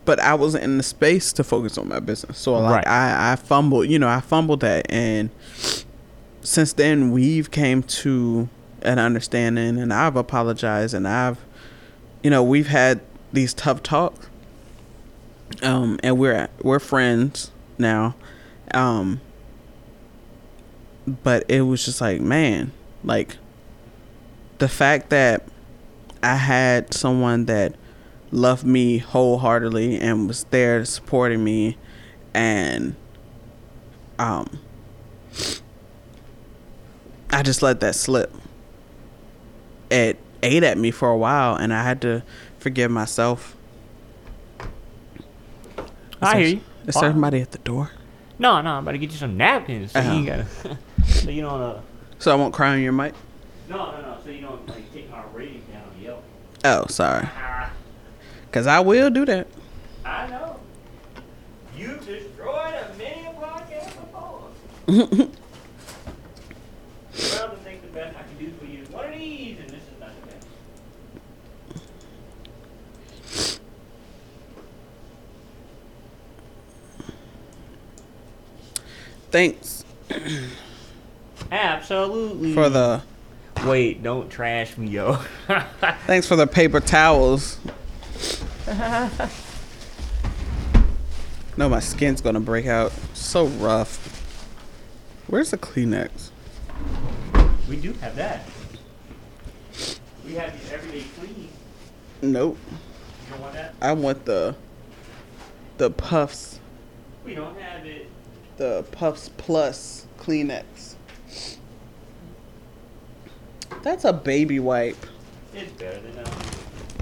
but 0.06 0.18
i 0.18 0.34
wasn't 0.34 0.64
in 0.64 0.76
the 0.78 0.82
space 0.82 1.32
to 1.32 1.44
focus 1.44 1.76
on 1.78 1.86
my 1.88 2.00
business. 2.00 2.38
So 2.38 2.54
like 2.54 2.86
Right. 2.86 2.86
i 2.88 3.32
i 3.32 3.36
fumbled 3.36 3.88
you 3.88 3.98
know 3.98 4.08
i 4.08 4.20
fumbled 4.20 4.60
that. 4.60 4.86
And 4.90 5.30
since 6.42 6.72
then 6.72 7.10
we've 7.12 7.50
came 7.50 7.82
to 7.82 8.48
an 8.82 8.98
understanding 8.98 9.76
and 9.78 9.92
i've 9.92 10.16
apologized 10.16 10.94
and 10.94 11.06
i've 11.06 11.36
you 12.22 12.30
know 12.30 12.42
we've 12.42 12.68
had 12.68 13.00
these 13.32 13.52
tough 13.54 13.82
talks. 13.82 14.26
Um 15.62 15.98
and 16.02 16.18
we're 16.18 16.48
we're 16.62 16.78
friends 16.80 17.50
now. 17.78 18.14
Um 18.72 19.20
but 21.06 21.44
it 21.48 21.62
was 21.62 21.84
just 21.84 22.00
like 22.00 22.20
man 22.20 22.72
like 23.04 23.36
the 24.60 24.68
fact 24.68 25.10
that 25.10 25.42
i 26.22 26.36
had 26.36 26.94
someone 26.94 27.46
that 27.46 27.74
loved 28.30 28.64
me 28.64 28.98
wholeheartedly 28.98 29.98
and 29.98 30.28
was 30.28 30.44
there 30.44 30.84
supporting 30.84 31.42
me 31.42 31.76
and 32.34 32.94
um 34.18 34.46
i 37.30 37.42
just 37.42 37.62
let 37.62 37.80
that 37.80 37.94
slip 37.94 38.32
it 39.90 40.18
ate 40.42 40.62
at 40.62 40.78
me 40.78 40.90
for 40.90 41.10
a 41.10 41.16
while 41.18 41.56
and 41.56 41.72
i 41.74 41.82
had 41.82 42.00
to 42.00 42.22
forgive 42.58 42.90
myself 42.90 43.56
I 46.22 46.38
hear 46.38 46.48
you. 46.48 46.60
is 46.86 46.94
there 46.94 47.10
somebody 47.10 47.40
at 47.40 47.50
the 47.52 47.58
door 47.58 47.90
No, 48.38 48.60
no, 48.60 48.70
I'm 48.72 48.82
about 48.82 48.92
to 48.92 48.98
get 48.98 49.10
you 49.10 49.16
some 49.16 49.36
napkins. 49.38 49.92
So 49.92 50.00
you 50.00 50.26
gotta. 50.26 50.46
so 51.06 51.30
you 51.36 51.40
don't. 51.42 51.60
Uh, 51.60 51.80
so 52.18 52.30
i 52.30 52.34
won't 52.34 52.52
cry 52.54 52.72
on 52.74 52.80
your 52.82 52.92
mic 52.92 53.14
no, 53.70 53.92
no, 53.92 54.00
no. 54.02 54.16
So 54.22 54.30
you 54.30 54.42
don't 54.42 54.68
like 54.68 54.92
take 54.92 55.10
my 55.10 55.22
rating 55.32 55.62
down 55.72 55.82
on 55.94 56.02
Yelp. 56.02 56.22
oh 56.64 56.84
sorry 56.88 57.26
ah. 57.36 57.70
because 58.46 58.66
i 58.66 58.80
will 58.80 59.10
do 59.10 59.24
that 59.24 59.46
I 60.04 60.26
know. 60.28 60.56
You've 61.76 62.04
destroyed 62.04 62.74
a 62.74 62.94
mini 62.96 63.28
podcast 63.38 63.94
before. 64.00 64.48
well, 64.86 65.28
I 67.52 67.54
think 67.64 67.82
the 67.82 67.88
best 67.88 68.16
I 68.16 68.22
can 68.22 68.36
do 68.38 68.50
for 68.58 68.64
you 68.64 68.82
is 68.82 68.88
one 68.90 69.04
of 69.06 69.12
these, 69.18 69.58
and 69.58 69.68
this 69.68 69.82
is 69.82 70.00
not 70.00 70.10
the 70.20 70.26
best. 70.26 70.46
thanks 79.30 79.84
Absolutely. 81.52 82.54
for 82.54 82.68
the 82.68 83.02
Wait, 83.66 84.02
don't 84.02 84.30
trash 84.30 84.76
me, 84.78 84.88
yo. 84.88 85.14
thanks 86.06 86.26
for 86.26 86.34
the 86.36 86.46
paper 86.46 86.80
towels 86.80 87.58
no 91.56 91.68
my 91.68 91.80
skin's 91.80 92.20
gonna 92.20 92.40
break 92.40 92.66
out 92.66 92.92
so 93.12 93.46
rough 93.46 94.06
where's 95.26 95.50
the 95.50 95.58
kleenex 95.58 96.30
we 97.68 97.76
do 97.76 97.92
have 97.94 98.16
that. 98.16 98.44
We 100.24 100.34
have 100.34 100.68
the 100.68 100.74
everyday 100.74 101.04
clean. 101.18 101.48
nope 102.22 102.56
You 102.70 103.32
don't 103.32 103.40
want 103.40 103.52
that? 103.54 103.74
i 103.82 103.92
want 103.92 104.24
the 104.24 104.54
the 105.78 105.90
puffs 105.90 106.60
We 107.24 107.34
don't 107.34 107.58
have 107.60 107.84
it. 107.86 108.08
the 108.56 108.84
puffs 108.92 109.30
plus 109.36 110.06
kleenex 110.18 110.89
that's 113.82 114.04
a 114.04 114.12
baby 114.12 114.58
wipe 114.58 114.96
It's 115.54 115.72
better 115.72 116.00
than 116.00 116.24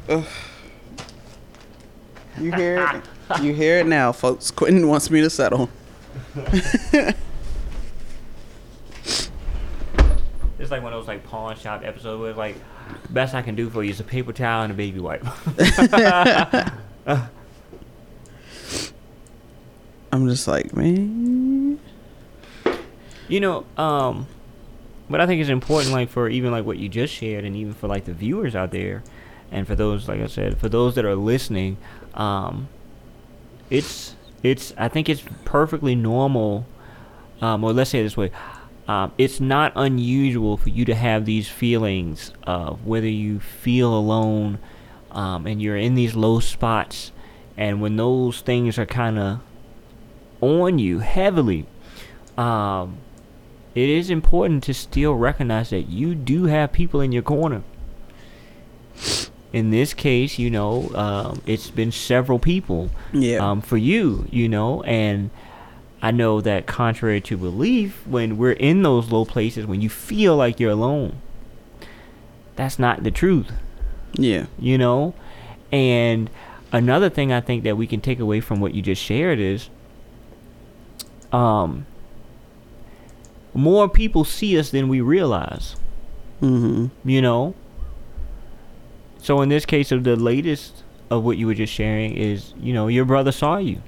that. 0.07 0.27
You 2.41 2.53
hear 2.53 2.79
it? 2.79 3.03
You 3.43 3.53
hear 3.53 3.77
it 3.81 3.87
now, 3.87 4.11
folks. 4.13 4.51
Quentin 4.51 4.89
wants 4.89 5.11
me 5.11 5.21
to 5.21 5.29
settle. 5.29 5.69
It's 10.69 10.73
like 10.73 10.83
one 10.83 10.93
of 10.93 11.01
those 11.01 11.09
like 11.09 11.25
pawn 11.25 11.57
shop 11.57 11.83
episodes 11.83 12.21
where 12.21 12.29
it's 12.29 12.37
like, 12.37 12.57
best 13.09 13.35
I 13.35 13.41
can 13.41 13.55
do 13.55 13.71
for 13.71 13.83
you 13.83 13.91
is 13.91 14.01
a 14.01 14.05
paper 14.05 14.35
towel 14.35 14.65
and 14.65 14.73
a 14.73 14.77
baby 14.77 14.99
wipe. 14.99 15.25
I'm 20.13 20.29
just 20.29 20.47
like, 20.47 20.77
man. 20.77 21.81
you 23.29 23.41
know, 23.41 23.65
um, 23.79 24.27
but 25.11 25.21
I 25.21 25.27
think 25.27 25.41
it's 25.41 25.51
important, 25.51 25.93
like 25.93 26.09
for 26.09 26.29
even 26.29 26.51
like 26.51 26.65
what 26.65 26.79
you 26.79 26.89
just 26.89 27.15
shared, 27.15 27.45
and 27.45 27.57
even 27.57 27.75
for 27.75 27.89
like 27.89 28.05
the 28.05 28.13
viewers 28.13 28.55
out 28.55 28.71
there, 28.71 29.03
and 29.51 29.67
for 29.67 29.75
those, 29.75 30.09
like 30.09 30.21
I 30.21 30.27
said, 30.27 30.59
for 30.59 30.69
those 30.69 30.95
that 30.97 31.05
are 31.05 31.17
listening, 31.17 31.79
um, 32.15 32.69
it's 33.71 34.15
it's 34.43 34.73
I 34.77 34.89
think 34.89 35.09
it's 35.09 35.23
perfectly 35.45 35.95
normal, 35.95 36.67
um, 37.41 37.65
or 37.65 37.73
let's 37.73 37.91
say 37.91 38.01
it 38.01 38.05
this 38.05 38.17
way. 38.17 38.31
Um, 38.87 39.13
it's 39.19 39.39
not 39.39 39.73
unusual 39.77 40.57
for 40.57 40.71
you 40.71 40.87
to 40.87 40.95
have 40.95 41.27
these 41.27 41.47
feelings 41.47 42.33
of 42.45 42.87
whether 42.87 43.07
you 43.07 43.39
feel 43.39 43.95
alone 43.95 44.59
um, 45.11 45.47
and 45.47 45.61
you're 45.61 45.77
in 45.77 45.95
these 45.95 46.15
low 46.15 46.41
spots 46.41 47.13
and 47.55 47.83
when 47.83 47.97
those 47.97 48.41
things 48.41 48.79
are 48.79 48.87
kind 48.87 49.19
of 49.19 49.41
on 50.41 50.79
you 50.79 51.01
heavily 51.01 51.67
um, 52.39 52.97
it 53.79 53.89
is 53.89 54.11
important 54.11 54.63
to 54.65 54.73
still 54.75 55.15
recognize 55.15 55.71
that 55.71 55.83
you 55.89 56.15
do 56.15 56.45
have 56.45 56.73
people 56.73 57.01
in 57.01 57.13
your 57.13 57.23
corner 57.23 57.63
in 59.53 59.71
this 59.71 59.95
case 59.95 60.39
you 60.39 60.51
know 60.51 60.89
um, 60.95 61.41
it's 61.47 61.71
been 61.71 61.93
several 61.93 62.39
people 62.39 62.91
Yeah. 63.13 63.39
um, 63.39 63.61
for 63.63 63.77
you, 63.79 64.27
you 64.31 64.49
know, 64.49 64.83
and 64.83 65.31
I 66.03 66.11
know 66.13 66.41
that 66.41 66.67
contrary 66.67 67.21
to 67.23 67.37
belief, 67.37 68.07
when 68.07 68.39
we're 68.39 68.53
in 68.71 68.83
those 68.83 69.11
low 69.11 69.25
places, 69.25 69.67
when 69.67 69.81
you 69.81 69.89
feel 69.89 70.37
like 70.37 70.61
you're 70.61 70.71
alone, 70.71 71.11
that's 72.57 72.79
not 72.79 73.03
the 73.03 73.11
truth, 73.11 73.51
yeah. 74.13 74.47
you 74.61 74.79
know. 74.79 75.15
And 75.73 76.31
another 76.71 77.11
thing 77.11 77.33
I 77.33 77.41
think 77.41 77.65
that 77.65 77.77
we 77.77 77.87
can 77.89 78.01
take 78.01 78.21
away 78.21 78.41
from 78.41 78.61
what 78.61 78.75
you 78.75 78.83
just 78.83 79.03
shared 79.03 79.41
is, 79.41 79.71
um, 81.33 81.87
more 83.59 83.89
people 83.89 84.25
see 84.25 84.59
us 84.59 84.71
than 84.71 84.89
we 84.89 85.01
realize. 85.01 85.77
Mm-hmm. 86.41 87.09
you 87.09 87.21
know? 87.21 87.55
So 89.21 89.43
in 89.43 89.49
this 89.49 89.67
case 89.67 89.91
of 89.91 90.05
the 90.05 90.15
latest 90.15 90.85
of 91.11 91.25
what 91.25 91.37
you 91.37 91.49
were 91.49 91.55
just 91.55 91.73
sharing 91.73 92.17
is 92.17 92.55
you 92.61 92.73
know 92.73 92.87
your 92.87 93.05
brother 93.05 93.33
saw 93.33 93.57
you. 93.57 93.83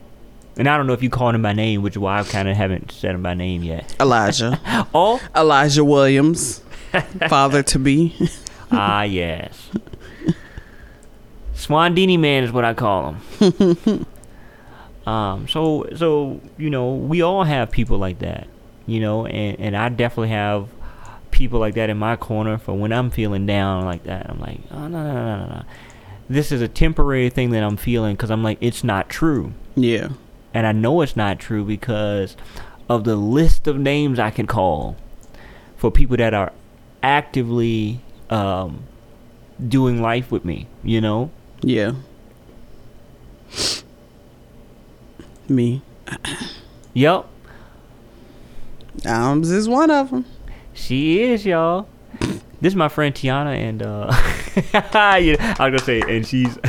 And 0.56 0.68
i 0.68 0.76
don't 0.76 0.86
know 0.88 0.92
if 0.92 1.02
you 1.02 1.08
called 1.08 1.34
him 1.36 1.42
by 1.42 1.52
name 1.52 1.80
which 1.82 1.94
is 1.94 1.98
why 1.98 2.18
i 2.18 2.24
kind 2.24 2.48
of 2.48 2.56
haven't 2.56 2.90
said 2.90 3.14
him 3.14 3.22
by 3.22 3.34
name 3.34 3.62
yet. 3.62 3.94
Elijah. 4.00 4.60
oh. 4.94 5.20
Elijah 5.36 5.84
Williams, 5.84 6.62
father 7.28 7.62
to 7.62 7.78
be. 7.78 8.14
ah 8.72 9.02
yes. 9.02 9.70
Swandini 11.54 12.18
man 12.18 12.42
is 12.42 12.50
what 12.50 12.64
i 12.64 12.74
call 12.74 13.12
him. 13.38 14.06
Um 15.06 15.48
so 15.48 15.86
so 15.96 16.40
you 16.58 16.68
know 16.68 16.94
we 16.94 17.22
all 17.22 17.44
have 17.44 17.70
people 17.70 17.96
like 17.96 18.18
that 18.18 18.46
you 18.90 19.00
know 19.00 19.26
and 19.26 19.58
and 19.60 19.76
i 19.76 19.88
definitely 19.88 20.28
have 20.28 20.68
people 21.30 21.58
like 21.60 21.74
that 21.74 21.88
in 21.90 21.96
my 21.98 22.16
corner 22.16 22.58
for 22.58 22.74
when 22.74 22.92
i'm 22.92 23.10
feeling 23.10 23.46
down 23.46 23.84
like 23.84 24.02
that 24.04 24.28
i'm 24.28 24.40
like 24.40 24.58
oh 24.72 24.88
no 24.88 25.02
no 25.02 25.12
no 25.14 25.36
no 25.36 25.46
no 25.46 25.62
this 26.28 26.50
is 26.52 26.60
a 26.60 26.68
temporary 26.68 27.30
thing 27.30 27.50
that 27.50 27.62
i'm 27.62 27.76
feeling 27.76 28.14
because 28.14 28.30
i'm 28.30 28.42
like 28.42 28.58
it's 28.60 28.82
not 28.84 29.08
true 29.08 29.52
Yeah. 29.76 30.08
and 30.52 30.66
I 30.66 30.72
know 30.72 31.00
it's 31.02 31.14
not 31.16 31.38
true 31.38 31.64
because 31.64 32.36
of 32.88 33.04
the 33.04 33.14
list 33.16 33.68
of 33.68 33.78
names 33.78 34.18
I 34.18 34.30
can 34.30 34.46
call 34.48 34.96
for 35.76 35.90
people 35.92 36.16
that 36.16 36.34
are 36.34 36.52
actively 37.02 38.00
um, 38.30 38.82
doing 39.68 40.02
life 40.02 40.30
with 40.32 40.44
me. 40.44 40.66
You 40.82 41.00
know, 41.00 41.30
Yeah. 41.62 41.92
Me. 45.48 45.82
yep, 46.94 47.26
Alms 49.06 49.50
is 49.50 49.68
one 49.68 49.90
of 49.90 50.10
them. 50.10 50.24
she 50.74 51.22
is, 51.22 51.46
y'all. 51.46 51.88
This 52.60 52.72
is 52.72 52.76
my 52.76 52.88
friend 52.88 53.14
Teyonna, 53.14 53.56
and 53.56 53.82
uh, 53.82 54.12
yeah, 55.18 55.54
I 55.58 55.70
was 55.70 55.70
gonna 55.70 55.78
say, 55.78 56.02
and 56.06 56.26
she's. 56.26 56.58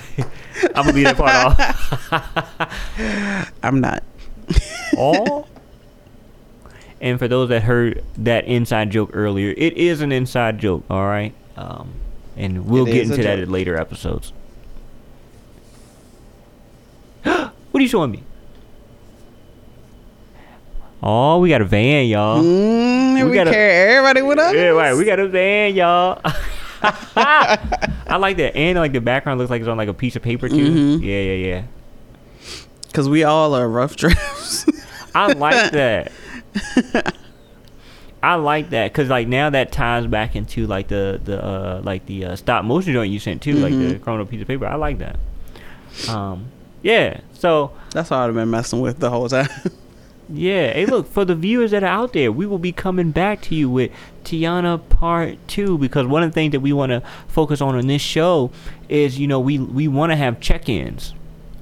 I'm 0.75 0.85
gonna 0.85 0.93
leave 0.93 1.03
that 1.05 1.17
part 1.17 1.59
off. 1.59 3.51
I'm 3.63 3.81
not. 3.81 4.03
all. 4.97 5.47
And 7.01 7.17
for 7.19 7.27
those 7.27 7.49
that 7.49 7.63
heard 7.63 8.03
that 8.19 8.45
inside 8.45 8.91
joke 8.91 9.09
earlier, 9.13 9.53
it 9.57 9.73
is 9.73 9.99
an 10.01 10.11
inside 10.13 10.59
joke, 10.59 10.85
all 10.89 11.05
right? 11.07 11.33
Um, 11.57 11.91
and 12.37 12.67
we'll 12.67 12.87
It 12.87 12.93
get 12.93 13.01
into 13.03 13.17
that 13.23 13.35
joke. 13.37 13.43
in 13.43 13.51
later 13.51 13.75
episodes. 13.75 14.31
what 17.23 17.51
are 17.73 17.81
you 17.81 17.87
showing 17.87 18.11
me? 18.11 18.23
Oh, 21.03 21.39
we 21.39 21.49
got 21.49 21.61
a 21.61 21.65
van, 21.65 22.07
y'all. 22.07 22.41
Mm, 22.43 23.15
and 23.15 23.23
We 23.25 23.31
we, 23.31 23.35
gotta- 23.35 23.51
carry 23.51 23.95
everybody 23.95 24.21
with 24.21 24.37
us. 24.37 24.53
Yeah, 24.53 24.67
right. 24.69 24.95
We 24.95 25.03
got 25.05 25.19
a 25.19 25.27
van, 25.27 25.73
y'all. 25.75 26.21
I 26.83 28.17
like 28.19 28.37
that, 28.37 28.55
and 28.55 28.77
like 28.77 28.91
the 28.91 29.01
background 29.01 29.39
looks 29.39 29.49
like 29.51 29.61
it's 29.61 29.67
on 29.67 29.77
like 29.77 29.89
a 29.89 29.93
piece 29.93 30.15
of 30.15 30.21
paper 30.21 30.49
too. 30.49 30.99
Mhm. 30.99 31.03
Yeah, 31.03 31.21
yeah, 31.21 31.47
yeah. 31.47 31.63
Cause 32.93 33.07
we 33.07 33.23
all 33.23 33.53
are 33.55 33.67
rough 33.69 33.95
drafts. 33.97 34.65
I 35.15 35.31
like 35.33 35.71
that. 35.71 36.11
I 38.23 38.35
like 38.35 38.69
that 38.71 38.91
because 38.91 39.09
like 39.09 39.27
now 39.27 39.49
that 39.49 39.71
ties 39.71 40.05
back 40.07 40.35
into 40.35 40.67
like 40.67 40.87
the 40.87 41.19
the 41.23 41.43
uh, 41.43 41.81
like 41.83 42.05
the 42.05 42.25
uh, 42.25 42.35
stop 42.35 42.65
motion 42.65 42.93
joint 42.93 43.11
you 43.11 43.19
sent 43.19 43.41
too, 43.41 43.53
like 43.55 43.71
the 43.73 43.95
Mhm. 43.95 44.01
chrono 44.03 44.25
piece 44.25 44.41
of 44.41 44.47
paper. 44.47 44.65
I 44.67 44.75
like 44.75 44.99
that. 44.99 45.17
Um, 46.09 46.45
yeah. 46.83 47.21
So 47.33 47.71
That's 47.91 48.11
all 48.11 48.27
I've 48.27 48.33
been 48.33 48.49
messing 48.51 48.81
with 48.81 48.99
the 48.99 49.09
whole 49.09 49.27
time. 49.29 49.47
Yeah. 50.33 50.73
Hey, 50.73 50.85
look 50.85 51.07
for 51.07 51.25
the 51.25 51.35
viewers 51.35 51.71
that 51.71 51.83
are 51.83 51.87
out 51.87 52.13
there. 52.13 52.31
We 52.31 52.45
will 52.45 52.57
be 52.59 52.71
coming 52.71 53.11
back 53.11 53.41
to 53.43 53.55
you 53.55 53.69
with 53.69 53.91
Teyonna 54.23 54.87
Part 54.89 55.37
Two 55.47 55.77
because 55.77 56.07
one 56.07 56.23
of 56.23 56.29
the 56.29 56.33
things 56.33 56.51
that 56.53 56.61
we 56.61 56.71
want 56.73 56.91
to 56.91 57.01
focus 57.27 57.59
on 57.61 57.77
in 57.77 57.87
this 57.87 58.01
show 58.01 58.51
is 58.89 59.19
you 59.19 59.27
know 59.27 59.39
we 59.39 59.59
we 59.59 59.87
want 59.87 60.11
to 60.11 60.15
have 60.15 60.39
check-ins. 60.39 61.13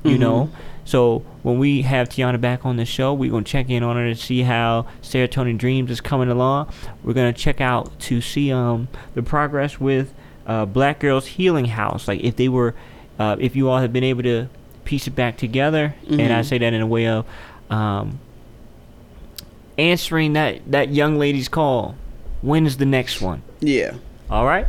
You 0.03 0.15
Mhm. 0.17 0.19
know. 0.19 0.49
So 0.85 1.23
when 1.43 1.59
we 1.59 1.83
have 1.83 2.09
Teyonna 2.09 2.39
back 2.41 2.65
on 2.65 2.77
the 2.77 2.85
show, 2.85 3.13
we're 3.13 3.31
gonna 3.31 3.43
check 3.43 3.69
in 3.69 3.83
on 3.83 3.95
her 3.95 4.09
to 4.09 4.15
see 4.15 4.41
how 4.41 4.85
Serotonin 5.01 5.57
Dreams 5.57 5.91
is 5.91 6.01
coming 6.01 6.29
along. 6.29 6.67
We're 7.03 7.13
gonna 7.13 7.33
check 7.33 7.61
out 7.61 7.97
to 8.01 8.21
see 8.21 8.51
um 8.51 8.87
the 9.15 9.23
progress 9.23 9.79
with 9.79 10.13
uh, 10.47 10.65
Black 10.65 10.99
Girls 10.99 11.27
Healing 11.27 11.65
House. 11.65 12.07
Like 12.07 12.21
if 12.21 12.35
they 12.35 12.49
were, 12.49 12.73
uh, 13.19 13.35
if 13.39 13.55
you 13.55 13.69
all 13.69 13.77
have 13.79 13.93
been 13.93 14.03
able 14.03 14.23
to 14.23 14.47
piece 14.83 15.05
it 15.05 15.15
back 15.15 15.37
together, 15.37 15.93
and 16.09 16.33
I 16.33 16.39
Mhm. 16.41 16.45
say 16.45 16.57
that 16.57 16.73
in 16.73 16.81
a 16.81 16.87
way 16.87 17.07
of 17.07 17.25
um 17.69 18.19
answering 19.79 20.33
that 20.33 20.69
that 20.71 20.89
young 20.89 21.17
lady's 21.17 21.47
call. 21.47 21.95
When 22.41 22.65
is 22.65 22.77
the 22.77 22.85
next 22.85 23.21
one? 23.21 23.41
yeah. 23.59 23.95
All 24.29 24.45
right. 24.45 24.67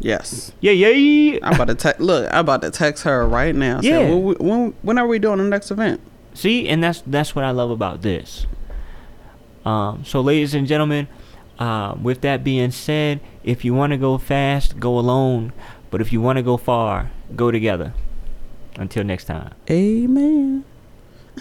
Yes. 0.00 0.52
Yeah, 0.60 0.72
yeah. 0.72 0.88
yeah. 0.88 1.38
I'm 1.42 1.54
about 1.54 1.68
to 1.68 1.74
text. 1.74 2.00
Look, 2.00 2.28
I'm 2.32 2.40
about 2.40 2.62
to 2.62 2.70
text 2.70 3.04
her 3.04 3.26
right 3.26 3.54
now. 3.54 3.80
Say, 3.80 3.88
Yeah. 3.88 4.08
when, 4.14 4.34
when, 4.38 4.74
when 4.82 4.98
are 4.98 5.06
we 5.06 5.18
doing 5.18 5.38
the 5.38 5.44
next 5.44 5.70
event? 5.70 6.00
See, 6.34 6.68
and 6.68 6.82
that's 6.82 7.02
that's 7.06 7.34
what 7.34 7.44
I 7.44 7.50
love 7.52 7.70
about 7.70 8.02
this. 8.02 8.46
Um, 9.64 10.04
so, 10.04 10.20
ladies 10.20 10.54
and 10.54 10.66
gentlemen, 10.66 11.08
uh, 11.58 11.94
with 12.00 12.20
that 12.22 12.42
being 12.44 12.70
said, 12.70 13.20
if 13.44 13.64
you 13.64 13.72
want 13.74 13.92
to 13.92 13.96
go 13.96 14.18
fast, 14.18 14.78
go 14.80 14.98
alone. 14.98 15.52
But 15.90 16.00
if 16.00 16.12
you 16.12 16.20
want 16.20 16.36
to 16.38 16.42
go 16.42 16.56
far, 16.56 17.10
go 17.36 17.50
together. 17.50 17.94
Until 18.76 19.04
next 19.04 19.24
time. 19.26 19.52
Amen. 19.70 20.64